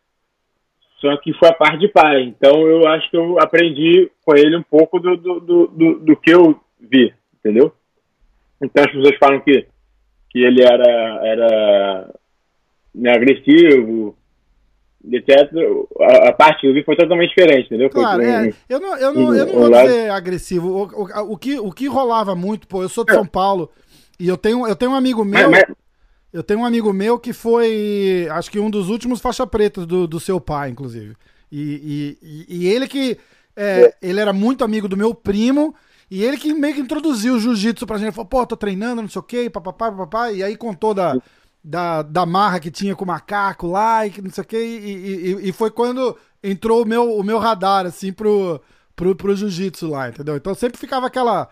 Só 1.00 1.16
que 1.16 1.32
foi 1.32 1.48
a 1.48 1.54
parte 1.54 1.78
de 1.78 1.88
pai. 1.88 2.22
Então 2.22 2.66
eu 2.66 2.86
acho 2.86 3.10
que 3.10 3.16
eu 3.16 3.40
aprendi 3.40 4.10
com 4.24 4.36
ele 4.36 4.56
um 4.56 4.62
pouco 4.62 5.00
do, 5.00 5.16
do, 5.16 5.40
do, 5.40 5.66
do, 5.68 5.98
do 6.00 6.16
que 6.16 6.30
eu 6.30 6.60
vi, 6.78 7.12
entendeu? 7.38 7.72
Então 8.62 8.84
as 8.84 8.92
pessoas 8.92 9.16
falam 9.18 9.40
que, 9.40 9.66
que 10.28 10.38
ele 10.38 10.62
era, 10.62 11.20
era 11.26 12.14
né, 12.94 13.12
agressivo, 13.12 14.14
etc. 15.10 15.50
A, 16.00 16.28
a, 16.28 16.32
parte 16.32 16.60
que 16.60 16.66
eu 16.66 16.74
vi 16.74 16.84
foi 16.84 16.94
totalmente 16.96 17.30
diferente, 17.30 17.66
entendeu? 17.66 17.88
Claro, 17.88 18.22
é. 18.22 18.52
Eu 18.68 18.78
não, 18.78 18.98
eu 18.98 19.14
não, 19.14 19.34
eu 19.34 19.46
não 19.46 19.54
vou 19.54 19.70
dizer 19.70 20.10
agressivo. 20.10 20.68
O, 20.68 20.82
o, 20.82 21.32
o, 21.32 21.38
que, 21.38 21.58
o 21.58 21.72
que 21.72 21.86
rolava 21.86 22.34
muito, 22.36 22.68
pô, 22.68 22.82
eu 22.82 22.88
sou 22.90 23.04
de 23.04 23.12
é. 23.12 23.14
São 23.14 23.24
Paulo 23.24 23.70
e 24.20 24.28
eu 24.28 24.36
tenho, 24.36 24.66
eu 24.66 24.76
tenho 24.76 24.92
um 24.92 24.94
amigo 24.94 25.24
meu. 25.24 25.50
Mas, 25.50 25.64
mas... 25.68 25.76
Eu 26.32 26.44
tenho 26.44 26.60
um 26.60 26.64
amigo 26.64 26.92
meu 26.92 27.18
que 27.18 27.32
foi, 27.32 28.28
acho 28.30 28.50
que 28.50 28.60
um 28.60 28.70
dos 28.70 28.88
últimos 28.88 29.20
faixa 29.20 29.44
pretas 29.44 29.84
do, 29.84 30.06
do 30.06 30.20
seu 30.20 30.40
pai, 30.40 30.70
inclusive. 30.70 31.16
E, 31.50 32.16
e, 32.22 32.46
e 32.48 32.68
ele 32.68 32.86
que. 32.86 33.18
É, 33.56 33.82
é. 33.82 33.94
Ele 34.00 34.20
era 34.20 34.32
muito 34.32 34.62
amigo 34.62 34.86
do 34.86 34.96
meu 34.96 35.12
primo. 35.12 35.74
E 36.08 36.22
ele 36.22 36.36
que 36.36 36.52
meio 36.52 36.74
que 36.74 36.80
introduziu 36.80 37.34
o 37.34 37.40
jiu-jitsu 37.40 37.86
pra 37.86 37.98
gente. 37.98 38.12
Falou, 38.12 38.28
pô, 38.28 38.46
tô 38.46 38.56
treinando, 38.56 39.02
não 39.02 39.08
sei 39.08 39.20
o 39.20 39.24
quê, 39.24 39.50
papapá, 39.50 39.90
papapá. 39.90 40.30
E 40.30 40.42
aí 40.42 40.56
contou 40.56 40.94
da, 40.94 41.16
da, 41.62 42.02
da 42.02 42.24
marra 42.24 42.60
que 42.60 42.70
tinha 42.70 42.94
com 42.94 43.04
o 43.04 43.08
macaco 43.08 43.66
lá 43.66 44.06
e 44.06 44.12
não 44.22 44.30
sei 44.30 44.42
o 44.42 44.46
que. 44.46 44.56
E, 44.56 45.40
e, 45.46 45.48
e, 45.48 45.52
foi 45.52 45.70
quando 45.70 46.16
entrou 46.42 46.82
o 46.82 46.86
meu, 46.86 47.16
o 47.16 47.22
meu 47.24 47.38
radar, 47.38 47.86
assim, 47.86 48.12
pro, 48.12 48.60
pro, 49.00 49.16
pro 49.16 49.34
jiu-jitsu 49.34 49.88
lá, 49.88 50.10
entendeu? 50.10 50.36
Então 50.36 50.54
sempre 50.54 50.78
ficava 50.78 51.06
aquela, 51.06 51.48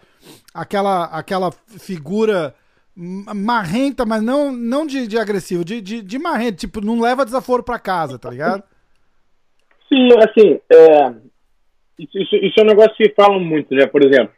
aquela, 0.52 1.04
aquela 1.04 1.50
figura 1.50 2.54
marrenta, 2.94 4.04
mas 4.04 4.22
não, 4.22 4.52
não 4.52 4.86
de, 4.86 5.06
de 5.06 5.16
agressivo, 5.16 5.64
de, 5.64 5.80
de, 5.80 6.02
de 6.02 6.18
marrenta, 6.18 6.58
tipo, 6.58 6.82
não 6.82 7.00
leva 7.00 7.24
desaforo 7.24 7.62
pra 7.62 7.78
casa, 7.78 8.18
tá 8.18 8.28
ligado? 8.28 8.62
Sim, 9.88 10.08
assim, 10.18 10.60
é, 10.70 11.14
isso, 11.98 12.36
isso 12.36 12.60
é 12.60 12.62
um 12.62 12.66
negócio 12.66 12.94
que 12.96 13.14
falam 13.16 13.40
muito, 13.40 13.74
né? 13.74 13.86
Por 13.86 14.04
exemplo, 14.04 14.34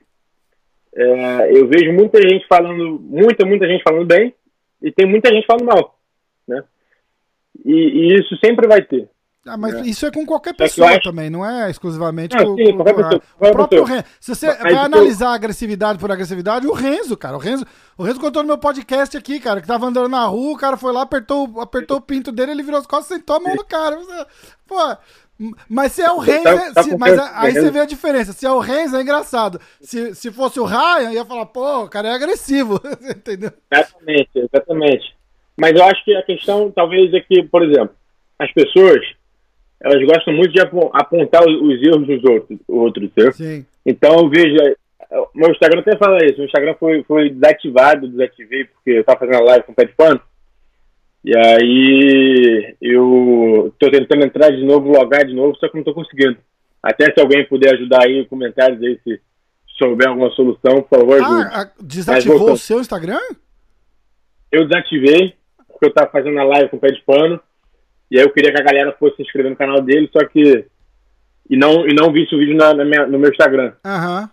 é, 0.95 1.59
eu 1.59 1.67
vejo 1.67 1.93
muita 1.93 2.21
gente 2.23 2.47
falando, 2.47 3.01
muita, 3.01 3.45
muita 3.45 3.67
gente 3.67 3.83
falando 3.83 4.07
bem, 4.07 4.33
e 4.81 4.93
tem 4.93 5.05
muita 5.07 5.35
gente 5.35 5.47
falando 5.47 5.65
mal, 5.65 5.99
né? 6.47 6.63
E, 7.65 7.73
e 7.73 8.15
isso 8.15 8.37
sempre 8.45 8.69
vai 8.69 8.83
ter. 8.83 9.09
Ah, 9.47 9.57
mas 9.57 9.73
né? 9.73 9.83
isso 9.87 10.05
é 10.05 10.11
com 10.11 10.27
qualquer 10.27 10.55
pessoa 10.55 10.91
acho... 10.91 11.01
também, 11.01 11.31
não 11.31 11.45
é 11.45 11.71
exclusivamente 11.71 12.37
com, 12.37 12.57
sim, 12.57 12.73
com, 12.73 12.79
com 12.79 12.85
pessoa, 12.85 13.23
o 13.39 13.51
próprio 13.51 13.85
Renzo. 13.85 14.05
Se 14.21 14.35
você 14.35 14.47
mas 14.49 14.59
vai 14.59 14.75
analisar 14.75 15.33
agressividade 15.33 15.99
por 15.99 16.13
agressividade, 16.13 16.67
o 16.67 16.73
Renzo, 16.75 17.17
cara, 17.17 17.37
o 17.37 17.41
Renzo, 17.41 17.65
o 17.97 18.03
Renzo 18.03 18.21
contou 18.21 18.43
no 18.43 18.49
meu 18.49 18.59
podcast 18.59 19.17
aqui, 19.17 19.41
cara, 19.41 19.63
que 19.63 19.67
tava 19.67 19.87
andando 19.87 20.11
na 20.11 20.27
rua, 20.27 20.53
o 20.53 20.59
cara 20.59 20.77
foi 20.77 20.93
lá, 20.93 21.03
apertou, 21.03 21.59
apertou 21.59 21.97
o 21.97 22.03
pinto 22.03 22.31
dele, 22.31 22.53
ele 22.53 22.63
virou 22.63 22.79
as 22.79 22.87
costas 22.87 23.11
e 23.11 23.21
sentou 23.21 23.37
a 23.37 23.41
mão 23.41 23.55
no 23.55 23.65
cara. 23.65 23.99
Pô, 24.67 24.77
mas 25.69 25.93
se 25.93 26.03
é 26.03 26.13
o 26.13 26.19
Reis, 26.19 26.43
tá, 26.43 26.73
tá 26.75 26.83
se, 26.83 26.97
mas 26.99 27.19
aí 27.19 27.53
você 27.53 27.71
vê 27.71 27.81
a 27.81 27.87
diferença. 27.87 28.35
Se 28.35 28.45
é 28.45 28.51
o 28.51 28.59
Reis, 28.59 28.93
é 28.93 29.01
engraçado. 29.01 29.59
Se, 29.81 30.15
se 30.15 30.31
fosse 30.31 30.61
o 30.61 30.67
Ryan, 30.67 31.13
ia 31.13 31.25
falar, 31.25 31.47
pô, 31.47 31.85
o 31.85 31.89
cara 31.89 32.09
é 32.09 32.13
agressivo. 32.13 32.79
Entendeu? 33.09 33.51
Exatamente, 33.73 34.31
exatamente. 34.35 35.17
Mas 35.59 35.75
eu 35.75 35.85
acho 35.85 36.05
que 36.05 36.15
a 36.15 36.23
questão, 36.23 36.71
talvez, 36.71 37.13
é 37.15 37.21
que, 37.21 37.43
por 37.45 37.63
exemplo, 37.63 37.95
as 38.39 38.53
pessoas, 38.53 39.01
elas 39.81 40.05
gostam 40.05 40.35
muito 40.35 40.53
de 40.53 40.61
apontar 40.61 41.43
os 41.47 41.83
erros 41.83 42.07
dos 42.07 42.25
outros, 42.25 42.59
outros 42.69 43.11
Sim. 43.35 43.65
Então 43.85 44.19
eu 44.19 44.29
vejo. 44.29 44.57
Meu 45.35 45.51
Instagram 45.51 45.81
até 45.81 45.97
fala 45.97 46.25
isso. 46.25 46.41
O 46.41 46.45
Instagram 46.45 46.75
foi, 46.79 47.03
foi 47.05 47.31
desativado, 47.31 48.07
desativei, 48.07 48.67
porque 48.67 48.91
eu 48.91 49.05
tava 49.05 49.21
fazendo 49.21 49.45
live 49.45 49.65
com 49.65 49.73
o 49.73 49.75
Pet 49.75 49.93
Pano. 49.97 50.21
E 51.25 51.37
aí 51.37 52.77
eu 52.81 53.75
tô 53.79 53.91
tentando 53.91 54.25
entrar 54.25 54.51
de 54.51 54.65
novo, 54.65 54.93
logar 54.93 55.25
de 55.25 55.35
novo, 55.35 55.57
só 55.57 55.69
que 55.69 55.77
não 55.77 55.85
tô 55.85 55.95
conseguindo. 55.95 56.37
Até 56.83 57.13
se 57.13 57.21
alguém 57.21 57.45
puder 57.47 57.75
ajudar 57.75 58.05
aí 58.05 58.25
comentários 58.27 58.83
aí, 58.83 58.99
se 59.03 59.21
souber 59.77 60.09
alguma 60.09 60.31
solução, 60.31 60.83
por 60.83 60.99
favor, 60.99 61.23
ah, 61.23 61.71
desativou 61.81 62.53
o 62.53 62.57
seu 62.57 62.81
Instagram? 62.81 63.21
Eu 64.53 64.67
desativei, 64.67 65.35
porque 65.69 65.87
eu 65.87 65.93
tava 65.93 66.11
fazendo 66.11 66.39
a 66.39 66.45
live 66.45 66.69
com 66.69 66.77
o 66.77 66.81
pé 66.81 66.89
de 66.89 67.03
pano, 67.03 67.41
e 68.11 68.19
aí 68.19 68.25
eu 68.25 68.33
queria 68.33 68.53
que 68.53 68.61
a 68.61 68.65
galera 68.65 68.93
fosse 68.99 69.17
se 69.17 69.23
inscrever 69.23 69.51
no 69.51 69.57
canal 69.57 69.81
dele, 69.81 70.09
só 70.13 70.27
que... 70.27 70.67
E 71.49 71.57
não, 71.57 71.87
e 71.87 71.95
não 71.95 72.13
visse 72.13 72.35
o 72.35 72.39
vídeo 72.39 72.57
na, 72.57 72.73
na 72.73 72.85
minha, 72.85 73.07
no 73.07 73.19
meu 73.19 73.31
Instagram. 73.31 73.73
Aham. 73.85 74.23
Uhum. 74.23 74.29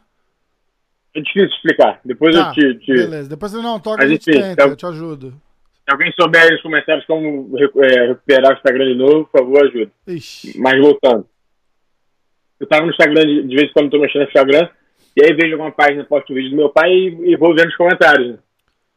É 1.16 1.20
difícil 1.20 1.50
explicar. 1.50 2.00
Depois 2.06 2.36
tá, 2.36 2.54
eu 2.56 2.78
te, 2.78 2.86
te... 2.86 2.94
Beleza, 2.94 3.30
depois 3.30 3.52
você 3.52 3.62
não 3.62 3.80
toca, 3.80 4.04
a 4.04 4.08
gente 4.08 4.30
enfim, 4.30 4.40
tenta, 4.40 4.64
eu 4.64 4.76
te 4.76 4.86
ajudo. 4.86 5.32
Se 5.32 5.92
alguém 5.92 6.12
souber 6.12 6.44
aí 6.44 6.52
nos 6.52 6.62
comentários 6.62 7.06
como 7.08 7.58
é, 7.58 8.08
recuperar 8.08 8.52
o 8.52 8.56
Instagram 8.56 8.86
de 8.86 8.96
novo, 8.96 9.26
por 9.26 9.40
favor, 9.40 9.66
ajuda. 9.66 9.92
Ixi. 10.06 10.60
Mas 10.60 10.80
voltando. 10.80 11.26
Eu 12.60 12.68
tava 12.68 12.86
no 12.86 12.92
Instagram, 12.92 13.22
de, 13.22 13.48
de 13.48 13.56
vez 13.56 13.70
em 13.70 13.74
quando 13.74 13.90
tô 13.90 14.00
mexendo 14.00 14.22
no 14.22 14.28
Instagram, 14.28 14.70
e 15.16 15.24
aí 15.24 15.34
vejo 15.34 15.54
alguma 15.54 15.72
página, 15.72 16.04
posto 16.04 16.32
um 16.34 16.36
vídeo 16.36 16.52
do 16.52 16.58
meu 16.58 16.70
pai 16.70 16.92
e, 16.92 17.32
e 17.32 17.36
vou 17.36 17.56
vendo 17.56 17.70
os 17.70 17.76
comentários. 17.76 18.34
Né? 18.34 18.38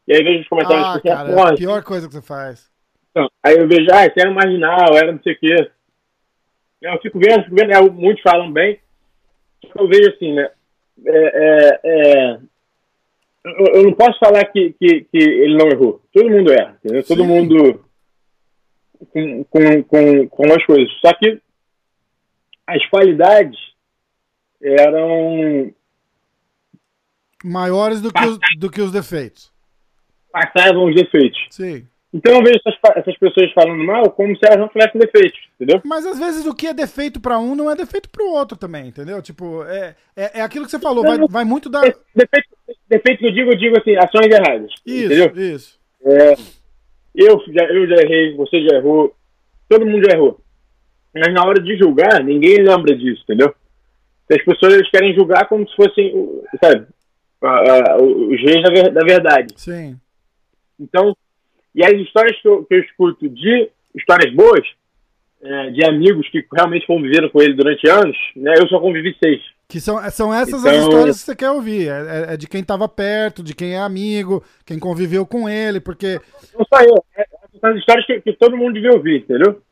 E 0.08 0.14
aí 0.14 0.22
vejo 0.22 0.42
os 0.42 0.48
comentários. 0.48 0.86
Ah, 0.86 1.00
cara, 1.00 1.30
é 1.30 1.52
a 1.52 1.54
pior 1.54 1.82
coisa 1.82 2.06
que 2.06 2.12
você 2.12 2.22
faz. 2.22 2.69
Então, 3.10 3.28
aí 3.42 3.56
eu 3.56 3.68
vejo, 3.68 3.86
ah, 3.92 4.06
esse 4.06 4.20
era 4.20 4.30
marginal, 4.30 4.96
era 4.96 5.12
não 5.12 5.22
sei 5.22 5.34
o 5.34 5.38
quê. 5.38 5.70
Eu 6.80 6.98
fico 7.00 7.18
vendo, 7.18 7.44
fico 7.44 7.56
vendo, 7.56 7.72
é, 7.72 7.80
muitos 7.90 8.22
falam 8.22 8.50
bem. 8.52 8.80
Eu 9.76 9.88
vejo 9.88 10.10
assim, 10.10 10.32
né? 10.32 10.50
É, 11.04 11.18
é, 11.18 11.80
é, 11.84 12.40
eu, 13.44 13.66
eu, 13.74 13.82
não 13.84 13.92
posso 13.92 14.18
falar 14.18 14.44
que, 14.46 14.74
que, 14.74 15.02
que, 15.02 15.18
ele 15.18 15.56
não 15.56 15.68
errou. 15.68 16.02
Todo 16.12 16.30
mundo 16.30 16.52
erra, 16.52 16.78
entendeu? 16.82 17.04
Todo 17.04 17.24
mundo 17.24 17.84
com, 19.12 19.44
com, 19.44 19.82
com, 19.82 20.28
com 20.28 20.52
as 20.52 20.64
coisas. 20.64 20.90
Só 21.00 21.12
que 21.14 21.40
as 22.66 22.86
qualidades 22.88 23.58
eram 24.62 25.72
maiores 27.42 28.00
do 28.00 28.12
que, 28.12 28.24
os, 28.24 28.38
do 28.58 28.70
que 28.70 28.80
os 28.80 28.92
defeitos. 28.92 29.52
Passavam 30.30 30.86
os 30.88 30.94
defeitos. 30.94 31.40
Sim. 31.50 31.86
Então 32.12 32.34
eu 32.34 32.42
vejo 32.42 32.58
essas, 32.64 32.78
essas 32.96 33.16
pessoas 33.18 33.52
falando 33.52 33.84
mal 33.84 34.10
como 34.10 34.36
se 34.36 34.44
elas 34.44 34.58
não 34.58 34.68
tivessem 34.68 35.00
defeitos, 35.00 35.38
entendeu? 35.54 35.80
Mas 35.84 36.04
às 36.04 36.18
vezes 36.18 36.44
o 36.44 36.54
que 36.54 36.66
é 36.66 36.74
defeito 36.74 37.20
para 37.20 37.38
um 37.38 37.54
não 37.54 37.70
é 37.70 37.76
defeito 37.76 38.10
para 38.10 38.24
o 38.24 38.32
outro 38.32 38.58
também, 38.58 38.88
entendeu? 38.88 39.22
Tipo, 39.22 39.62
é, 39.64 39.94
é, 40.16 40.40
é 40.40 40.42
aquilo 40.42 40.64
que 40.64 40.72
você 40.72 40.80
falou, 40.80 41.04
vai, 41.04 41.18
vai 41.28 41.44
muito 41.44 41.68
da. 41.68 41.80
Defeito, 41.82 42.48
defeito 42.88 43.18
que 43.20 43.26
eu 43.26 43.32
digo, 43.32 43.52
eu 43.52 43.56
digo 43.56 43.78
assim, 43.78 43.96
ações 43.96 44.26
erradas. 44.26 44.72
Isso, 44.84 45.06
entendeu? 45.06 45.54
isso. 45.54 45.78
É, 46.04 46.34
eu, 47.14 47.40
já, 47.48 47.64
eu 47.66 47.86
já 47.86 47.96
errei, 48.02 48.34
você 48.36 48.60
já 48.62 48.78
errou, 48.78 49.14
todo 49.68 49.86
mundo 49.86 50.04
já 50.10 50.16
errou. 50.16 50.40
Mas 51.14 51.32
na 51.32 51.44
hora 51.44 51.62
de 51.62 51.76
julgar, 51.76 52.24
ninguém 52.24 52.56
lembra 52.56 52.96
disso, 52.96 53.22
entendeu? 53.22 53.54
As 54.28 54.44
pessoas 54.44 54.88
querem 54.90 55.14
julgar 55.14 55.48
como 55.48 55.68
se 55.68 55.74
fossem, 55.76 56.12
sabe, 56.62 56.86
os 58.00 58.40
reis 58.42 58.62
da 58.92 59.04
verdade. 59.04 59.54
Sim. 59.56 59.98
Então, 60.78 61.16
e 61.74 61.84
as 61.84 61.92
histórias 61.92 62.40
que 62.40 62.48
eu, 62.48 62.64
que 62.64 62.74
eu 62.74 62.80
escuto 62.80 63.28
de 63.28 63.70
histórias 63.94 64.34
boas, 64.34 64.66
é, 65.42 65.70
de 65.70 65.84
amigos 65.84 66.28
que 66.28 66.44
realmente 66.52 66.86
conviveram 66.86 67.28
com 67.30 67.40
ele 67.40 67.54
durante 67.54 67.88
anos, 67.88 68.16
né? 68.36 68.54
Eu 68.58 68.68
só 68.68 68.78
convivi 68.78 69.16
seis. 69.22 69.40
Que 69.68 69.80
são, 69.80 69.98
são 70.10 70.34
essas 70.34 70.60
então, 70.60 70.70
as 70.70 70.82
histórias 70.82 71.18
que 71.20 71.26
você 71.26 71.36
quer 71.36 71.50
ouvir. 71.50 71.88
É, 71.88 72.30
é, 72.30 72.34
é 72.34 72.36
de 72.36 72.48
quem 72.48 72.60
estava 72.60 72.88
perto, 72.88 73.42
de 73.42 73.54
quem 73.54 73.74
é 73.74 73.78
amigo, 73.78 74.42
quem 74.66 74.78
conviveu 74.78 75.24
com 75.24 75.48
ele, 75.48 75.80
porque. 75.80 76.20
Não 76.52 76.66
só 76.66 76.82
eu, 76.82 77.04
é, 77.16 77.24
são 77.60 77.70
as 77.70 77.76
histórias 77.76 78.06
que, 78.06 78.20
que, 78.20 78.32
todo 78.34 78.56
mundo 78.56 78.74
devia 78.74 78.92
ouvir, 78.92 79.18
entendeu? 79.20 79.62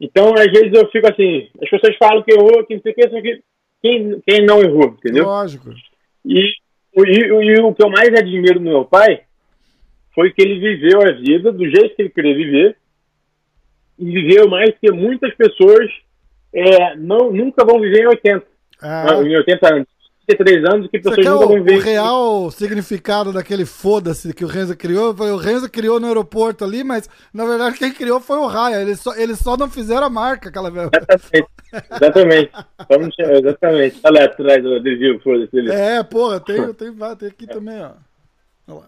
Então, 0.00 0.34
às 0.34 0.50
vezes 0.50 0.72
eu 0.74 0.86
fico 0.90 1.10
assim, 1.10 1.48
as 1.62 1.70
pessoas 1.70 1.96
falam 1.96 2.22
que 2.22 2.34
errou, 2.34 2.64
que 2.66 2.74
não 2.74 2.82
sei 2.82 2.92
o 2.92 2.94
que, 2.94 3.08
só 3.08 3.22
que 3.22 3.42
quem, 3.80 4.20
quem 4.26 4.44
não 4.44 4.60
errou, 4.60 4.96
entendeu? 4.98 5.24
Lógico. 5.24 5.70
E, 6.24 6.50
e, 6.94 7.00
e, 7.02 7.60
o 7.62 7.72
que 7.72 7.82
eu 7.82 7.88
mais 7.88 8.08
admiro 8.08 8.60
no 8.60 8.70
meu 8.70 8.84
pai 8.84 9.25
foi 10.16 10.32
que 10.32 10.40
ele 10.40 10.58
viveu 10.58 11.02
a 11.02 11.12
vida 11.12 11.52
do 11.52 11.64
jeito 11.68 11.94
que 11.94 12.02
ele 12.02 12.08
queria 12.08 12.34
viver 12.34 12.76
e 13.98 14.10
viveu 14.10 14.48
mais 14.48 14.70
que 14.80 14.90
muitas 14.90 15.32
pessoas 15.34 15.90
é, 16.54 16.96
não, 16.96 17.30
nunca 17.30 17.66
vão 17.66 17.78
viver 17.78 18.04
em 18.04 18.06
80, 18.06 18.46
ah. 18.80 19.22
em 19.22 19.36
80 19.36 19.74
anos. 19.74 19.96
33 20.26 20.64
anos 20.64 20.90
que 20.90 20.98
pessoas 20.98 21.24
nunca 21.24 21.46
vão 21.46 21.62
viver. 21.62 21.76
O 21.76 21.80
real 21.80 22.50
significado 22.50 23.32
daquele 23.32 23.64
foda-se 23.64 24.34
que 24.34 24.44
o 24.44 24.48
Renzo 24.48 24.76
criou, 24.76 25.14
o 25.14 25.36
Renzo 25.36 25.70
criou 25.70 26.00
no 26.00 26.08
aeroporto 26.08 26.64
ali, 26.64 26.82
mas 26.82 27.08
na 27.32 27.44
verdade 27.44 27.78
quem 27.78 27.92
criou 27.92 28.18
foi 28.18 28.38
o 28.38 28.46
Raya. 28.46 28.80
Eles 28.80 28.98
só, 28.98 29.14
eles 29.14 29.38
só 29.38 29.56
não 29.56 29.70
fizeram 29.70 30.06
a 30.06 30.10
marca 30.10 30.48
aquela 30.48 30.70
vez. 30.70 30.88
Exatamente. 30.92 31.48
Exatamente. 31.72 33.22
exatamente. 33.22 34.00
Olha 34.02 34.24
atrás 34.24 34.62
do 34.62 34.74
adesivo, 34.74 35.20
foda-se. 35.20 35.70
É, 35.70 36.02
porra, 36.02 36.40
tem, 36.40 36.72
tem, 36.72 36.92
tem 36.92 37.28
aqui 37.28 37.46
também, 37.46 37.80
ó. 37.82 38.05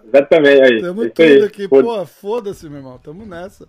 Exatamente. 0.07 0.63
Aí, 0.63 0.81
Tamo 0.81 1.11
tudo 1.11 1.23
aí. 1.23 1.45
aqui. 1.45 1.69
Foda 1.69 1.83
Pô, 1.83 2.07
foda-se, 2.07 2.69
meu 2.69 2.79
irmão. 2.79 2.99
Tamo 2.99 3.25
nessa. 3.25 3.69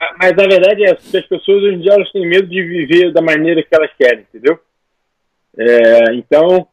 Ah, 0.00 0.14
mas 0.18 0.32
a 0.32 0.46
verdade 0.48 0.84
é 0.84 0.94
que 0.94 1.16
as 1.16 1.26
pessoas 1.26 1.62
hoje 1.62 1.76
em 1.76 1.80
dia 1.80 1.92
elas 1.92 2.10
têm 2.12 2.28
medo 2.28 2.46
de 2.46 2.62
viver 2.62 3.12
da 3.12 3.22
maneira 3.22 3.62
que 3.62 3.74
elas 3.74 3.90
querem, 3.96 4.20
entendeu? 4.20 4.58
É, 5.56 6.14
então, 6.14 6.66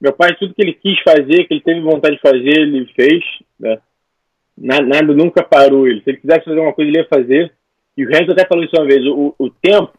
meu 0.00 0.12
pai, 0.12 0.34
tudo 0.36 0.54
que 0.54 0.62
ele 0.62 0.72
quis 0.72 0.98
fazer, 1.02 1.44
que 1.44 1.54
ele 1.54 1.60
teve 1.60 1.80
vontade 1.80 2.16
de 2.16 2.22
fazer, 2.22 2.60
ele 2.60 2.86
fez. 2.94 3.24
Né? 3.58 3.78
Nada, 4.56 5.02
nunca 5.14 5.42
parou 5.42 5.86
ele. 5.86 6.02
Se 6.02 6.10
ele 6.10 6.18
quisesse 6.18 6.44
fazer 6.44 6.60
uma 6.60 6.72
coisa, 6.72 6.90
ele 6.90 6.98
ia 6.98 7.08
fazer. 7.08 7.52
E 7.96 8.04
o 8.04 8.08
Renzo 8.08 8.32
até 8.32 8.46
falou 8.46 8.64
isso 8.64 8.76
uma 8.76 8.86
vez: 8.86 9.04
o, 9.06 9.34
o 9.38 9.50
tempo 9.50 9.92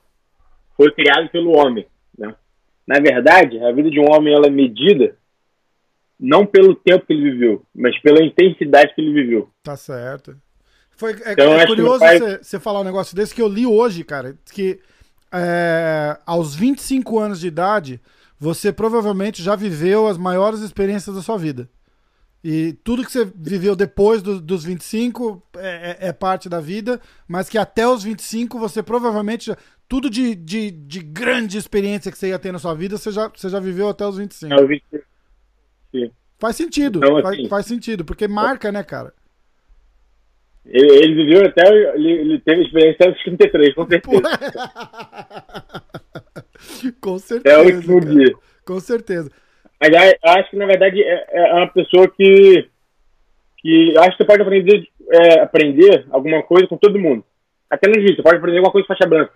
foi 0.76 0.91
criado 0.91 1.30
pelo 1.30 1.56
homem. 1.56 1.86
Né? 2.18 2.34
Na 2.88 3.00
verdade, 3.00 3.60
a 3.64 3.72
vida 3.72 3.89
de 3.89 4.00
um 4.00 4.12
homem 4.12 4.34
ela 4.34 4.48
é 4.48 4.52
medida 4.52 5.16
não 6.20 6.45
pelo 6.45 6.76
tempo 6.76 7.05
que 7.05 7.13
ele 7.13 7.32
viveu, 7.32 7.63
mas 7.76 7.99
pela 8.01 8.24
intensidade 8.24 8.93
que 8.95 9.01
ele 9.01 9.13
viveu. 9.13 9.49
Tá 9.63 9.76
certo. 9.76 10.36
Foi, 10.95 11.11
é, 11.24 11.34
então, 11.34 11.53
é 11.53 11.65
curioso 11.65 11.99
pai... 11.99 12.18
você, 12.18 12.38
você, 12.43 12.59
falar 12.59 12.82
um 12.82 12.86
negócio 12.86 13.15
desse 13.15 13.34
que 13.34 13.41
eu 13.41 13.47
li 13.47 13.65
hoje, 13.65 14.03
cara, 14.03 14.36
que 14.51 14.80
é, 15.32 16.18
aos 16.26 16.55
25 16.55 17.20
anos 17.20 17.39
de 17.39 17.47
idade, 17.47 18.01
você 18.39 18.72
provavelmente 18.72 19.43
já 19.43 19.55
viveu 19.55 20.07
as 20.07 20.18
maiores 20.18 20.61
experiências 20.61 21.15
da 21.15 21.22
sua 21.22 21.38
vida. 21.38 21.70
E 22.43 22.74
tudo 22.84 23.03
que 23.03 23.11
você 23.11 23.26
viveu 23.36 23.76
depois 23.76 24.22
do, 24.22 24.39
dos 24.39 24.63
25 24.63 25.43
é, 25.57 25.97
é, 25.99 26.07
é, 26.07 26.13
parte 26.13 26.47
da 26.47 26.59
vida, 26.59 27.01
mas 27.28 27.49
que 27.49 27.57
até 27.57 27.88
os 27.88 28.03
25 28.03 28.59
você 28.59 28.82
provavelmente. 28.82 29.47
Já, 29.47 29.57
tudo 29.88 30.09
de, 30.09 30.36
de, 30.36 30.70
de 30.70 30.99
grande 30.99 31.57
experiência 31.57 32.11
que 32.11 32.18
você 32.18 32.30
ia 32.30 32.39
ter 32.39 32.51
na 32.51 32.59
sua 32.59 32.74
vida, 32.74 32.97
você 32.97 33.11
já, 33.11 33.30
você 33.30 33.49
já 33.49 33.59
viveu 33.59 33.89
até 33.89 34.05
os 34.05 34.18
25. 34.18 34.53
É, 34.53 34.65
25. 34.65 35.03
Sim. 35.91 36.11
Faz 36.39 36.55
sentido, 36.55 36.99
então, 36.99 37.21
faz, 37.21 37.35
assim, 37.35 37.49
faz, 37.49 37.65
sentido, 37.65 38.05
porque 38.05 38.27
marca, 38.27 38.71
né, 38.71 38.83
cara? 38.83 39.11
Ele, 40.65 40.91
ele 40.97 41.15
viveu 41.15 41.45
até. 41.45 41.67
Ele, 41.95 42.11
ele, 42.11 42.39
teve 42.39 42.63
experiência 42.63 43.07
até 43.07 43.09
os 43.09 43.23
33, 43.23 43.73
com 43.75 43.88
certeza. 43.88 44.21
com 47.01 47.17
certeza. 47.17 47.55
É 47.55 47.59
o 47.59 47.75
último 47.75 48.01
cara. 48.01 48.13
dia. 48.13 48.35
Com 48.65 48.79
certeza. 48.79 49.31
Mas 49.81 49.91
eu 49.91 50.31
acho 50.31 50.49
que, 50.49 50.57
na 50.57 50.65
verdade, 50.65 51.01
é, 51.01 51.25
é 51.31 51.53
uma 51.53 51.67
pessoa 51.69 52.07
que. 52.09 52.69
que 53.57 53.97
acho 53.97 54.11
que 54.11 54.17
você 54.17 54.25
pode 54.25 54.41
aprender, 54.41 54.88
é, 55.11 55.39
aprender 55.39 56.05
alguma 56.11 56.43
coisa 56.43 56.67
com 56.67 56.77
todo 56.77 56.99
mundo. 56.99 57.23
Até 57.69 57.88
no 57.88 57.99
dia, 57.99 58.15
você 58.15 58.21
pode 58.21 58.38
aprender 58.38 58.57
alguma 58.57 58.71
coisa 58.71 58.88
com 58.88 58.93
faixa 58.93 59.09
branca. 59.09 59.33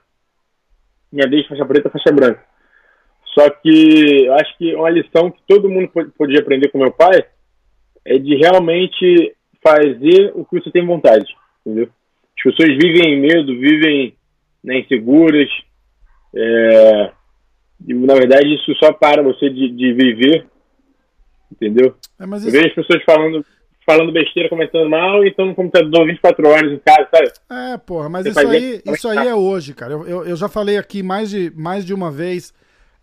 Minha 1.11 1.27
desde 1.27 1.49
faixa 1.49 1.65
preta, 1.65 1.89
faixa 1.89 2.11
branca. 2.11 2.50
Só 3.33 3.49
que 3.49 4.25
eu 4.25 4.33
acho 4.33 4.57
que 4.57 4.75
uma 4.75 4.89
lição 4.89 5.31
que 5.31 5.41
todo 5.47 5.69
mundo 5.69 5.89
podia 6.17 6.39
aprender 6.39 6.69
com 6.69 6.77
meu 6.77 6.91
pai 6.91 7.23
é 8.05 8.17
de 8.17 8.35
realmente 8.35 9.35
fazer 9.63 10.31
o 10.35 10.43
que 10.43 10.59
você 10.59 10.71
tem 10.71 10.85
vontade, 10.85 11.25
entendeu? 11.65 11.89
As 12.37 12.43
pessoas 12.43 12.69
vivem 12.77 13.13
em 13.13 13.21
medo, 13.21 13.59
vivem 13.59 14.15
né, 14.63 14.79
inseguras. 14.79 15.49
É, 16.35 17.11
e, 17.87 17.93
na 17.93 18.15
verdade, 18.15 18.53
isso 18.53 18.73
só 18.75 18.91
para 18.91 19.21
você 19.21 19.49
de, 19.49 19.69
de 19.69 19.93
viver, 19.93 20.45
entendeu? 21.51 21.95
É, 22.19 22.23
isso... 22.23 22.47
Eu 22.47 22.51
vejo 22.51 22.67
as 22.67 22.75
pessoas 22.75 23.03
falando, 23.03 23.45
falando 23.85 24.11
besteira, 24.11 24.49
comentando 24.49 24.89
mal, 24.89 25.23
e 25.23 25.29
estão 25.29 25.45
no 25.45 25.55
computador 25.55 26.05
24 26.05 26.49
horas 26.49 26.71
em 26.71 26.79
casa, 26.79 27.07
sabe? 27.13 27.31
É, 27.49 27.77
porra, 27.77 28.09
mas 28.09 28.25
isso 28.25 28.39
aí, 28.39 28.81
isso 28.85 29.07
aí 29.07 29.27
é 29.27 29.35
hoje, 29.35 29.73
cara. 29.73 29.93
Eu, 29.93 30.07
eu, 30.07 30.25
eu 30.25 30.35
já 30.35 30.49
falei 30.49 30.77
aqui 30.77 31.03
mais 31.03 31.29
de, 31.29 31.51
mais 31.55 31.85
de 31.85 31.93
uma 31.93 32.11
vez 32.11 32.53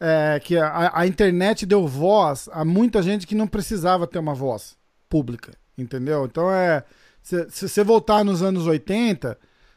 é, 0.01 0.41
que 0.43 0.57
a, 0.57 0.93
a, 0.95 1.07
internet 1.07 1.67
deu 1.67 1.87
voz 1.87 2.49
a 2.53 2.65
muita 2.65 3.03
gente 3.03 3.27
que 3.27 3.35
não 3.35 3.47
precisava 3.47 4.07
ter 4.07 4.19
uma 4.19 4.35
voz 4.35 4.77
pública, 5.09 5.53
entendeu? 5.77 6.25
Então 6.25 6.51
é. 6.53 6.85
Se, 7.21 7.69
você 7.69 7.85
voltar 7.85 8.25
nos 8.25 8.43
anos 8.43 8.67
80, 8.67 9.37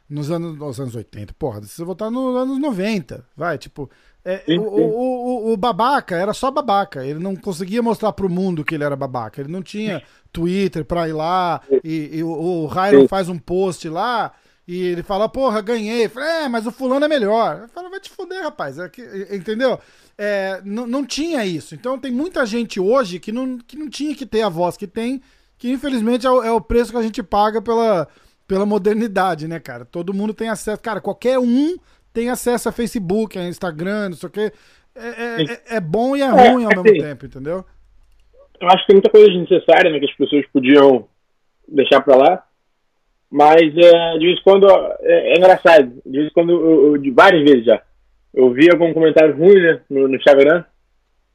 nos 0.10 0.32
anos, 0.32 0.58
nos 0.58 0.80
anos 0.80 0.96
80, 0.96 1.34
porra, 1.34 1.62
se 1.64 1.70
você 1.70 1.84
voltar 1.84 2.10
nos 2.10 2.36
anos 2.36 2.60
90, 2.60 3.26
vai, 3.36 3.58
tipo. 3.58 3.90
É, 4.24 4.44
o, 4.50 4.62
o, 4.62 5.50
o, 5.50 5.54
o, 5.54 5.58
babaca 5.58 6.16
era 6.16 6.32
só 6.32 6.52
babaca. 6.52 7.04
Ele 7.04 7.18
não 7.18 7.36
conseguia 7.36 7.82
mostrar 7.82 8.14
pro 8.14 8.30
mundo 8.30 8.64
que 8.64 8.76
ele 8.76 8.84
era 8.84 8.96
babaca. 8.96 9.42
Ele 9.42 9.52
não 9.52 9.64
tinha 9.64 10.04
Twitter 10.32 10.86
pra 10.86 11.10
ir 11.10 11.14
lá 11.14 11.60
e, 11.84 12.18
e 12.18 12.24
o, 12.24 12.30
o 12.30 12.68
Ryan 12.68 13.08
faz 13.08 13.28
um 13.30 13.40
post 13.40 13.90
lá 13.90 14.32
e 14.74 14.84
ele 14.84 15.04
fala, 15.04 15.28
porra, 15.28 15.62
ganhei. 15.62 16.10
É, 16.16 16.48
mas 16.48 16.66
o 16.66 16.72
fulano 16.72 17.06
é 17.06 17.08
melhor. 17.08 17.62
Eu 17.64 17.70
falo, 17.70 17.90
vai 17.90 18.00
te 18.00 18.10
fuder, 18.10 18.44
rapaz. 18.44 18.78
É 18.80 18.88
que, 18.88 19.02
entendeu? 19.32 19.80
é, 20.24 20.62
não 20.64 21.04
tinha 21.04 21.44
isso. 21.44 21.74
Então 21.74 21.98
tem 21.98 22.12
muita 22.12 22.46
gente 22.46 22.80
hoje 22.80 23.20
que 23.20 23.32
não, 23.32 23.58
que 23.58 23.76
não 23.76 23.90
tinha 23.90 24.16
que 24.16 24.24
ter 24.24 24.44
a 24.44 24.50
voz 24.50 24.78
que 24.78 24.86
tem, 24.86 25.20
que 25.58 25.72
infelizmente 25.72 26.28
é 26.28 26.30
o, 26.30 26.44
é 26.44 26.52
o 26.52 26.62
preço 26.62 26.92
que 26.92 26.98
a 26.98 27.02
gente 27.02 27.24
paga 27.24 27.60
pela, 27.60 28.08
pela 28.48 28.64
modernidade, 28.64 29.48
né, 29.48 29.60
cara? 29.60 29.84
Todo 29.84 30.14
mundo 30.14 30.32
tem 30.32 30.48
acesso. 30.48 30.80
Cara, 30.80 31.02
qualquer 31.02 31.40
um 31.40 31.76
tem 32.14 32.30
acesso 32.30 32.70
a 32.70 32.72
Facebook, 32.72 33.40
a 33.40 33.48
Instagram, 33.48 34.10
não 34.10 34.16
sei 34.16 34.30
o 34.30 34.32
quê. 34.32 34.54
É, 34.94 35.08
é, 35.08 35.44
é, 35.44 35.62
é 35.78 35.80
bom 35.80 36.16
e 36.16 36.22
é, 36.22 36.26
é 36.26 36.30
ruim 36.30 36.66
ao 36.66 36.84
mesmo 36.84 37.02
tempo, 37.02 37.26
entendeu? 37.26 37.66
Eu 38.60 38.68
acho 38.68 38.82
que 38.82 38.88
tem 38.88 38.96
muita 38.98 39.10
coisa 39.10 39.28
desnecessária 39.28 39.90
né, 39.90 40.00
que 40.00 40.06
as 40.06 40.16
pessoas 40.18 40.46
podiam 40.54 41.08
deixar 41.68 42.02
pra 42.02 42.16
lá. 42.16 42.44
Mas 43.32 43.62
é, 43.62 44.18
de 44.18 44.26
vez 44.26 44.40
em 44.40 44.44
quando 44.44 44.68
é, 45.00 45.34
é 45.34 45.38
engraçado. 45.38 46.02
De 46.06 46.18
vez 46.18 46.28
em 46.30 46.34
quando, 46.34 46.52
eu, 46.52 46.88
eu, 46.88 46.98
de 46.98 47.12
várias 47.12 47.42
vezes 47.44 47.66
já 47.66 47.82
eu 48.34 48.52
vi 48.54 48.70
algum 48.70 48.94
comentário 48.94 49.36
ruim 49.36 49.62
né, 49.62 49.82
no, 49.90 50.08
no 50.08 50.16
Instagram. 50.16 50.64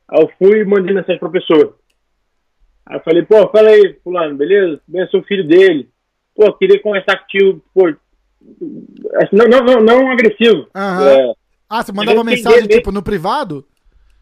Aí 0.09 0.23
eu 0.23 0.31
fui 0.39 0.61
e 0.61 0.65
mandei 0.65 0.95
mensagem 0.95 1.19
pra 1.19 1.29
pessoa. 1.29 1.77
Aí 2.87 2.97
eu 2.97 3.01
falei, 3.01 3.23
pô, 3.25 3.49
fala 3.49 3.69
aí, 3.69 3.99
fulano, 4.03 4.37
beleza? 4.37 4.81
Bem, 4.87 5.03
eu 5.03 5.09
sou 5.09 5.23
filho 5.25 5.47
dele. 5.47 5.89
Pô, 6.35 6.53
queria 6.55 6.81
conversar 6.81 7.19
contigo, 7.19 7.63
pô. 7.75 7.89
Assim, 7.89 9.37
não, 9.37 9.47
não, 9.47 9.65
não, 9.65 9.81
não 9.83 10.11
agressivo. 10.11 10.69
Uhum. 10.75 11.09
É, 11.09 11.33
Ah, 11.69 11.83
você 11.83 11.93
mandava 11.93 12.23
mensagem, 12.23 12.59
entender 12.61 12.77
tipo, 12.77 12.93
no 12.93 13.03
privado? 13.03 13.67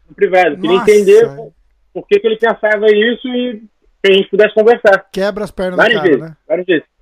no 0.09 0.15
privado. 0.15 0.55
Queria 0.55 0.77
Nossa. 0.77 0.91
entender 0.91 1.35
por, 1.35 1.53
por 1.93 2.07
que, 2.07 2.19
que 2.19 2.27
ele 2.27 2.37
pensava 2.37 2.87
isso 2.87 3.27
e 3.27 3.61
que 4.03 4.11
a 4.11 4.13
gente 4.13 4.29
pudesse 4.29 4.53
conversar. 4.53 5.05
Quebra 5.11 5.43
as 5.43 5.51
pernas 5.51 5.77
Várias 5.77 6.01
do 6.01 6.03
cara, 6.03 6.09
vezes, 6.17 6.29
né? 6.29 6.37
várias 6.47 6.65
vezes. 6.65 6.94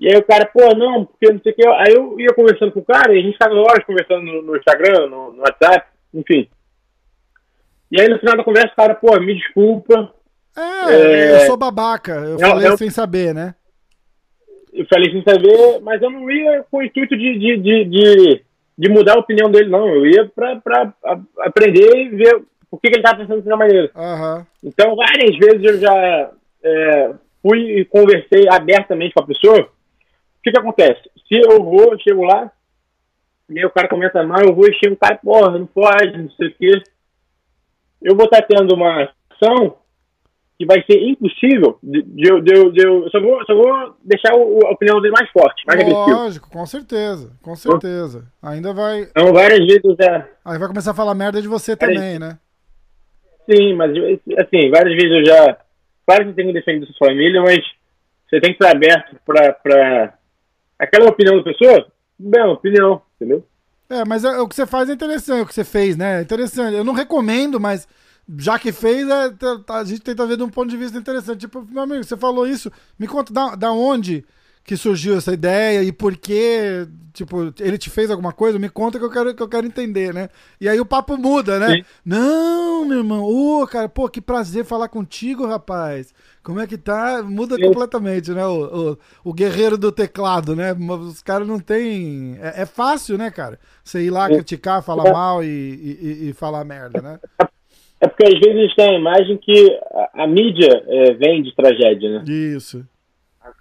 E 0.00 0.08
aí 0.08 0.16
o 0.18 0.24
cara, 0.24 0.46
pô, 0.46 0.74
não, 0.74 1.04
porque 1.04 1.30
não 1.30 1.40
sei 1.42 1.52
o 1.52 1.54
que. 1.54 1.68
Aí 1.68 1.92
eu 1.94 2.18
ia 2.18 2.34
conversando 2.34 2.72
com 2.72 2.80
o 2.80 2.84
cara 2.84 3.14
e 3.14 3.18
a 3.18 3.22
gente 3.22 3.34
ficava 3.34 3.54
horas 3.54 3.84
conversando 3.84 4.22
no, 4.22 4.42
no 4.42 4.56
Instagram, 4.56 5.06
no, 5.08 5.32
no 5.34 5.40
WhatsApp, 5.42 5.86
enfim. 6.14 6.48
E 7.92 8.00
aí 8.00 8.08
no 8.08 8.18
final 8.18 8.36
da 8.36 8.44
conversa, 8.44 8.72
o 8.72 8.76
cara, 8.76 8.94
pô, 8.94 9.18
me 9.20 9.34
desculpa. 9.34 10.12
É, 10.56 10.92
É. 10.92 11.34
eu 11.42 11.46
sou 11.46 11.56
babaca. 11.56 12.12
Eu 12.12 12.38
Não, 12.38 12.50
falei 12.50 12.68
eu- 12.68 12.78
sem 12.78 12.88
saber, 12.90 13.34
né? 13.34 13.54
Eu 14.72 14.86
falei 14.86 15.10
sem 15.10 15.22
saber, 15.22 15.80
mas 15.82 16.00
eu 16.00 16.08
não 16.10 16.30
ia 16.30 16.64
com 16.70 16.78
o 16.78 16.82
intuito 16.82 17.16
de, 17.16 17.38
de, 17.38 17.56
de, 17.58 17.84
de, 17.84 18.44
de 18.78 18.88
mudar 18.88 19.16
a 19.16 19.18
opinião 19.20 19.50
dele, 19.50 19.68
não. 19.68 19.86
Eu 19.88 20.06
ia 20.06 20.26
pra, 20.34 20.56
pra 20.56 20.94
a- 21.04 21.20
aprender 21.40 21.92
e 21.96 22.08
ver 22.10 22.42
por 22.70 22.80
que, 22.80 22.88
que 22.88 22.94
ele 22.96 23.02
tava 23.02 23.18
pensando 23.18 23.42
dessa 23.42 23.56
maneira. 23.56 23.90
Aham. 23.96 24.46
Então, 24.64 24.94
várias 24.96 25.36
vezes 25.36 25.62
eu 25.64 25.78
já 25.80 26.30
é, 26.62 27.10
fui 27.42 27.80
e 27.80 27.84
conversei 27.84 28.46
abertamente 28.48 29.12
com 29.12 29.22
a 29.22 29.26
pessoa. 29.26 29.68
O 30.40 30.42
que 30.42 30.50
que 30.52 30.58
acontece? 30.58 31.02
Se 31.28 31.36
eu 31.38 31.62
vou, 31.62 31.98
chego 32.00 32.24
lá, 32.24 32.50
e 33.50 33.58
aí 33.58 33.64
o 33.64 33.70
cara 33.70 33.88
começa 33.88 34.22
mal, 34.22 34.40
eu 34.42 34.54
vou 34.54 34.66
e 34.66 34.74
chego, 34.74 34.94
o 34.94 34.98
cara, 34.98 35.16
porra, 35.16 35.58
não 35.58 35.66
pode, 35.66 36.16
não 36.16 36.30
sei 36.30 36.48
o 36.48 36.54
quê. 36.54 36.82
Eu 38.02 38.16
vou 38.16 38.24
estar 38.24 38.42
tendo 38.42 38.74
uma 38.74 39.10
ação 39.30 39.76
que 40.58 40.64
vai 40.66 40.82
ser 40.84 40.98
impossível 41.02 41.78
de, 41.82 42.02
de, 42.02 42.28
eu- 42.30 42.40
de, 42.40 42.54
eu- 42.54 42.70
de 42.72 42.86
eu, 42.86 43.04
eu 43.04 43.10
só 43.10 43.20
vou, 43.20 43.44
só 43.46 43.54
vou 43.54 43.96
deixar 44.04 44.34
o- 44.34 44.66
a 44.66 44.70
opinião 44.72 45.00
dele 45.00 45.12
mais 45.16 45.30
forte, 45.30 45.62
mais 45.66 45.80
agressiva. 45.80 46.16
Lógico, 46.16 46.50
com 46.50 46.66
certeza. 46.66 47.32
Com 47.42 47.56
certeza. 47.56 48.26
Ainda 48.42 48.72
vai. 48.74 49.02
Então, 49.02 49.32
várias 49.32 49.60
vezes 49.60 49.82
eu 49.84 49.96
já, 50.00 50.26
Aí 50.44 50.58
vai 50.58 50.68
começar 50.68 50.90
a 50.92 50.94
falar 50.94 51.14
merda 51.14 51.40
de 51.40 51.48
você 51.48 51.76
também, 51.76 52.18
né? 52.18 52.38
Sim, 53.50 53.74
mas 53.74 53.90
assim, 54.38 54.70
várias 54.70 54.94
vezes 54.94 55.10
eu 55.10 55.24
já. 55.26 55.56
Claro 56.06 56.24
que 56.24 56.30
você 56.30 56.36
tem 56.36 56.46
que 56.46 56.52
defender 56.52 56.86
sua 56.86 57.08
família, 57.08 57.40
mas 57.42 57.58
você 58.28 58.40
tem 58.40 58.52
que 58.54 58.62
estar 58.62 58.74
aberto 58.76 59.16
pra. 60.80 60.86
pra... 60.86 60.98
Aquela 60.98 61.10
opinião 61.10 61.36
da 61.36 61.42
pessoa, 61.42 61.86
bem, 62.18 62.42
uma 62.42 62.52
opinião, 62.54 63.02
entendeu? 63.16 63.46
É, 63.88 64.04
mas 64.04 64.24
é- 64.24 64.38
o 64.38 64.48
que 64.48 64.54
você 64.54 64.66
faz 64.66 64.88
é 64.88 64.92
interessante, 64.92 65.42
o 65.42 65.46
que 65.46 65.54
você 65.54 65.64
fez, 65.64 65.96
né? 65.96 66.18
É 66.18 66.22
interessante. 66.22 66.76
Eu 66.76 66.84
não 66.84 66.92
recomendo, 66.92 67.58
mas 67.58 67.88
já 68.38 68.58
que 68.58 68.70
fez, 68.72 69.08
é, 69.08 69.30
tá- 69.30 69.58
tá- 69.66 69.78
a 69.78 69.84
gente 69.84 70.00
tenta 70.00 70.26
ver 70.26 70.36
de 70.36 70.42
um 70.44 70.48
ponto 70.48 70.70
de 70.70 70.76
vista 70.76 70.96
interessante. 70.96 71.40
Tipo, 71.40 71.66
meu 71.68 71.82
amigo, 71.82 72.04
você 72.04 72.16
falou 72.16 72.46
isso, 72.46 72.70
me 72.98 73.08
conta 73.08 73.32
da, 73.32 73.54
da 73.56 73.72
onde 73.72 74.24
que 74.70 74.76
surgiu 74.76 75.16
essa 75.16 75.32
ideia 75.32 75.82
e 75.82 75.90
por 75.90 76.16
que, 76.16 76.86
tipo, 77.12 77.52
ele 77.58 77.76
te 77.76 77.90
fez 77.90 78.08
alguma 78.08 78.32
coisa, 78.32 78.56
me 78.56 78.68
conta 78.68 79.00
que 79.00 79.04
eu 79.04 79.10
quero, 79.10 79.34
que 79.34 79.42
eu 79.42 79.48
quero 79.48 79.66
entender, 79.66 80.14
né? 80.14 80.28
E 80.60 80.68
aí 80.68 80.78
o 80.78 80.86
papo 80.86 81.16
muda, 81.16 81.58
né? 81.58 81.74
Sim. 81.74 81.84
Não, 82.06 82.84
meu 82.84 82.98
irmão, 82.98 83.24
ô, 83.24 83.66
cara, 83.66 83.88
pô, 83.88 84.08
que 84.08 84.20
prazer 84.20 84.64
falar 84.64 84.86
contigo, 84.86 85.44
rapaz. 85.44 86.14
Como 86.40 86.60
é 86.60 86.68
que 86.68 86.78
tá? 86.78 87.20
Muda 87.20 87.56
Sim. 87.56 87.62
completamente, 87.62 88.30
né? 88.30 88.46
O, 88.46 88.92
o, 88.92 89.30
o 89.30 89.34
guerreiro 89.34 89.76
do 89.76 89.90
teclado, 89.90 90.54
né? 90.54 90.72
Os 90.72 91.20
caras 91.20 91.48
não 91.48 91.58
tem. 91.58 92.38
É, 92.40 92.62
é 92.62 92.64
fácil, 92.66 93.18
né, 93.18 93.28
cara? 93.28 93.58
Você 93.82 94.00
ir 94.04 94.10
lá 94.10 94.28
Sim. 94.28 94.34
criticar, 94.34 94.84
falar 94.84 95.08
É. 95.08 95.12
mal 95.12 95.42
e, 95.42 95.48
e, 95.48 96.28
e 96.28 96.32
falar 96.32 96.64
merda, 96.64 97.02
né? 97.02 97.18
É 98.00 98.06
porque 98.06 98.24
às 98.24 98.38
vezes 98.38 98.72
tem 98.76 98.88
a 98.88 98.98
imagem 99.00 99.36
que 99.36 99.76
a, 100.14 100.22
a 100.22 100.26
mídia 100.28 100.80
é, 100.86 101.14
vem 101.14 101.42
de 101.42 101.52
tragédia, 101.56 102.20
né? 102.20 102.24
Isso. 102.28 102.86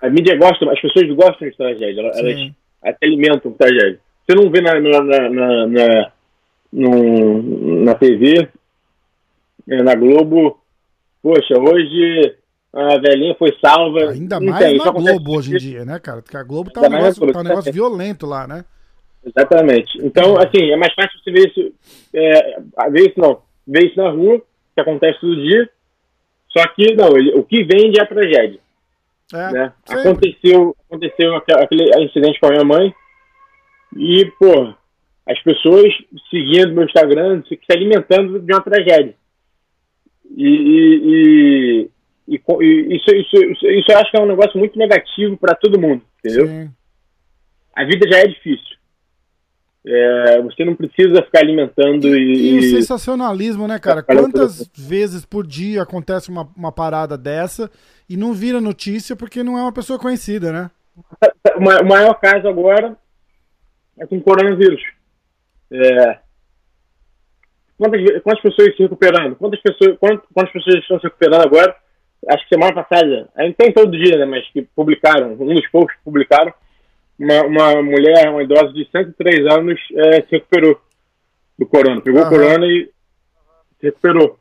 A 0.02 0.10
mídia 0.10 0.36
gosta, 0.38 0.70
as 0.72 0.80
pessoas 0.82 1.08
gostam 1.16 1.50
de 1.50 1.56
tragédia, 1.58 2.02
elas, 2.02 2.18
elas 2.18 2.52
até 2.84 3.06
alimentam 3.08 3.52
tragédia. 3.54 4.00
Você 4.28 4.36
não 4.36 4.50
vê 4.50 4.62
na, 4.62 4.80
na, 4.80 5.02
na, 5.30 5.68
na, 5.68 6.12
no- 6.72 7.84
na 7.84 7.96
TV, 7.96 8.48
eh, 9.70 9.84
na 9.84 9.96
Globo, 9.96 10.60
poxa, 11.22 11.58
hoje 11.58 12.36
a 12.74 12.98
velhinha 13.00 13.36
foi 13.36 13.56
salva. 13.60 14.12
Ainda 14.12 14.40
mais 14.40 14.66
tem, 14.66 14.78
na 14.78 14.92
Globo 14.92 15.38
hoje 15.38 15.56
em 15.56 15.58
dia, 15.58 15.86
né, 15.86 16.00
cara? 16.00 16.22
Porque 16.22 16.38
a 16.38 16.44
Globo 16.44 16.70
tá 16.72 16.82
um 16.82 16.90
negócio, 16.90 17.32
tá 17.32 17.40
um 17.40 17.44
negócio 17.44 17.74
violento 17.74 18.26
lá, 18.26 18.48
né? 18.48 18.64
Exatamente. 19.26 19.98
Então, 20.02 20.38
assim, 20.38 20.72
é 20.72 20.78
mais 20.78 20.94
fácil 20.94 21.20
você 21.24 21.32
ver 21.32 21.48
isso, 21.50 21.74
é, 22.14 22.60
ver 22.92 23.10
isso 23.10 23.20
não, 23.20 23.42
ver 23.68 23.86
isso 23.88 23.98
na 23.98 24.10
rua, 24.10 24.42
que 24.76 24.82
acontece 24.82 25.20
todo 25.20 25.36
dia, 25.36 25.70
só 26.56 26.66
que, 26.70 26.96
não, 26.96 27.18
ele- 27.18 27.34
o 27.34 27.44
que 27.44 27.64
vende 27.64 28.00
é 28.00 28.04
a 28.04 28.08
tragédia, 28.08 28.60
É, 29.34 29.52
né? 29.52 29.74
Aconteceu, 29.88 30.76
aconteceu 30.90 31.36
aque- 31.36 31.54
aquele 31.54 32.04
incidente 32.04 32.40
com 32.40 32.48
a 32.48 32.52
minha 32.52 32.64
mãe 32.64 32.94
e, 33.96 34.26
pô, 34.40 34.74
as 35.28 35.40
pessoas 35.44 35.94
seguindo 36.32 36.74
meu 36.74 36.86
Instagram, 36.86 37.44
se, 37.48 37.60
alimentando 37.72 38.40
de 38.40 38.52
uma 38.52 38.62
tragédia. 38.62 39.16
E, 40.36 40.48
e, 40.48 41.90
e, 42.28 42.42
e 42.62 42.96
isso, 42.96 43.16
isso, 43.16 43.38
isso 43.68 43.92
eu 43.92 43.98
acho 43.98 44.12
que 44.12 44.18
é 44.18 44.22
um 44.22 44.26
negócio 44.28 44.58
muito 44.58 44.78
negativo 44.78 45.38
para 45.38 45.56
todo 45.56 45.80
mundo, 45.80 46.04
entendeu? 46.20 46.48
Sim. 46.48 46.70
a 47.76 47.84
vida 47.86 48.08
já 48.12 48.20
é 48.20 48.28
difícil. 48.28 48.78
É, 49.86 50.42
você 50.42 50.66
não 50.66 50.76
precisa 50.76 51.24
ficar 51.24 51.40
alimentando 51.40 52.08
E, 52.16 52.52
e. 52.52 52.54
o 52.56 52.60
e- 52.60 52.70
sensacionalismo, 52.72 53.68
né, 53.68 53.80
cara? 53.80 54.04
Quantas 54.04 54.70
vezes 54.76 55.26
por 55.26 55.48
dia 55.48 55.82
acontece 55.84 56.30
uma, 56.30 56.50
uma 56.56 56.72
parada 56.72 57.18
dessa 57.18 57.72
e 58.10 58.18
não 58.18 58.34
vira 58.34 58.60
notícia 58.60 59.16
porque 59.16 59.42
não 59.42 59.58
é 59.58 59.62
uma 59.62 59.72
pessoa 59.72 59.98
conhecida, 59.98 60.52
né? 60.52 60.70
O 61.56 61.62
ma- 61.64 61.80
o 61.82 61.86
maior 61.86 62.14
caso 62.16 62.48
agora 62.48 62.98
é 63.98 64.06
com 64.06 64.20
coronavírus. 64.22 64.82
É, 65.72 66.20
quantas, 67.78 68.02
quantas 68.22 68.42
pessoas 68.42 68.76
se 68.76 68.84
recuperando? 68.84 69.36
Quantas 69.38 69.62
pessoas, 69.62 69.98
quantas, 69.98 70.26
quantas 70.34 70.52
pessoas 70.54 70.76
estão 70.76 71.00
se 71.00 71.06
recuperando 71.06 71.42
agora? 71.46 71.76
Acho 72.28 72.44
que 72.50 72.54
semana 72.56 72.74
passada, 72.84 73.30
não 73.38 73.54
tem 73.54 73.72
todo 73.72 73.98
dia, 73.98 74.18
né? 74.18 74.26
Mas 74.26 74.46
que 74.52 74.62
publicaram, 74.76 75.34
um 75.40 75.54
dos 75.56 75.68
poucos 75.70 75.96
que 75.96 76.04
publicaram, 76.04 76.54
uma, 77.20 77.44
uma 77.44 77.84
mulher, 77.84 78.30
uma 78.30 78.44
idosa 78.44 78.72
de 78.74 78.88
103 78.92 79.46
anos, 79.54 79.80
é, 79.94 80.22
se 80.22 80.28
recuperou 80.32 80.80
do 81.58 81.66
corona. 81.66 82.02
Pegou 82.02 82.22
Aham. 82.22 82.28
o 82.28 82.32
corona 82.32 82.66
e 82.66 82.86
se 83.80 83.86
recuperou. 83.88 84.40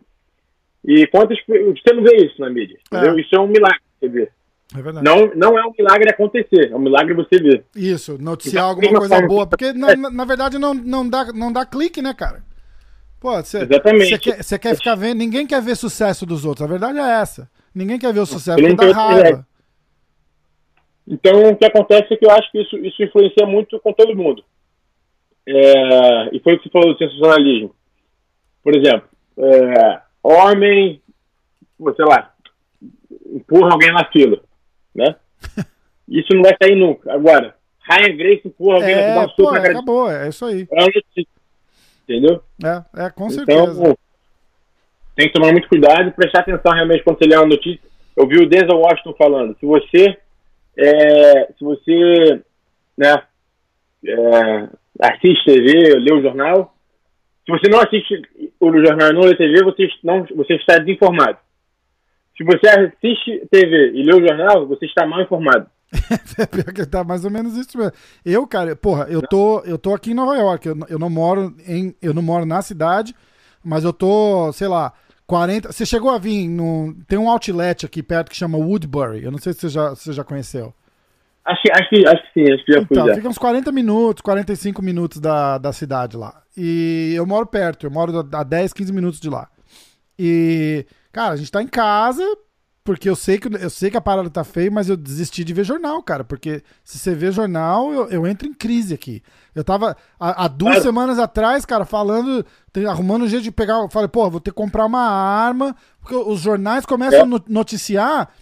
E 0.85 1.07
quantas. 1.09 1.37
Você 1.47 1.93
não 1.95 2.03
vê 2.03 2.17
isso 2.25 2.41
na 2.41 2.49
mídia? 2.49 2.79
É. 2.93 3.21
Isso 3.21 3.35
é 3.35 3.41
um 3.41 3.49
milagre, 3.49 3.81
você 4.01 4.09
vê. 4.09 4.29
É 4.77 4.83
verdade. 4.83 5.05
Não, 5.05 5.33
não 5.35 5.59
é 5.59 5.65
um 5.67 5.73
milagre 5.77 6.11
acontecer, 6.11 6.71
é 6.71 6.77
um 6.77 6.79
milagre 6.79 7.15
você 7.15 7.39
ver. 7.39 7.65
Isso, 7.75 8.19
noticiar 8.21 8.65
Da 8.65 8.69
alguma 8.69 8.99
coisa 8.99 9.15
forma 9.15 9.29
boa. 9.29 9.45
que- 9.47 9.51
Porque, 9.51 9.73
na, 9.73 9.97
na- 10.11 10.25
verdade, 10.27 10.59
não, 10.59 10.75
não, 10.75 11.09
dá, 11.09 11.33
não 11.33 11.51
dá 11.53 11.65
clique, 11.65 12.03
né, 12.03 12.13
cara? 12.15 12.43
Pô, 13.19 13.33
você 13.43 13.63
Exatamente. 13.63 14.11
você 14.11 14.19
quer, 14.59 14.59
quer 14.59 14.77
ficar 14.77 14.95
vendo. 14.95 15.19
Ninguém 15.19 15.47
quer 15.47 15.61
ver 15.63 15.75
sucesso 15.75 16.25
dos 16.27 16.45
outros. 16.45 16.65
A 16.67 16.71
verdade 16.71 16.99
é 16.99 17.21
essa. 17.21 17.51
Ninguém 17.75 17.99
quer 17.99 18.13
ver 18.13 18.21
o 18.21 18.27
sucesso 18.27 18.59
porque 18.59 18.75
dá 18.75 18.85
ver 18.85 18.93
raiva. 18.93 19.47
Então, 21.11 21.51
o 21.51 21.57
que 21.57 21.65
acontece 21.65 22.13
é 22.13 22.17
que 22.17 22.27
eu 22.27 22.31
acho 22.31 22.51
que 22.53 22.61
isso, 22.61 22.77
isso 22.79 23.03
influencia 23.03 23.47
muito 23.47 23.81
com 23.81 23.93
todo 23.93 24.17
mundo. 24.17 24.45
É, 25.47 26.37
e 26.37 26.41
foi 26.41 26.55
o 26.55 26.59
que 26.59 26.65
você 26.65 26.71
falou 26.71 26.93
do 26.93 26.99
sensacionalismo. 26.99 27.75
Por 28.63 28.77
exemplo, 28.77 29.09
é, 29.39 30.01
homem, 30.23 31.01
sei 31.97 32.05
lá, 32.05 32.35
empurra 33.33 33.73
alguém 33.73 33.91
na 33.91 34.05
fila, 34.11 34.41
né? 34.95 35.17
Isso 36.07 36.35
não 36.35 36.43
vai 36.43 36.55
sair 36.63 36.77
nunca. 36.77 37.13
Agora, 37.13 37.55
Ryan 37.89 38.17
Grace 38.17 38.49
empurra 38.49 38.77
alguém, 38.77 38.95
É, 38.95 39.19
um 39.19 39.29
soco 39.29 39.43
pô, 39.43 39.53
na 39.53 39.61
cara 39.61 39.73
acabou. 39.73 40.11
É 40.11 40.29
isso 40.29 40.45
aí. 40.45 40.67
É. 40.71 41.23
Entendeu? 42.03 42.43
É, 42.65 43.05
é 43.05 43.11
com 43.11 43.29
certeza. 43.29 43.81
Então, 43.81 43.97
tem 45.15 45.27
que 45.27 45.35
tomar 45.35 45.53
muito 45.53 45.69
cuidado 45.69 46.09
e 46.09 46.13
prestar 46.13 46.41
atenção 46.41 46.73
realmente 46.73 47.03
quando 47.03 47.19
você 47.19 47.27
lê 47.27 47.37
uma 47.37 47.47
notícia. 47.47 47.81
Eu 48.17 48.27
vi 48.27 48.39
o 48.39 48.49
Denzel 48.49 48.79
Washington 48.79 49.15
falando, 49.19 49.57
se 49.59 49.67
você, 49.67 50.19
é, 50.79 51.53
se 51.59 51.65
você, 51.65 52.41
né, 52.97 53.23
é, 54.07 54.69
assiste 55.01 55.45
TV, 55.45 55.99
lê 55.99 56.13
o 56.13 56.23
jornal, 56.23 56.73
se 57.45 57.51
você 57.51 57.69
não 57.69 57.81
assiste 57.81 58.23
o 58.61 58.71
jornal 58.71 59.11
e 59.11 59.13
não 59.13 59.23
lê 59.23 59.37
TV, 59.37 59.65
você, 59.65 59.89
não, 60.05 60.25
você 60.37 60.55
está 60.55 60.79
desinformado. 60.79 61.39
Se 62.37 62.45
você 62.45 62.69
assiste 62.69 63.47
TV 63.51 63.93
e 63.95 64.05
lê 64.05 64.15
o 64.15 64.25
jornal, 64.25 64.69
você 64.69 64.87
está 64.87 65.05
mal 65.05 65.21
informado. 65.21 65.67
É 66.39 66.47
pior 66.47 66.73
que 66.73 66.87
tá 66.87 67.03
mais 67.03 67.25
ou 67.25 67.31
menos 67.33 67.57
isso 67.57 67.77
mesmo. 67.77 67.93
Eu, 68.25 68.47
cara, 68.47 68.77
porra, 68.77 69.09
eu 69.11 69.21
tô, 69.21 69.61
eu 69.65 69.77
tô 69.77 69.93
aqui 69.93 70.13
em 70.13 70.15
Nova 70.15 70.37
York. 70.37 70.69
Eu, 70.69 70.77
eu 70.89 70.99
não 70.99 71.11
moro 71.11 71.53
em, 71.67 71.93
eu 72.01 72.15
não 72.15 72.23
moro 72.23 72.47
na 72.47 72.63
cidade, 72.63 73.13
mas 73.65 73.83
eu 73.83 73.93
tô, 73.93 74.53
sei 74.53 74.69
lá, 74.69 74.93
40. 75.29 75.71
Você 75.71 75.85
chegou 75.85 76.11
a 76.11 76.19
vir 76.19 76.49
no, 76.49 76.97
tem 77.07 77.19
um 77.19 77.29
outlet 77.29 77.85
aqui 77.85 78.03
perto 78.03 78.31
que 78.31 78.37
chama 78.37 78.57
Woodbury. 78.57 79.23
Eu 79.23 79.31
não 79.31 79.39
sei 79.39 79.53
se 79.53 79.61
você 79.61 79.69
já, 79.69 79.91
você 79.91 80.13
já 80.13 80.25
conheceu. 80.25 80.75
Acho, 81.45 81.63
acho, 81.73 81.89
que, 81.91 82.07
acho 82.07 82.23
que 82.33 82.41
sim, 82.47 82.53
acho 82.53 82.65
que 82.65 82.73
já 82.73 82.79
fui 82.79 82.87
Então, 82.91 83.07
já. 83.09 83.15
fica 83.15 83.29
uns 83.29 83.39
40 83.39 83.71
minutos, 83.71 84.23
45 84.23 84.83
minutos 84.83 85.21
da, 85.21 85.59
da 85.59 85.73
cidade 85.73 86.17
lá. 86.17 86.43
E 86.57 87.13
eu 87.15 87.27
moro 87.27 87.47
perto, 87.47 87.87
eu 87.87 87.91
moro 87.91 88.27
a 88.33 88.43
10, 88.43 88.73
15 88.73 88.93
minutos 88.93 89.21
de 89.21 89.29
lá. 89.29 89.49
E, 90.19 90.87
cara, 91.13 91.35
a 91.35 91.37
gente 91.37 91.53
tá 91.53 91.63
em 91.63 91.69
casa, 91.69 92.23
porque 92.89 93.07
eu 93.07 93.15
sei, 93.15 93.37
que, 93.37 93.55
eu 93.55 93.69
sei 93.69 93.91
que 93.91 93.99
a 93.99 94.01
parada 94.01 94.31
tá 94.31 94.43
feia, 94.43 94.71
mas 94.71 94.89
eu 94.89 94.97
desisti 94.97 95.45
de 95.45 95.53
ver 95.53 95.63
jornal, 95.63 96.03
cara. 96.03 96.25
Porque 96.25 96.63
se 96.83 96.99
você 96.99 97.15
vê 97.15 97.31
jornal, 97.31 97.93
eu, 97.93 98.09
eu 98.09 98.27
entro 98.27 98.49
em 98.49 98.55
crise 98.55 98.95
aqui. 98.95 99.23
Eu 99.55 99.63
tava 99.63 99.95
há, 100.19 100.45
há 100.47 100.49
duas 100.49 100.83
semanas 100.83 101.19
atrás, 101.19 101.67
cara, 101.67 101.85
falando, 101.85 102.47
arrumando 102.89 103.27
um 103.27 103.29
jeito 103.29 103.43
de 103.43 103.51
pegar. 103.51 103.75
Eu 103.75 103.91
falei, 103.91 104.09
pô, 104.09 104.31
vou 104.31 104.41
ter 104.41 104.53
que 104.53 104.57
comprar 104.57 104.87
uma 104.87 105.03
arma, 105.03 105.77
porque 106.01 106.15
os 106.15 106.41
jornais 106.41 106.87
começam 106.87 107.19
é. 107.19 107.23
a 107.25 107.43
noticiar 107.47 108.33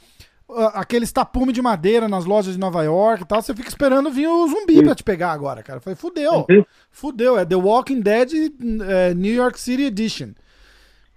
aqueles 0.74 1.10
tapume 1.10 1.52
de 1.52 1.60
madeira 1.60 2.06
nas 2.06 2.24
lojas 2.24 2.54
de 2.54 2.60
Nova 2.60 2.84
York 2.84 3.24
e 3.24 3.26
tal, 3.26 3.42
você 3.42 3.52
fica 3.52 3.68
esperando 3.68 4.12
vir 4.12 4.28
o 4.28 4.46
zumbi 4.46 4.80
pra 4.80 4.94
te 4.94 5.02
pegar 5.02 5.32
agora, 5.32 5.60
cara. 5.60 5.78
Eu 5.78 5.82
falei, 5.82 5.96
fudeu. 5.96 6.46
Uhum. 6.48 6.64
Fudeu. 6.88 7.36
É 7.36 7.44
The 7.44 7.56
Walking 7.56 8.00
Dead 8.00 8.30
é, 8.88 9.12
New 9.12 9.34
York 9.34 9.58
City 9.58 9.82
Edition. 9.82 10.34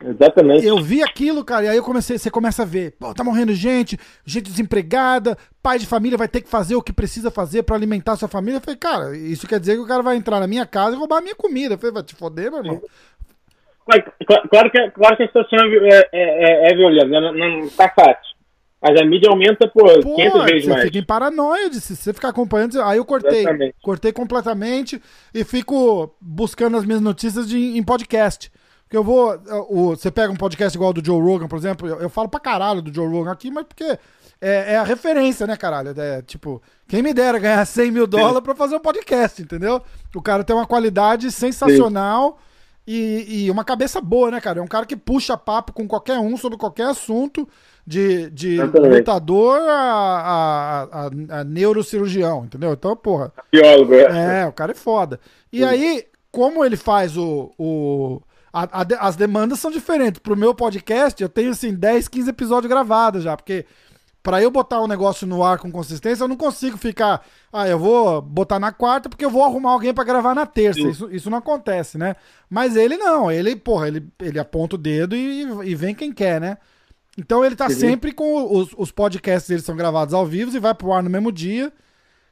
Exatamente. 0.04 0.66
Eu 0.66 0.78
vi 0.78 1.04
aquilo, 1.04 1.44
cara, 1.44 1.66
e 1.66 1.68
aí 1.70 1.78
eu 1.78 1.84
comecei, 1.84 2.18
você 2.18 2.32
começa 2.32 2.64
a 2.64 2.66
ver, 2.66 2.96
pô, 2.98 3.14
tá 3.14 3.24
morrendo 3.24 3.54
gente, 3.54 3.98
gente 4.26 4.50
desempregada, 4.50 5.38
pai 5.62 5.78
de 5.78 5.86
família 5.86 6.18
vai 6.18 6.28
ter 6.28 6.42
que 6.42 6.50
fazer 6.50 6.76
o 6.76 6.82
que 6.82 6.94
precisa 6.94 7.30
fazer 7.30 7.64
para 7.64 7.76
alimentar 7.76 8.16
sua 8.16 8.30
família. 8.30 8.58
Eu 8.58 8.62
falei, 8.62 8.78
cara, 8.78 9.18
isso 9.18 9.48
quer 9.48 9.60
dizer 9.60 9.74
que 9.74 9.82
o 9.82 9.88
cara 9.88 10.02
vai 10.02 10.16
entrar 10.16 10.40
na 10.40 10.48
minha 10.48 10.66
casa 10.66 10.96
e 10.96 11.00
roubar 11.00 11.18
a 11.18 11.22
minha 11.22 11.36
comida. 11.36 11.74
Eu 11.74 11.78
falei, 11.78 11.94
vai 11.94 12.04
te 12.04 12.16
foder, 12.16 12.50
meu 12.50 12.62
irmão. 12.62 12.82
Claro, 13.86 14.14
claro, 14.50 14.72
que, 14.72 14.92
claro 14.92 15.18
que 15.18 15.24
a 15.24 15.28
situação 15.28 15.60
é, 15.60 16.10
é, 16.14 16.68
é, 16.68 16.72
é 16.72 16.76
violenta, 16.76 17.08
né? 17.08 17.20
não, 17.20 17.34
não 17.34 17.70
tá 17.70 17.90
fácil. 17.90 18.30
Mas 18.82 19.02
a 19.02 19.04
mídia 19.04 19.30
aumenta 19.30 19.68
por 19.68 20.02
Pô, 20.02 20.16
500 20.16 20.44
vezes 20.46 20.64
você 20.64 20.70
mais. 20.70 20.82
Você 20.82 20.88
fica 20.88 21.00
em 21.00 21.04
paranoia 21.04 21.70
de 21.70 21.82
se 21.82 21.96
você 21.98 22.14
ficar 22.14 22.30
acompanhando. 22.30 22.82
Aí 22.82 22.98
eu 22.98 23.04
cortei. 23.04 23.42
Exatamente. 23.42 23.76
Cortei 23.82 24.14
completamente 24.14 25.02
e 25.34 25.44
fico 25.44 26.16
buscando 26.22 26.78
as 26.78 26.86
minhas 26.86 27.02
notícias 27.02 27.50
de, 27.50 27.58
em 27.58 27.84
podcast. 27.84 28.50
Porque 28.90 28.98
eu 28.98 29.04
vou. 29.04 29.40
O, 29.70 29.90
você 29.92 30.10
pega 30.10 30.34
um 30.34 30.36
podcast 30.36 30.76
igual 30.76 30.92
do 30.92 31.06
Joe 31.06 31.22
Rogan, 31.22 31.48
por 31.48 31.60
exemplo. 31.60 31.88
Eu, 31.88 32.02
eu 32.02 32.10
falo 32.10 32.28
pra 32.28 32.40
caralho 32.40 32.82
do 32.82 32.92
Joe 32.92 33.08
Rogan 33.08 33.32
aqui, 33.32 33.52
mas 33.52 33.64
porque 33.66 33.84
é, 34.42 34.74
é, 34.74 34.78
a 34.78 34.84
referência, 34.84 35.46
né, 35.46 35.56
caralho? 35.56 35.94
É 35.96 36.24
tipo, 36.24 36.60
quem 36.88 37.04
me 37.04 37.14
dera 37.14 37.38
ganhar 37.38 37.64
100 37.68 37.92
mil 37.92 38.08
dólares 38.08 38.42
pra 38.42 38.56
fazer 38.56 38.76
um 38.76 38.80
podcast, 38.80 39.44
entendeu? 39.44 39.80
O 40.16 40.22
cara 40.24 40.44
tem 40.44 40.56
uma 40.56 40.66
qualidade 40.66 41.32
sensacional 41.32 42.40
e, 42.88 43.46
e, 43.46 43.52
uma 43.52 43.64
cabeça 43.64 44.02
boa, 44.02 44.32
né, 44.32 44.42
cara? 44.42 44.58
É 44.58 44.64
um 44.64 44.68
cara 44.68 44.88
que 44.88 44.96
puxa 44.96 45.38
papo 45.38 45.72
com 45.72 45.88
qualquer 45.88 46.18
um 46.18 46.36
sobre 46.36 46.58
qualquer 46.58 46.88
assunto 46.88 47.48
de, 47.86 48.32
de 48.32 48.58
lutador 48.60 49.60
a, 49.70 49.72
a, 49.72 50.84
a, 50.84 51.40
a, 51.42 51.44
neurocirurgião, 51.44 52.46
entendeu? 52.46 52.74
Então, 52.74 52.96
porra. 52.96 53.32
Biólogo, 53.52 53.94
é. 53.94 54.42
É, 54.42 54.48
o 54.48 54.52
cara 54.52 54.72
é 54.72 54.76
foda. 54.76 55.20
E 55.54 55.60
Sim. 55.60 55.66
aí, 55.66 56.06
como 56.32 56.66
ele 56.66 56.76
faz 56.76 57.16
o. 57.16 57.52
o 57.56 58.22
a, 58.52 58.82
a, 58.82 59.08
as 59.08 59.16
demandas 59.16 59.60
são 59.60 59.72
diferentes. 59.72 60.20
Pro 60.20 60.36
meu 60.36 60.54
podcast, 60.54 61.22
eu 61.22 61.30
tenho 61.30 61.52
assim 61.52 61.74
10, 61.74 62.08
15 62.08 62.30
episódios 62.30 62.70
gravados 62.70 63.24
já, 63.24 63.36
porque 63.36 63.66
para 64.22 64.42
eu 64.42 64.52
botar 64.52 64.82
um 64.82 64.88
negócio 64.88 65.26
no 65.26 65.44
ar 65.44 65.60
com 65.60 65.72
consistência, 65.72 66.24
eu 66.24 66.28
não 66.28 66.36
consigo 66.36 66.78
ficar. 66.78 67.26
Ah, 67.52 67.68
eu 67.68 67.80
vou 67.80 68.22
botar 68.22 68.60
na 68.60 68.72
quarta 68.72 69.10
porque 69.10 69.24
eu 69.24 69.30
vou 69.30 69.44
arrumar 69.44 69.72
alguém 69.72 69.94
para 69.94 70.04
gravar 70.04 70.36
na 70.36 70.46
terça. 70.46 70.82
Isso, 70.82 71.10
isso 71.12 71.30
não 71.30 71.38
acontece, 71.38 71.98
né? 71.98 72.16
Mas 72.50 72.76
ele 72.76 72.98
não, 72.98 73.32
ele, 73.32 73.56
porra, 73.56 73.88
ele, 73.88 74.08
ele 74.20 74.40
aponta 74.40 74.76
o 74.76 74.80
dedo 74.80 75.16
e, 75.16 75.44
e 75.64 75.76
vem 75.76 75.96
quem 75.96 76.12
quer, 76.12 76.42
né? 76.42 76.58
Então 77.18 77.44
ele 77.44 77.56
tá 77.56 77.66
uhum. 77.66 77.72
sempre 77.72 78.12
com 78.12 78.58
os, 78.58 78.70
os 78.78 78.92
podcasts, 78.92 79.50
eles 79.50 79.64
são 79.64 79.76
gravados 79.76 80.14
ao 80.14 80.26
vivo 80.26 80.56
e 80.56 80.60
vai 80.60 80.74
pro 80.74 80.94
ar 80.94 81.04
no 81.04 81.10
mesmo 81.10 81.32
dia. 81.32 81.72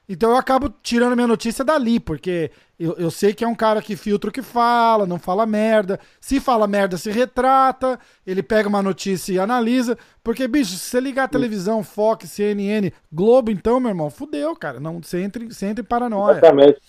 Então 0.10 0.32
eu 0.32 0.38
acabo 0.38 0.70
tirando 0.82 1.16
minha 1.16 1.28
notícia 1.28 1.66
dali, 1.66 2.00
porque 2.00 2.50
eu, 2.80 2.94
eu 2.98 3.12
sei 3.12 3.34
que 3.34 3.44
é 3.44 3.48
um 3.48 3.56
cara 3.56 3.82
que 3.82 3.96
filtra 3.96 4.30
o 4.30 4.34
que 4.34 4.42
fala, 4.42 5.06
não 5.06 5.20
fala 5.20 5.46
merda. 5.46 6.00
Se 6.22 6.40
fala 6.40 6.66
merda, 6.66 6.98
se 6.98 7.12
retrata, 7.12 8.00
ele 8.26 8.42
pega 8.42 8.70
uma 8.70 8.82
notícia 8.82 9.34
e 9.34 9.40
analisa. 9.40 9.98
Porque, 10.24 10.48
bicho, 10.48 10.72
se 10.72 10.78
você 10.78 11.00
ligar 11.02 11.26
a 11.26 11.28
televisão, 11.28 11.84
Fox, 11.84 12.30
CNN, 12.30 12.92
Globo, 13.12 13.52
então, 13.52 13.82
meu 13.82 13.90
irmão, 13.90 14.10
fudeu, 14.10 14.56
cara. 14.56 14.80
Não, 14.80 15.02
você, 15.02 15.22
entra, 15.22 15.44
você 15.46 15.66
entra 15.66 15.84
em 15.84 15.88
paranoia. 15.88 16.38
Exatamente. 16.38 16.80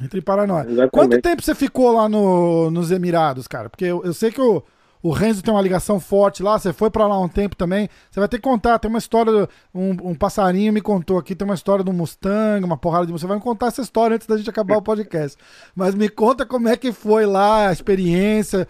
Entra 0.00 0.18
em 0.18 0.22
paranoia. 0.22 0.64
Exatamente. 0.64 0.90
Quanto 0.90 1.20
tempo 1.20 1.42
você 1.42 1.54
ficou 1.54 1.92
lá 1.92 2.08
no, 2.08 2.70
nos 2.70 2.90
Emirados, 2.90 3.46
cara? 3.46 3.68
Porque 3.68 3.84
eu, 3.84 4.02
eu 4.02 4.14
sei 4.14 4.30
que 4.30 4.40
o. 4.40 4.62
O 5.02 5.10
Renzo 5.10 5.42
tem 5.42 5.52
uma 5.52 5.62
ligação 5.62 6.00
forte 6.00 6.42
lá, 6.42 6.58
você 6.58 6.72
foi 6.72 6.90
para 6.90 7.06
lá 7.06 7.20
um 7.20 7.28
tempo 7.28 7.54
também. 7.54 7.88
Você 8.10 8.18
vai 8.18 8.28
ter 8.28 8.38
que 8.38 8.42
contar, 8.42 8.78
tem 8.78 8.88
uma 8.88 8.98
história, 8.98 9.48
um, 9.74 9.90
um, 10.10 10.14
passarinho 10.14 10.72
me 10.72 10.80
contou 10.80 11.18
aqui, 11.18 11.34
tem 11.34 11.44
uma 11.44 11.54
história 11.54 11.84
do 11.84 11.92
Mustang, 11.92 12.64
uma 12.64 12.76
porrada 12.76 13.06
de 13.06 13.12
Você 13.12 13.26
vai 13.26 13.36
me 13.36 13.42
contar 13.42 13.66
essa 13.66 13.82
história 13.82 14.16
antes 14.16 14.26
da 14.26 14.36
gente 14.36 14.50
acabar 14.50 14.78
o 14.78 14.82
podcast. 14.82 15.36
Mas 15.74 15.94
me 15.94 16.08
conta 16.08 16.46
como 16.46 16.68
é 16.68 16.76
que 16.76 16.92
foi 16.92 17.26
lá 17.26 17.68
a 17.68 17.72
experiência, 17.72 18.66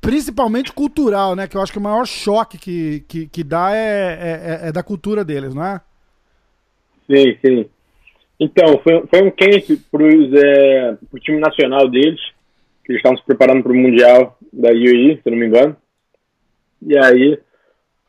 principalmente 0.00 0.72
cultural, 0.72 1.34
né? 1.34 1.48
Que 1.48 1.56
eu 1.56 1.62
acho 1.62 1.72
que 1.72 1.78
o 1.78 1.82
maior 1.82 2.06
choque 2.06 2.58
que, 2.58 3.00
que, 3.08 3.26
que 3.26 3.42
dá 3.42 3.74
é, 3.74 4.60
é, 4.62 4.68
é 4.68 4.72
da 4.72 4.82
cultura 4.82 5.24
deles, 5.24 5.54
não 5.54 5.64
é? 5.64 5.80
Sim, 7.10 7.36
sim. 7.44 7.66
Então, 8.38 8.78
foi, 8.82 9.06
foi 9.06 9.22
um 9.22 9.30
camp 9.30 9.80
para 9.90 10.04
é, 10.06 10.96
o 11.12 11.18
time 11.18 11.40
nacional 11.40 11.88
deles 11.88 12.20
que 12.84 12.92
eles 12.92 13.00
estavam 13.00 13.18
se 13.18 13.24
preparando 13.24 13.62
para 13.62 13.72
o 13.72 13.76
Mundial 13.76 14.36
da 14.52 14.68
UAE, 14.68 15.20
se 15.22 15.30
não 15.30 15.38
me 15.38 15.46
engano. 15.46 15.76
E 16.82 16.96
aí 16.98 17.38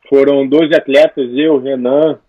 foram 0.10 0.48
12 0.48 0.76
atletas, 0.76 1.30
eu, 1.34 1.60
Renan, 1.60 2.20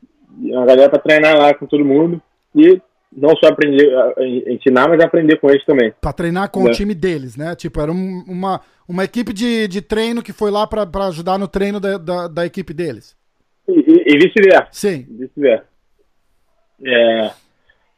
a 0.54 0.64
galera 0.64 0.88
para 0.88 0.98
treinar 0.98 1.36
lá 1.36 1.54
com 1.54 1.66
todo 1.66 1.84
mundo. 1.84 2.20
E 2.54 2.80
não 3.12 3.30
só 3.36 3.48
aprender, 3.48 3.90
ensinar, 4.46 4.88
mas 4.88 5.00
aprender 5.00 5.38
com 5.38 5.50
eles 5.50 5.64
também. 5.64 5.92
Para 6.00 6.12
treinar 6.12 6.50
com 6.50 6.64
o 6.64 6.70
time 6.70 6.94
deles, 6.94 7.36
né? 7.36 7.54
Tipo, 7.54 7.80
era 7.80 7.90
um, 7.90 8.24
uma, 8.28 8.60
uma 8.86 9.04
equipe 9.04 9.32
de, 9.32 9.66
de 9.68 9.80
treino 9.80 10.22
que 10.22 10.32
foi 10.32 10.50
lá 10.50 10.66
para 10.66 11.06
ajudar 11.06 11.38
no 11.38 11.48
treino 11.48 11.80
da, 11.80 11.98
da, 11.98 12.28
da 12.28 12.46
equipe 12.46 12.74
deles. 12.74 13.16
E, 13.68 13.72
e, 13.72 14.14
e 14.14 14.18
vice-versa. 14.18 14.68
Sim. 14.70 15.06
Vice-versa. 15.08 15.64
É, 16.84 17.30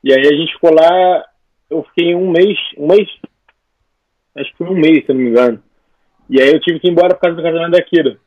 e 0.05 0.12
aí 0.12 0.26
a 0.26 0.36
gente 0.36 0.53
ficou 0.53 0.72
lá, 0.72 1.24
eu 1.68 1.82
fiquei 1.84 2.14
um 2.14 2.30
mês, 2.30 2.57
um 2.76 2.86
mês, 2.86 3.09
acho 4.41 4.51
que 4.53 4.59
foi 4.59 4.68
um 4.68 4.74
mês, 4.74 5.05
se 5.05 5.12
não 5.12 5.20
me 5.20 5.30
engano. 5.30 5.62
E 6.28 6.41
aí 6.41 6.49
eu 6.49 6.61
tive 6.61 6.78
que 6.78 6.89
ir 6.89 6.91
embora 6.91 7.14
por 7.14 7.20
causa 7.20 7.36
do 7.36 7.43
casamento 7.43 7.72
da 7.72 7.82
Kira. 7.82 8.18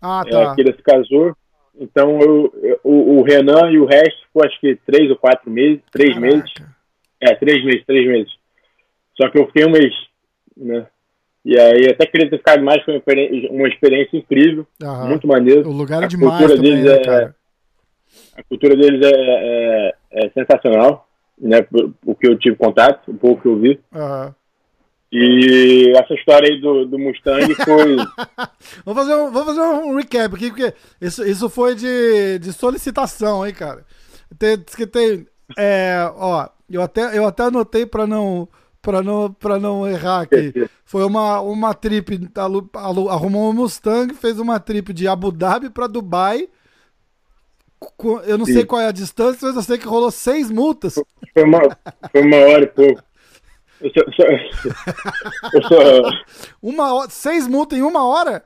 Ah, 0.00 0.24
tá. 0.28 0.40
É, 0.40 0.44
a 0.44 0.54
Kira 0.54 0.74
se 0.74 0.82
casou. 0.82 1.36
Então 1.78 2.20
eu, 2.20 2.52
eu 2.62 2.80
o, 2.84 3.18
o, 3.18 3.22
Renan 3.22 3.70
e 3.70 3.78
o 3.78 3.86
resto 3.86 4.26
ficou 4.26 4.44
acho 4.44 4.60
que 4.60 4.76
três 4.86 5.10
ou 5.10 5.16
quatro 5.16 5.50
meses, 5.50 5.80
três 5.90 6.14
Caraca. 6.14 6.34
meses. 6.34 6.52
É, 7.20 7.34
três 7.34 7.64
meses, 7.64 7.84
três 7.86 8.06
meses. 8.06 8.32
Só 9.16 9.30
que 9.30 9.38
eu 9.38 9.46
fiquei 9.46 9.64
um 9.64 9.70
mês, 9.70 9.94
né? 10.56 10.86
E 11.44 11.58
aí 11.58 11.88
até 11.90 12.06
queria 12.06 12.30
ter 12.30 12.38
ficado 12.38 12.62
mais, 12.62 12.84
foi 12.84 13.02
uma 13.50 13.68
experiência 13.68 14.16
incrível, 14.16 14.66
Aham. 14.82 15.08
muito 15.08 15.26
maneiro. 15.26 15.68
O 15.68 15.72
lugar 15.72 16.02
é 16.02 16.04
a 16.04 16.08
demais 16.08 16.36
cultura 16.36 16.56
também, 16.56 16.82
deles 16.82 17.06
né, 17.06 17.14
é, 17.14 18.40
A 18.40 18.42
cultura 18.44 18.76
deles 18.76 19.00
é, 19.04 19.12
é, 19.12 19.94
é 20.12 20.30
sensacional, 20.30 21.08
né? 21.38 21.66
O 22.06 22.14
que 22.14 22.28
eu 22.28 22.38
tive 22.38 22.56
contato, 22.56 23.10
o 23.10 23.14
pouco 23.14 23.42
que 23.42 23.48
eu 23.48 23.58
vi. 23.58 23.80
Aham. 23.92 24.34
E 25.12 25.92
essa 25.94 26.14
história 26.14 26.48
aí 26.48 26.58
do, 26.58 26.86
do 26.86 26.98
Mustang 26.98 27.54
foi. 27.54 27.96
vamos, 28.82 29.02
fazer 29.02 29.14
um, 29.14 29.30
vamos 29.30 29.54
fazer 29.54 29.60
um 29.60 29.94
recap 29.94 30.34
aqui, 30.34 30.48
porque 30.48 30.72
isso, 30.98 31.22
isso 31.22 31.50
foi 31.50 31.74
de, 31.74 32.38
de 32.38 32.50
solicitação, 32.50 33.46
hein, 33.46 33.52
cara. 33.52 33.84
Tem, 34.38 34.56
diz 34.56 34.74
que 34.74 34.86
tem. 34.86 35.26
É, 35.58 36.10
ó, 36.16 36.48
eu 36.70 36.80
até, 36.80 37.16
eu 37.16 37.26
até 37.26 37.42
anotei 37.42 37.84
para 37.84 38.06
não. 38.06 38.48
Pra 38.80 39.00
não, 39.00 39.32
pra 39.32 39.60
não 39.60 39.86
errar 39.86 40.22
aqui. 40.22 40.68
Foi 40.84 41.04
uma, 41.04 41.40
uma 41.40 41.72
trip. 41.72 42.18
Arrumou 43.08 43.50
um 43.50 43.52
Mustang, 43.52 44.12
fez 44.14 44.40
uma 44.40 44.58
trip 44.58 44.92
de 44.92 45.06
Abu 45.06 45.30
Dhabi 45.30 45.70
para 45.70 45.86
Dubai. 45.86 46.48
Eu 48.24 48.38
não 48.38 48.44
Sim. 48.44 48.54
sei 48.54 48.64
qual 48.64 48.80
é 48.80 48.88
a 48.88 48.92
distância, 48.92 49.46
mas 49.46 49.54
eu 49.54 49.62
sei 49.62 49.78
que 49.78 49.86
rolou 49.86 50.10
seis 50.10 50.50
multas. 50.50 50.94
Foi 51.32 51.44
uma, 51.44 51.60
foi 52.10 52.22
uma 52.22 52.36
hora 52.38 52.64
e 52.64 52.66
pouco. 52.66 53.02
Eu 53.82 53.90
sou, 53.90 54.26
eu 55.54 55.62
sou, 55.62 56.10
uma 56.62 56.94
hora, 56.94 57.10
seis 57.10 57.48
multas 57.48 57.78
em 57.78 57.82
uma 57.82 58.06
hora? 58.06 58.44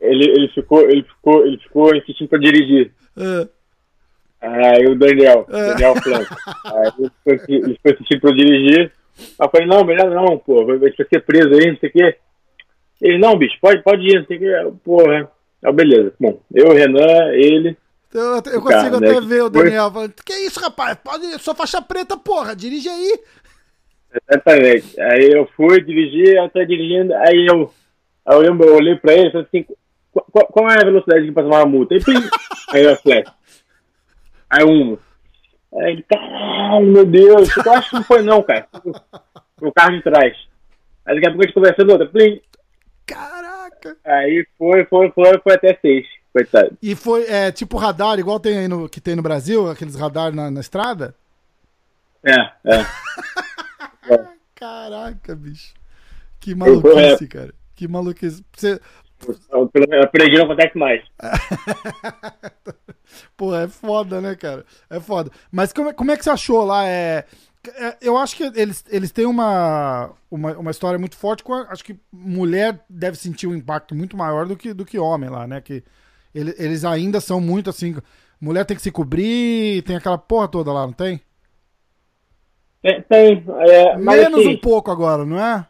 Ele, 0.00 0.24
ele, 0.30 0.48
ficou, 0.48 0.82
ele, 0.82 1.02
ficou, 1.02 1.46
ele 1.46 1.58
ficou 1.58 1.96
insistindo 1.96 2.28
pra 2.28 2.38
dirigir. 2.38 2.92
É. 3.16 3.48
Aí 4.40 4.86
o 4.86 4.94
Daniel, 4.94 5.46
é. 5.48 5.68
Daniel 5.68 5.94
Franco. 5.96 6.36
Aí 6.64 6.92
ele 6.98 7.10
ficou, 7.10 7.56
ele 7.56 7.74
ficou 7.74 7.92
insistindo 7.92 8.20
pra 8.20 8.32
dirigir. 8.32 8.92
Aí 9.18 9.46
eu 9.46 9.50
falei, 9.50 9.66
não, 9.66 9.84
melhor 9.84 10.10
não, 10.10 10.38
pô, 10.38 10.66
vai, 10.66 10.92
ser 10.92 11.20
preso 11.22 11.48
aí, 11.54 11.70
não 11.70 11.78
sei 11.78 11.88
o 11.88 11.92
quê. 11.92 12.16
Ele, 13.00 13.18
não, 13.18 13.38
bicho, 13.38 13.56
pode, 13.60 13.82
pode 13.82 14.02
ir, 14.06 14.18
não 14.18 14.26
sei 14.26 14.36
o 14.36 14.40
quê. 14.40 14.72
Porra. 14.84 15.30
Aí, 15.64 15.72
beleza. 15.72 16.12
Bom, 16.20 16.40
eu, 16.52 16.72
Renan, 16.72 17.32
ele. 17.32 17.76
Eu, 18.12 18.36
eu 18.36 18.42
consigo 18.42 18.68
cara, 18.68 18.96
até 18.96 19.20
né? 19.20 19.20
ver 19.22 19.42
o 19.42 19.50
Daniel 19.50 19.90
falando, 19.90 20.14
que 20.24 20.32
isso, 20.34 20.60
rapaz? 20.60 20.96
Pode, 21.02 21.38
sou 21.42 21.54
faixa 21.54 21.82
preta, 21.82 22.16
porra, 22.16 22.54
dirige 22.54 22.88
aí. 22.88 23.18
Exatamente. 24.14 25.00
Aí 25.00 25.32
eu 25.32 25.46
fui 25.56 25.82
dirigir, 25.82 26.36
eu 26.36 26.48
tô 26.48 26.64
dirigindo, 26.64 27.14
aí 27.14 27.46
eu, 27.46 27.72
eu 28.26 28.38
lembro, 28.38 28.66
eu 28.66 28.76
olhei 28.76 28.94
pra 28.96 29.12
ele 29.12 29.28
e 29.28 29.32
falei 29.32 29.46
assim, 29.46 29.66
qual, 30.12 30.46
qual, 30.46 30.70
é 30.70 30.80
a 30.80 30.84
velocidade 30.84 31.26
que 31.26 31.32
tomar 31.32 31.58
uma 31.58 31.66
multa? 31.66 31.94
Aí, 31.94 32.00
aí 32.72 32.84
eu 32.84 32.96
flash. 32.96 33.32
Aí 34.48 34.64
um. 34.64 34.96
Aí 35.76 35.92
ele, 35.92 36.02
caralho, 36.04 36.86
meu 36.86 37.04
Deus, 37.04 37.48
eu 37.56 37.72
acho 37.72 37.90
que 37.90 37.96
não 37.96 38.04
foi 38.04 38.22
não, 38.22 38.42
cara. 38.42 38.68
O 39.60 39.72
carro 39.72 39.96
de 39.96 40.02
trás. 40.02 40.36
Aí 41.04 41.14
daqui 41.16 41.26
a 41.26 41.30
pouco 41.30 41.42
a 41.42 41.46
gente 41.46 41.54
conversando 41.54 41.90
outra, 41.90 42.06
plim. 42.06 42.40
Caraca! 43.04 43.96
Aí 44.04 44.46
foi, 44.56 44.84
foi, 44.84 45.10
foi, 45.10 45.38
foi 45.38 45.54
até 45.54 45.76
seis. 45.80 46.06
coitado. 46.32 46.78
E 46.80 46.94
foi 46.94 47.24
é, 47.24 47.50
tipo 47.50 47.76
radar, 47.76 48.18
igual 48.18 48.38
tem 48.38 48.58
aí 48.58 48.68
no, 48.68 48.88
que 48.88 49.00
tem 49.00 49.16
no 49.16 49.22
Brasil, 49.22 49.68
aqueles 49.68 49.96
radar 49.96 50.32
na, 50.32 50.50
na 50.50 50.60
estrada? 50.60 51.14
É, 52.24 52.40
é. 52.64 52.86
Caraca, 54.54 55.34
bicho. 55.34 55.74
Que 56.40 56.54
maluquice, 56.54 57.26
cara. 57.26 57.54
Que 57.74 57.88
maluquice. 57.88 58.44
Você... 58.54 58.80
Aprendi 60.02 60.36
não 60.36 60.44
acontece 60.44 60.76
mais. 60.76 61.02
Pô, 63.36 63.54
é 63.54 63.68
foda, 63.68 64.20
né, 64.20 64.34
cara? 64.34 64.64
É 64.90 65.00
foda. 65.00 65.30
Mas 65.50 65.72
como, 65.72 65.88
é, 65.88 65.92
como 65.92 66.10
é 66.10 66.16
que 66.16 66.24
você 66.24 66.30
achou 66.30 66.64
lá? 66.64 66.86
É, 66.86 67.24
é, 67.68 67.96
eu 68.00 68.16
acho 68.16 68.36
que 68.36 68.44
eles, 68.54 68.84
eles 68.90 69.10
têm 69.10 69.26
uma, 69.26 70.12
uma, 70.30 70.52
uma 70.58 70.70
história 70.70 70.98
muito 70.98 71.16
forte. 71.16 71.42
Com 71.42 71.54
a, 71.54 71.62
acho 71.70 71.84
que 71.84 71.98
mulher 72.12 72.84
deve 72.88 73.16
sentir 73.16 73.46
um 73.46 73.54
impacto 73.54 73.94
muito 73.94 74.16
maior 74.16 74.46
do 74.46 74.56
que, 74.56 74.74
do 74.74 74.84
que 74.84 74.98
homem 74.98 75.30
lá, 75.30 75.46
né? 75.46 75.60
Que 75.60 75.82
ele, 76.34 76.54
eles 76.58 76.84
ainda 76.84 77.20
são 77.20 77.40
muito 77.40 77.70
assim. 77.70 77.96
Mulher 78.40 78.64
tem 78.64 78.76
que 78.76 78.82
se 78.82 78.90
cobrir, 78.90 79.82
tem 79.82 79.96
aquela 79.96 80.18
porra 80.18 80.48
toda 80.48 80.72
lá, 80.72 80.86
não 80.86 80.92
tem? 80.92 81.20
Tem. 82.84 83.00
tem 83.02 83.44
é, 83.60 83.96
menos 83.96 84.40
assim, 84.40 84.54
um 84.54 84.58
pouco 84.58 84.90
agora, 84.90 85.24
não 85.24 85.42
é? 85.42 85.66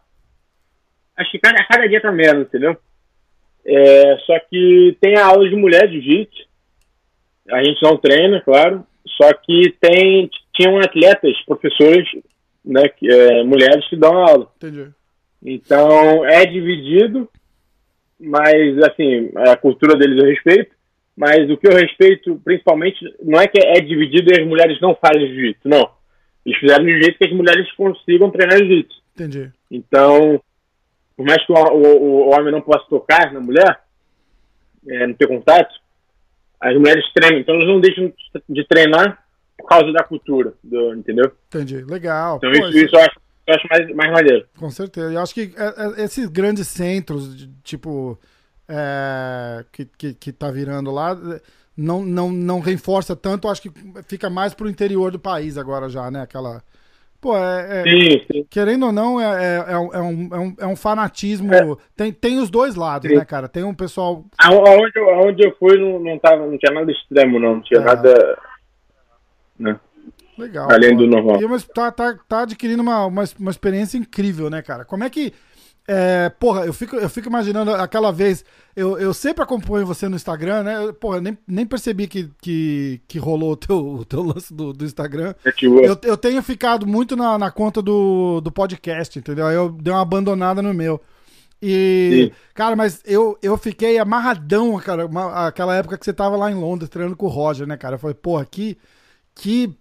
Acho 1.17 1.31
que 1.31 1.39
cada, 1.39 1.65
cada 1.65 1.89
dia 1.89 2.01
tá 2.01 2.11
menos, 2.11 2.49
entendeu? 2.49 2.77
É, 3.65 4.19
só 4.27 4.37
que 4.51 4.99
tem 5.01 5.17
a 5.17 5.27
aula 5.27 5.49
de 5.49 5.55
mulher 5.55 5.87
de 5.87 6.01
jiu-jitsu. 6.01 6.45
A 7.51 7.62
gente 7.62 7.81
não 7.83 7.97
treina, 7.97 8.41
claro. 8.41 8.85
Só 9.07 9.33
que 9.33 9.73
tem, 9.81 10.29
tinham 10.53 10.77
atletas, 10.79 11.41
professores, 11.47 12.09
né, 12.65 12.89
que, 12.89 13.09
é, 13.09 13.45
mulheres 13.45 13.89
que 13.89 13.97
dão 13.97 14.17
aula. 14.19 14.51
Entendi. 14.57 14.91
Então 15.45 16.27
é 16.27 16.45
dividido, 16.45 17.29
mas 18.19 18.79
assim, 18.83 19.31
a 19.37 19.57
cultura 19.57 19.97
deles 19.97 20.21
eu 20.21 20.29
respeito. 20.29 20.75
Mas 21.17 21.49
o 21.49 21.57
que 21.57 21.69
eu 21.69 21.77
respeito, 21.77 22.41
principalmente, 22.45 22.99
não 23.23 23.41
é 23.41 23.47
que 23.47 23.65
é 23.65 23.81
dividido 23.81 24.33
e 24.33 24.41
as 24.41 24.49
mulheres 24.49 24.81
não 24.81 24.97
fazem 24.97 25.29
jiu-jitsu, 25.29 25.69
não. 25.69 25.89
Eles 26.45 26.59
fizeram 26.59 26.84
de 26.84 27.03
jeito 27.03 27.18
que 27.18 27.26
as 27.26 27.32
mulheres 27.32 27.72
consigam 27.72 28.30
treinar 28.30 28.59
jiu-jitsu. 28.59 29.03
Entendi. 29.14 29.53
Então, 29.70 30.40
por 31.16 31.24
mais 31.26 31.45
que 31.47 31.53
o, 31.53 31.57
o, 31.57 32.28
o 32.28 32.30
homem 32.30 32.53
não 32.53 32.61
possa 32.61 32.84
tocar 32.88 33.32
na 33.32 33.40
mulher, 33.40 33.80
é, 34.86 35.07
não 35.07 35.14
ter 35.14 35.26
contato, 35.26 35.74
as 36.61 36.74
mulheres 36.76 37.05
treinam. 37.14 37.40
Então, 37.40 37.55
elas 37.55 37.68
não 37.68 37.80
deixam 37.80 38.12
de 38.49 38.64
treinar 38.66 39.24
por 39.57 39.66
causa 39.66 39.92
da 39.92 40.03
cultura, 40.03 40.53
do, 40.62 40.95
entendeu? 40.95 41.32
Entendi. 41.49 41.82
Legal. 41.84 42.36
Então, 42.36 42.51
Pô, 42.51 42.68
isso, 42.68 42.78
isso 42.78 42.97
eu 42.97 43.01
acho, 43.01 43.20
eu 43.47 43.55
acho 43.55 43.68
mais, 43.70 43.95
mais 43.95 44.12
maneiro. 44.12 44.47
Com 44.59 44.70
certeza. 44.70 45.12
Eu 45.12 45.20
acho 45.20 45.34
que 45.34 45.55
é, 45.57 46.01
é, 46.01 46.05
esses 46.05 46.26
grandes 46.28 46.68
centros, 46.68 47.49
tipo, 47.62 48.18
é, 48.68 49.64
que, 49.72 49.84
que, 49.84 50.14
que 50.14 50.32
tá 50.32 50.51
virando 50.51 50.90
lá, 50.90 51.16
não, 51.77 52.05
não, 52.05 52.31
não 52.31 52.61
reforça 52.61 53.14
tanto. 53.16 53.49
Acho 53.49 53.62
que 53.62 53.70
fica 54.07 54.29
mais 54.31 54.55
pro 54.55 54.68
interior 54.68 55.11
do 55.11 55.18
país 55.18 55.59
agora 55.59 55.89
já, 55.89 56.11
né? 56.11 56.22
Aquela 56.22 56.62
Pô, 57.25 57.35
é, 57.39 57.81
é 57.81 57.83
sim, 57.85 58.22
sim. 58.31 58.47
querendo 58.51 58.85
ou 58.85 58.93
não, 58.93 59.18
é, 59.18 59.25
é, 59.25 59.72
é, 59.72 59.79
um, 59.79 59.95
é, 59.95 60.39
um, 60.39 60.57
é 60.59 60.66
um 60.66 60.77
fanatismo. 60.77 61.55
É. 61.55 61.75
Tem, 61.97 62.12
tem 62.12 62.39
os 62.39 62.51
dois 62.51 62.75
lados, 62.75 63.11
sim. 63.11 63.16
né, 63.16 63.25
cara? 63.25 63.49
Tem 63.49 63.64
um 63.64 63.72
pessoal. 63.72 64.27
Aonde 64.37 64.93
eu, 64.95 65.09
aonde 65.09 65.43
eu 65.43 65.57
fui 65.59 65.79
não, 65.79 65.99
não, 65.99 66.18
tava, 66.18 66.47
não 66.47 66.59
tinha 66.59 66.70
nada 66.70 66.93
extremo, 66.93 67.41
não. 67.41 67.55
Não 67.55 67.62
tinha 67.62 67.81
é. 67.81 67.83
nada. 67.83 68.39
Né? 69.59 69.81
Legal. 70.37 70.70
Além 70.70 70.91
pô. 70.91 70.97
do 70.97 71.07
normal. 71.07 71.41
E, 71.41 71.47
mas 71.47 71.64
tá, 71.64 71.91
tá, 71.91 72.14
tá 72.29 72.43
adquirindo 72.43 72.83
uma, 72.83 73.07
uma, 73.07 73.25
uma 73.41 73.51
experiência 73.51 73.97
incrível, 73.97 74.51
né, 74.51 74.61
cara? 74.61 74.85
Como 74.85 75.03
é 75.03 75.09
que 75.09 75.33
é, 75.87 76.30
porra, 76.30 76.64
eu 76.64 76.72
fico, 76.72 76.97
eu 76.97 77.11
fico 77.11 77.28
imaginando 77.28 77.72
aquela 77.74 78.11
vez. 78.11 78.45
Eu, 78.74 78.99
eu 78.99 79.12
sempre 79.12 79.43
acompanho 79.43 79.87
você 79.87 80.09
no 80.09 80.16
Instagram, 80.16 80.62
né? 80.62 80.93
Porra, 80.99 81.20
nem, 81.20 81.37
nem 81.47 81.66
percebi 81.66 82.07
que, 82.07 82.30
que, 82.41 83.03
que 83.07 83.18
rolou 83.18 83.53
o 83.53 83.57
teu, 83.57 83.76
o 83.76 84.05
teu 84.05 84.22
lance 84.22 84.53
do, 84.53 84.72
do 84.72 84.85
Instagram. 84.85 85.35
Eu, 85.85 85.99
eu 86.03 86.16
tenho 86.16 86.43
ficado 86.43 86.87
muito 86.87 87.14
na, 87.14 87.39
na 87.39 87.51
conta 87.51 87.82
do, 87.82 88.41
do 88.41 88.51
podcast, 88.51 89.18
entendeu? 89.18 89.47
Aí 89.47 89.55
eu 89.55 89.70
dei 89.70 89.93
uma 89.93 90.01
abandonada 90.01 90.62
no 90.62 90.72
meu. 90.72 91.01
E, 91.61 92.30
Sim. 92.30 92.37
cara, 92.55 92.74
mas 92.74 93.03
eu, 93.05 93.39
eu 93.43 93.57
fiquei 93.59 93.99
amarradão, 93.99 94.78
cara, 94.78 95.07
uma, 95.07 95.49
aquela 95.49 95.74
época 95.74 95.99
que 95.99 96.05
você 96.05 96.12
tava 96.12 96.37
lá 96.37 96.51
em 96.51 96.55
Londres 96.55 96.89
treinando 96.89 97.16
com 97.16 97.26
o 97.26 97.30
Roger, 97.30 97.66
né, 97.66 97.76
cara? 97.76 97.97
Eu 97.97 97.99
falei, 97.99 98.14
porra, 98.14 98.45
que. 98.47 98.78
Que. 99.35 99.74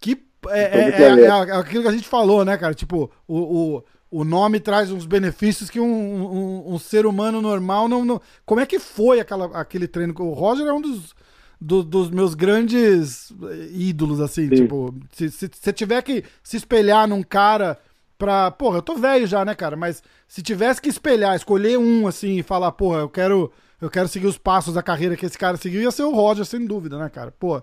que 0.00 0.22
é, 0.48 0.60
é, 0.60 1.02
é, 1.02 1.20
é, 1.20 1.30
aquilo 1.56 1.82
que 1.82 1.88
a 1.88 1.92
gente 1.92 2.08
falou, 2.08 2.44
né, 2.44 2.56
cara? 2.56 2.74
Tipo, 2.74 3.10
o, 3.26 3.38
o 3.76 3.84
o 4.10 4.24
nome 4.24 4.58
traz 4.58 4.90
uns 4.90 5.04
benefícios 5.04 5.68
que 5.68 5.78
um, 5.78 5.84
um, 5.84 6.74
um 6.74 6.78
ser 6.78 7.04
humano 7.06 7.42
normal 7.42 7.88
não, 7.88 8.04
não, 8.04 8.20
Como 8.46 8.60
é 8.60 8.66
que 8.66 8.78
foi 8.78 9.20
aquela, 9.20 9.46
aquele 9.58 9.86
treino? 9.86 10.14
O 10.18 10.32
Roger 10.32 10.66
é 10.66 10.72
um 10.72 10.80
dos, 10.80 11.14
do, 11.60 11.82
dos 11.82 12.10
meus 12.10 12.34
grandes 12.34 13.32
ídolos, 13.72 14.20
assim. 14.20 14.48
Sim. 14.48 14.54
Tipo, 14.62 14.94
se 15.12 15.28
você 15.28 15.72
tiver 15.72 16.00
que 16.02 16.24
se 16.42 16.56
espelhar 16.56 17.06
num 17.06 17.22
cara 17.22 17.78
pra. 18.16 18.50
Porra, 18.50 18.78
eu 18.78 18.82
tô 18.82 18.94
velho 18.96 19.26
já, 19.26 19.44
né, 19.44 19.54
cara? 19.54 19.76
Mas 19.76 20.02
se 20.26 20.42
tivesse 20.42 20.80
que 20.80 20.88
espelhar, 20.88 21.36
escolher 21.36 21.78
um, 21.78 22.06
assim, 22.06 22.38
e 22.38 22.42
falar, 22.42 22.72
porra, 22.72 23.00
eu 23.00 23.08
quero. 23.08 23.52
Eu 23.80 23.88
quero 23.88 24.08
seguir 24.08 24.26
os 24.26 24.36
passos 24.36 24.74
da 24.74 24.82
carreira 24.82 25.16
que 25.16 25.24
esse 25.24 25.38
cara 25.38 25.56
seguiu, 25.56 25.80
ia 25.80 25.90
ser 25.92 26.02
o 26.02 26.12
Roger, 26.12 26.44
sem 26.44 26.66
dúvida, 26.66 26.98
né, 26.98 27.08
cara? 27.08 27.30
Pô. 27.30 27.62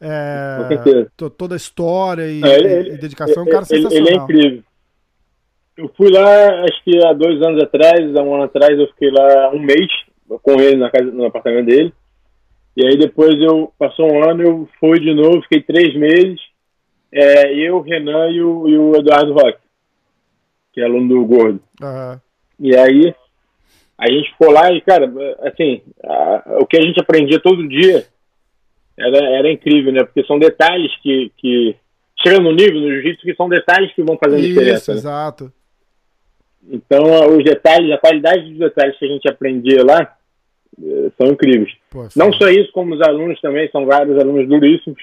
É, 0.00 1.08
toda 1.36 1.56
a 1.56 1.56
história 1.56 2.30
e, 2.30 2.40
é, 2.40 2.60
ele, 2.60 2.94
e 2.94 2.98
dedicação, 2.98 3.42
é 3.42 3.46
um 3.46 3.50
cara 3.50 3.64
sensacional. 3.64 4.06
Ele 4.06 4.16
é 4.16 4.22
incrível. 4.22 4.64
Eu 5.78 5.88
fui 5.96 6.10
lá, 6.10 6.64
acho 6.64 6.82
que 6.82 6.90
há 7.06 7.12
dois 7.12 7.40
anos 7.40 7.62
atrás, 7.62 8.16
há 8.16 8.20
um 8.20 8.34
ano 8.34 8.42
atrás, 8.42 8.76
eu 8.76 8.88
fiquei 8.88 9.12
lá 9.12 9.50
um 9.50 9.60
mês 9.60 9.86
com 10.42 10.60
ele 10.60 10.74
na 10.74 10.90
casa, 10.90 11.08
no 11.12 11.24
apartamento 11.24 11.66
dele. 11.66 11.92
E 12.76 12.84
aí 12.84 12.98
depois 12.98 13.40
eu 13.40 13.72
passou 13.78 14.12
um 14.12 14.28
ano, 14.28 14.42
eu 14.42 14.68
fui 14.80 14.98
de 14.98 15.14
novo, 15.14 15.40
fiquei 15.42 15.62
três 15.62 15.94
meses. 15.94 16.40
É, 17.12 17.54
eu, 17.54 17.80
Renan 17.80 18.28
e 18.28 18.42
o, 18.42 18.68
e 18.68 18.76
o 18.76 18.96
Eduardo 18.96 19.32
Roque, 19.32 19.60
que 20.72 20.80
é 20.80 20.84
aluno 20.84 21.14
do 21.14 21.24
Gordo. 21.24 21.60
Uhum. 21.80 22.20
E 22.58 22.76
aí 22.76 23.14
a 23.96 24.10
gente 24.10 24.32
ficou 24.32 24.50
lá 24.50 24.72
e, 24.72 24.80
cara, 24.80 25.08
assim, 25.44 25.80
a, 26.04 26.58
o 26.60 26.66
que 26.66 26.76
a 26.76 26.82
gente 26.82 26.98
aprendia 26.98 27.38
todo 27.38 27.68
dia 27.68 28.04
era, 28.98 29.18
era 29.18 29.52
incrível, 29.52 29.92
né? 29.92 30.02
Porque 30.02 30.24
são 30.24 30.40
detalhes 30.40 30.90
que, 31.02 31.30
que 31.36 31.76
no 32.42 32.50
nível, 32.50 32.80
no 32.80 32.90
jiu-jitsu, 32.90 33.22
que 33.22 33.34
são 33.36 33.48
detalhes 33.48 33.94
que 33.94 34.02
vão 34.02 34.18
fazer 34.18 34.40
diferença. 34.40 34.92
Isso, 34.92 35.06
né? 35.06 35.52
Então, 36.70 37.36
os 37.36 37.44
detalhes, 37.44 37.92
a 37.92 37.98
qualidade 37.98 38.48
dos 38.50 38.58
detalhes 38.58 38.98
que 38.98 39.04
a 39.04 39.08
gente 39.08 39.28
aprendia 39.28 39.84
lá 39.84 40.16
eh, 40.82 41.10
são 41.16 41.28
incríveis. 41.28 41.72
Pô, 41.90 42.08
Não 42.16 42.32
só 42.32 42.48
isso, 42.48 42.72
como 42.72 42.94
os 42.94 43.00
alunos 43.00 43.40
também, 43.40 43.70
são 43.70 43.86
vários 43.86 44.18
alunos 44.18 44.48
duríssimos. 44.48 45.02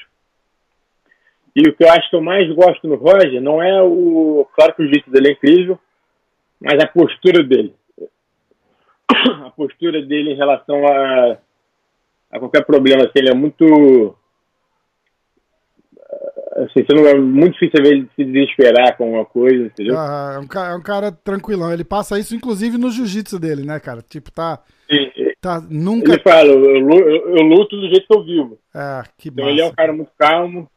E 1.56 1.62
o 1.70 1.74
que 1.74 1.84
eu 1.84 1.90
acho 1.90 2.10
que 2.10 2.16
eu 2.16 2.22
mais 2.22 2.54
gosto 2.54 2.88
no 2.88 2.96
Roger 2.96 3.42
não 3.42 3.64
é 3.64 3.82
o. 3.82 4.46
Claro 4.54 4.74
que 4.76 4.84
o 4.84 4.88
jeito 4.88 5.10
dele 5.10 5.30
é 5.30 5.32
incrível, 5.32 5.80
mas 6.60 6.84
a 6.84 6.88
postura 6.88 7.42
dele. 7.44 7.74
A 9.46 9.50
postura 9.52 10.02
dele 10.02 10.32
em 10.32 10.36
relação 10.36 10.86
a, 10.86 11.38
a 12.32 12.40
qualquer 12.40 12.66
problema. 12.66 13.04
Assim, 13.04 13.14
ele 13.16 13.30
é 13.30 13.34
muito 13.34 14.14
assim, 16.56 16.86
não, 16.90 17.08
é 17.08 17.16
muito 17.16 17.54
difícil 17.54 17.84
ver 17.84 17.92
ele 17.92 18.10
se 18.16 18.24
desesperar 18.24 18.96
com 18.96 19.06
alguma 19.06 19.26
coisa, 19.26 19.66
entendeu? 19.66 19.98
Ah, 19.98 20.34
é, 20.36 20.40
um 20.40 20.48
cara, 20.48 20.74
é 20.74 20.76
um 20.76 20.82
cara 20.82 21.12
tranquilão. 21.12 21.74
Ele 21.74 21.84
passa 21.84 22.18
isso, 22.18 22.36
inclusive, 22.36 22.78
no 22.78 22.90
jiu-jitsu 22.90 23.38
dele, 23.38 23.64
né, 23.66 23.80
cara? 23.80 24.02
Tipo, 24.02 24.32
tá. 24.32 24.64
Sim. 24.90 25.12
tá 25.42 25.62
nunca. 25.70 26.14
Ele 26.14 26.22
fala, 26.22 26.48
eu, 26.48 26.90
eu, 26.90 27.38
eu, 27.38 27.44
luto 27.44 27.76
do 27.76 27.90
jeito 27.90 28.08
que 28.08 28.16
eu 28.16 28.24
vivo. 28.24 28.60
É, 28.74 29.04
que 29.18 29.30
Então 29.30 29.50
ele 29.50 29.62
é 29.62 29.66
um 29.66 29.74
cara 29.74 29.92
muito 29.92 30.12
calmo. 30.18 30.70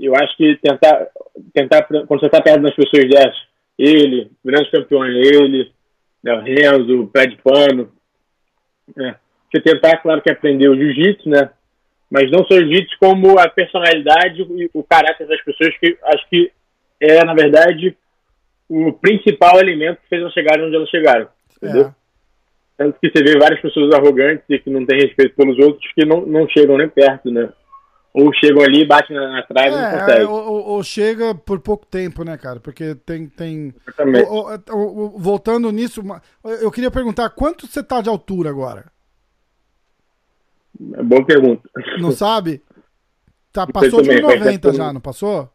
Eu 0.00 0.14
acho 0.16 0.36
que 0.36 0.56
tentar, 0.56 1.06
tentar 1.52 1.82
quando 1.84 2.20
você 2.20 2.28
tá 2.28 2.40
perto 2.40 2.62
das 2.62 2.74
pessoas 2.74 3.08
dessas, 3.08 3.36
ele, 3.78 4.30
grandes 4.44 4.70
campeões, 4.70 5.14
ele, 5.14 5.70
né, 6.22 6.34
o 6.34 6.40
Renzo, 6.40 7.02
o 7.02 7.06
pé 7.06 7.26
de 7.26 7.36
pano. 7.36 7.92
É. 8.98 9.14
Você 9.50 9.60
tentar, 9.60 9.98
claro 9.98 10.22
que 10.22 10.30
aprender 10.30 10.68
o 10.68 10.76
jiu-jitsu, 10.76 11.28
né? 11.28 11.50
Mas 12.10 12.30
não 12.30 12.44
jiu-jitsu 12.44 12.96
como 12.98 13.38
a 13.38 13.48
personalidade 13.48 14.42
e 14.42 14.70
o 14.74 14.82
caráter 14.82 15.28
das 15.28 15.40
pessoas, 15.42 15.76
que 15.78 15.96
acho 16.02 16.28
que 16.28 16.50
é, 17.00 17.24
na 17.24 17.34
verdade, 17.34 17.96
o 18.68 18.92
principal 18.92 19.58
elemento 19.60 20.00
que 20.02 20.08
fez 20.08 20.20
elas 20.20 20.34
chegarem 20.34 20.66
onde 20.66 20.76
elas 20.76 20.90
chegaram. 20.90 21.28
Entendeu? 21.56 21.86
É. 21.86 21.94
Tanto 22.76 22.98
que 22.98 23.10
você 23.10 23.22
vê 23.22 23.38
várias 23.38 23.60
pessoas 23.60 23.94
arrogantes 23.94 24.44
e 24.48 24.58
que 24.58 24.70
não 24.70 24.84
têm 24.84 25.00
respeito 25.00 25.36
pelos 25.36 25.58
outros 25.58 25.92
que 25.92 26.04
não, 26.04 26.24
não 26.26 26.48
chegam 26.48 26.78
nem 26.78 26.88
perto, 26.88 27.30
né? 27.30 27.48
Ou 28.12 28.32
chegam 28.34 28.62
ali, 28.62 28.84
batem 28.84 29.14
na, 29.14 29.28
na 29.28 29.42
trave 29.42 29.68
é, 29.68 29.78
e 29.78 29.82
não 29.82 29.98
conseguem. 29.98 30.24
Ou, 30.24 30.68
ou, 30.68 30.82
chega 30.82 31.34
por 31.34 31.60
pouco 31.60 31.86
tempo, 31.86 32.24
né, 32.24 32.36
cara? 32.36 32.58
Porque 32.58 32.96
tem. 33.06 33.28
tem... 33.28 33.72
Ou, 34.28 35.16
voltando 35.16 35.70
nisso, 35.70 36.02
eu 36.60 36.72
queria 36.72 36.90
perguntar 36.90 37.30
quanto 37.30 37.66
você 37.66 37.84
tá 37.84 38.00
de 38.00 38.08
altura 38.08 38.50
agora? 38.50 38.86
É 40.94 41.02
boa 41.02 41.24
pergunta. 41.24 41.68
Não 41.98 42.12
sabe? 42.12 42.62
Tá, 43.52 43.66
passou 43.66 44.02
de 44.02 44.20
90 44.20 44.72
já, 44.72 44.92
não 44.92 45.00
passou? 45.00 45.50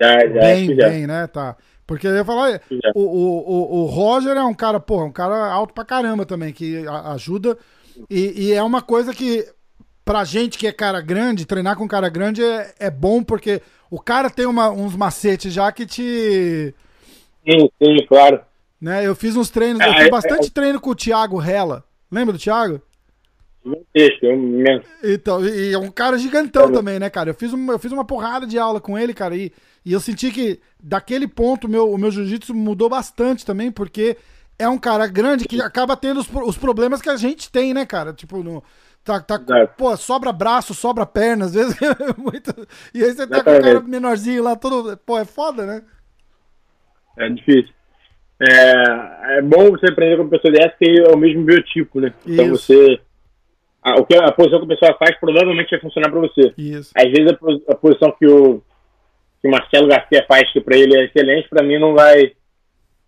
Já, 0.00 0.20
já. 0.26 0.40
Bem, 0.40 0.74
já. 0.74 0.88
bem, 0.88 1.06
né? 1.06 1.26
Tá. 1.26 1.56
Porque 1.86 2.06
eu 2.06 2.16
ia 2.16 2.24
falar, 2.24 2.60
o, 2.94 3.00
o, 3.00 3.50
o, 3.50 3.82
o 3.82 3.84
Roger 3.86 4.36
é 4.36 4.42
um 4.42 4.54
cara, 4.54 4.80
porra, 4.80 5.04
um 5.04 5.12
cara 5.12 5.52
alto 5.52 5.72
pra 5.72 5.84
caramba 5.84 6.26
também, 6.26 6.52
que 6.52 6.84
ajuda. 7.04 7.56
E, 8.10 8.48
e 8.48 8.52
é 8.52 8.62
uma 8.62 8.82
coisa 8.82 9.14
que, 9.14 9.46
pra 10.04 10.24
gente 10.24 10.58
que 10.58 10.66
é 10.66 10.72
cara 10.72 11.00
grande, 11.00 11.46
treinar 11.46 11.76
com 11.76 11.86
cara 11.86 12.08
grande 12.08 12.42
é, 12.42 12.74
é 12.80 12.90
bom 12.90 13.22
porque 13.22 13.62
o 13.88 14.00
cara 14.00 14.28
tem 14.28 14.46
uma, 14.46 14.68
uns 14.70 14.96
macetes 14.96 15.52
já 15.52 15.70
que 15.70 15.86
te. 15.86 16.74
Sim, 17.48 17.70
sim, 17.80 18.06
claro. 18.08 18.40
Né? 18.80 19.06
Eu 19.06 19.14
fiz 19.14 19.36
uns 19.36 19.48
treinos, 19.48 19.80
eu 19.80 19.90
Ah, 19.90 19.94
fiz 19.94 20.06
é- 20.06 20.10
bastante 20.10 20.50
treino 20.50 20.80
com 20.80 20.90
o 20.90 20.94
Thiago 20.94 21.38
Rela. 21.38 21.84
Lembra 22.10 22.32
do 22.32 22.38
Thiago? 22.38 22.82
Gigantesco, 23.66 24.26
é 24.26 24.34
imenso. 24.34 24.86
Então, 25.02 25.44
e 25.44 25.72
é 25.72 25.78
um 25.78 25.90
cara 25.90 26.16
gigantão 26.18 26.68
É. 26.68 26.72
também, 26.72 26.98
né, 26.98 27.10
cara? 27.10 27.30
Eu 27.30 27.34
fiz, 27.34 27.52
uma, 27.52 27.72
eu 27.74 27.78
fiz 27.78 27.90
uma 27.90 28.04
porrada 28.04 28.46
de 28.46 28.58
aula 28.58 28.80
com 28.80 28.96
ele, 28.96 29.12
cara, 29.12 29.34
e, 29.34 29.52
e 29.84 29.92
eu 29.92 30.00
senti 30.00 30.30
que 30.30 30.60
daquele 30.82 31.26
ponto 31.26 31.68
meu, 31.68 31.90
o 31.90 31.98
meu 31.98 32.10
jiu-jitsu 32.10 32.54
mudou 32.54 32.88
bastante 32.88 33.44
também, 33.44 33.70
porque 33.72 34.16
é 34.58 34.68
um 34.68 34.78
cara 34.78 35.06
grande 35.06 35.46
que 35.46 35.60
acaba 35.60 35.96
tendo 35.96 36.20
os, 36.20 36.28
os 36.46 36.56
problemas 36.56 37.02
que 37.02 37.10
a 37.10 37.16
gente 37.16 37.50
tem, 37.50 37.74
né, 37.74 37.84
cara? 37.84 38.12
Tipo, 38.12 38.42
no, 38.42 38.62
tá, 39.04 39.20
tá, 39.20 39.34
Exato. 39.34 39.74
pô, 39.76 39.96
sobra 39.96 40.32
braço, 40.32 40.72
sobra 40.72 41.04
perna, 41.04 41.46
às 41.46 41.54
vezes 41.54 41.76
é 41.82 41.88
muito. 42.16 42.54
E 42.94 43.02
aí 43.02 43.12
você 43.12 43.26
tá 43.26 43.42
com 43.42 43.50
o 43.50 43.60
cara 43.60 43.80
menorzinho 43.80 44.42
lá, 44.42 44.56
todo. 44.56 44.96
Pô, 44.98 45.18
é 45.18 45.24
foda, 45.24 45.66
né? 45.66 45.82
É 47.18 47.28
difícil. 47.30 47.74
É, 48.38 49.38
é 49.38 49.42
bom 49.42 49.70
você 49.70 49.86
aprender 49.90 50.18
com 50.18 50.28
pessoa 50.28 50.52
dessa 50.52 50.74
que 50.78 51.00
é 51.00 51.08
o 51.08 51.16
mesmo 51.16 51.42
biotipo, 51.44 52.00
né? 52.00 52.12
Então 52.26 52.52
Isso. 52.52 52.66
você. 52.66 53.00
A, 53.88 54.00
o 54.00 54.04
que 54.04 54.16
a 54.16 54.32
posição 54.32 54.58
que 54.58 54.64
a 54.64 54.76
pessoa 54.76 54.96
faz 54.98 55.16
provavelmente 55.20 55.70
vai 55.70 55.80
funcionar 55.80 56.10
pra 56.10 56.18
você. 56.20 56.52
Isso. 56.58 56.90
Às 56.96 57.04
vezes 57.04 57.30
a, 57.30 57.72
a 57.72 57.76
posição 57.76 58.10
que 58.18 58.26
o, 58.26 58.60
que 59.40 59.46
o 59.46 59.50
Marcelo 59.50 59.86
Garcia 59.86 60.24
faz, 60.26 60.52
que 60.52 60.60
pra 60.60 60.76
ele 60.76 60.96
é 60.96 61.04
excelente, 61.04 61.48
pra 61.48 61.62
mim 61.64 61.78
não 61.78 61.94
vai, 61.94 62.32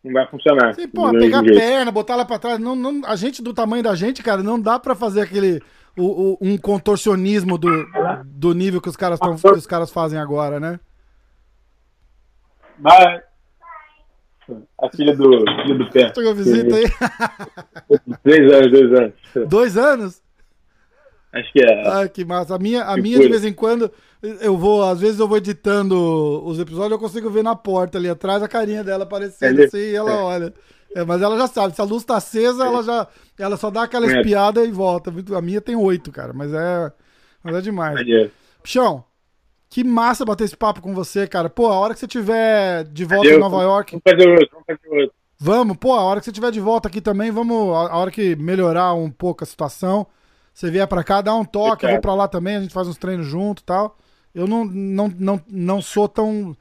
não 0.04 0.12
vai 0.12 0.26
funcionar. 0.28 0.74
Sim, 0.74 0.86
pô, 0.86 1.10
pegar 1.10 1.40
a 1.40 1.42
perna, 1.42 1.90
botar 1.90 2.14
lá 2.14 2.24
pra 2.24 2.38
trás. 2.38 2.60
Não, 2.60 2.76
não, 2.76 3.02
a 3.06 3.16
gente 3.16 3.42
do 3.42 3.52
tamanho 3.52 3.82
da 3.82 3.96
gente, 3.96 4.22
cara, 4.22 4.40
não 4.42 4.60
dá 4.60 4.78
pra 4.78 4.94
fazer 4.94 5.22
aquele. 5.22 5.60
o- 5.96 6.34
o- 6.34 6.38
um 6.40 6.56
contorcionismo 6.56 7.58
do, 7.58 7.68
do 8.24 8.54
nível 8.54 8.80
que 8.80 8.88
os 8.88 8.96
caras 8.96 9.18
tão, 9.18 9.34
que 9.36 9.48
os 9.50 9.66
caras 9.66 9.90
fazem 9.90 10.18
agora, 10.20 10.60
né? 10.60 10.78
Vai. 12.78 13.20
A 14.80 14.88
filha 14.96 15.14
do, 15.14 15.44
filha 15.62 15.74
do 15.74 15.90
pé. 15.90 16.12
Chegou 16.14 16.34
visita 16.34 16.76
aí. 16.76 16.84
Três 18.22 18.52
anos, 18.52 18.70
dois 18.70 18.92
anos. 18.92 19.12
Dois 19.48 19.76
anos? 19.76 20.22
Acho 21.32 21.52
que 21.52 21.62
é. 21.62 21.88
Ai, 21.88 22.08
que 22.08 22.24
massa. 22.24 22.54
A 22.54 22.58
minha, 22.58 22.84
a 22.84 22.94
Que 22.94 23.02
minha 23.02 23.18
de 23.18 23.28
vez 23.28 23.44
em 23.44 23.52
quando, 23.52 23.90
eu 24.40 24.56
vou, 24.56 24.82
às 24.82 25.00
vezes 25.00 25.20
eu 25.20 25.28
vou 25.28 25.36
editando 25.36 25.94
os 26.44 26.58
episódios, 26.58 26.92
eu 26.92 26.98
consigo 26.98 27.28
ver 27.30 27.44
na 27.44 27.54
porta 27.54 27.98
ali 27.98 28.08
atrás 28.08 28.42
a 28.42 28.48
carinha 28.48 28.82
dela 28.82 29.04
aparecendo 29.04 29.60
É, 29.60 29.64
assim 29.66 29.78
e 29.78 29.94
ela 29.94 30.24
olha. 30.24 30.54
É, 30.96 31.04
mas 31.04 31.20
ela 31.20 31.36
já 31.36 31.46
sabe, 31.46 31.74
se 31.74 31.80
a 31.82 31.84
luz 31.84 32.02
tá 32.02 32.16
acesa, 32.16 32.64
ela 32.64 32.82
já. 32.82 33.06
Ela 33.38 33.56
só 33.58 33.70
dá 33.70 33.82
aquela 33.82 34.06
espiada 34.06 34.64
e 34.64 34.70
volta. 34.72 35.12
A 35.36 35.42
minha 35.42 35.60
tem 35.60 35.76
oito, 35.76 36.10
cara, 36.10 36.32
mas 36.32 36.52
é. 36.52 36.90
Mas 37.44 37.54
é 37.56 37.60
demais. 37.60 38.00
Pichão, 38.62 39.04
que 39.68 39.84
massa 39.84 40.24
bater 40.24 40.44
esse 40.44 40.56
papo 40.56 40.80
com 40.80 40.94
você, 40.94 41.26
cara. 41.26 41.50
Pô, 41.50 41.66
a 41.66 41.78
hora 41.78 41.92
que 41.92 42.00
você 42.00 42.06
tiver 42.08 42.84
de 42.84 43.04
volta 43.04 43.28
em 43.28 43.38
Nova 43.38 43.62
York, 43.62 44.00
Vamos 44.02 44.18
fazer 44.18 44.30
outro, 44.30 44.48
vamos 44.52 44.66
fazer 44.66 45.00
outro. 45.02 45.14
vamos, 45.38 45.76
pô, 45.76 45.92
a 45.92 46.02
hora 46.02 46.20
que 46.20 46.24
você 46.24 46.32
tiver 46.32 46.50
de 46.50 46.58
volta 46.60 46.88
aqui 46.88 47.00
também, 47.02 47.30
vamos, 47.30 47.74
a 47.74 47.96
hora 47.96 48.10
que 48.10 48.34
melhorar 48.34 48.94
um 48.94 49.10
pouco 49.10 49.44
a 49.44 49.46
situação, 49.46 50.06
você 50.58 50.72
vier 50.72 50.88
pra 50.88 51.04
cá, 51.04 51.20
dá 51.20 51.32
um 51.36 51.44
toque, 51.44 51.86
eu 51.86 51.90
vou 51.90 52.00
pra 52.00 52.16
lá 52.16 52.26
também, 52.26 52.56
a 52.56 52.60
gente 52.60 52.74
faz 52.74 52.88
uns 52.88 52.98
treinos 52.98 53.24
junto 53.24 53.60
e 53.60 53.64
tal. 53.64 53.96
Eu 54.34 54.48
não, 54.48 54.64
não, 54.64 55.06
não, 55.16 55.40
não 55.48 55.80
sou 55.80 56.08
tão, 56.08 56.56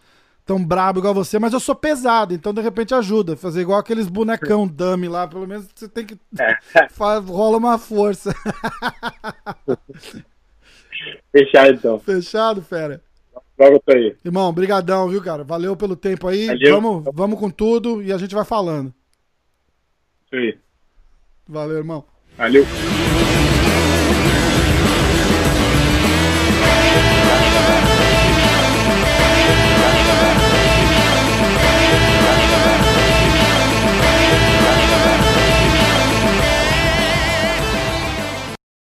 tão 0.45 0.63
brabo 0.63 0.99
igual 0.99 1.15
você, 1.15 1.39
mas 1.39 1.51
eu 1.51 1.59
sou 1.59 1.73
pesado, 1.73 2.31
então 2.31 2.53
de 2.53 2.61
repente 2.61 2.93
ajuda. 2.93 3.35
Fazer 3.35 3.61
igual 3.61 3.79
aqueles 3.79 4.07
bonecão 4.07 4.67
dummy 4.67 5.07
lá, 5.07 5.27
pelo 5.27 5.47
menos 5.47 5.67
você 5.73 5.89
tem 5.89 6.05
que. 6.05 6.15
É. 6.39 6.59
Faz, 6.93 7.25
rola 7.25 7.57
uma 7.57 7.79
força. 7.79 8.35
Fechado 11.31 11.71
então. 11.71 11.99
Fechado, 11.99 12.61
fera? 12.61 13.01
Logo 13.57 13.79
tô 13.79 13.93
aí. 13.93 14.15
Irmão, 14.23 14.53
brigadão, 14.53 15.09
viu, 15.09 15.23
cara? 15.23 15.43
Valeu 15.43 15.75
pelo 15.75 15.95
tempo 15.95 16.27
aí. 16.27 16.45
Valeu. 16.45 16.79
Vamos, 16.79 17.03
vamos 17.11 17.39
com 17.39 17.49
tudo 17.49 18.03
e 18.03 18.13
a 18.13 18.17
gente 18.19 18.35
vai 18.35 18.45
falando. 18.45 18.93
Isso 20.27 20.35
aí. 20.35 20.55
Valeu, 21.47 21.77
irmão. 21.77 22.05
Valeu. 22.37 22.63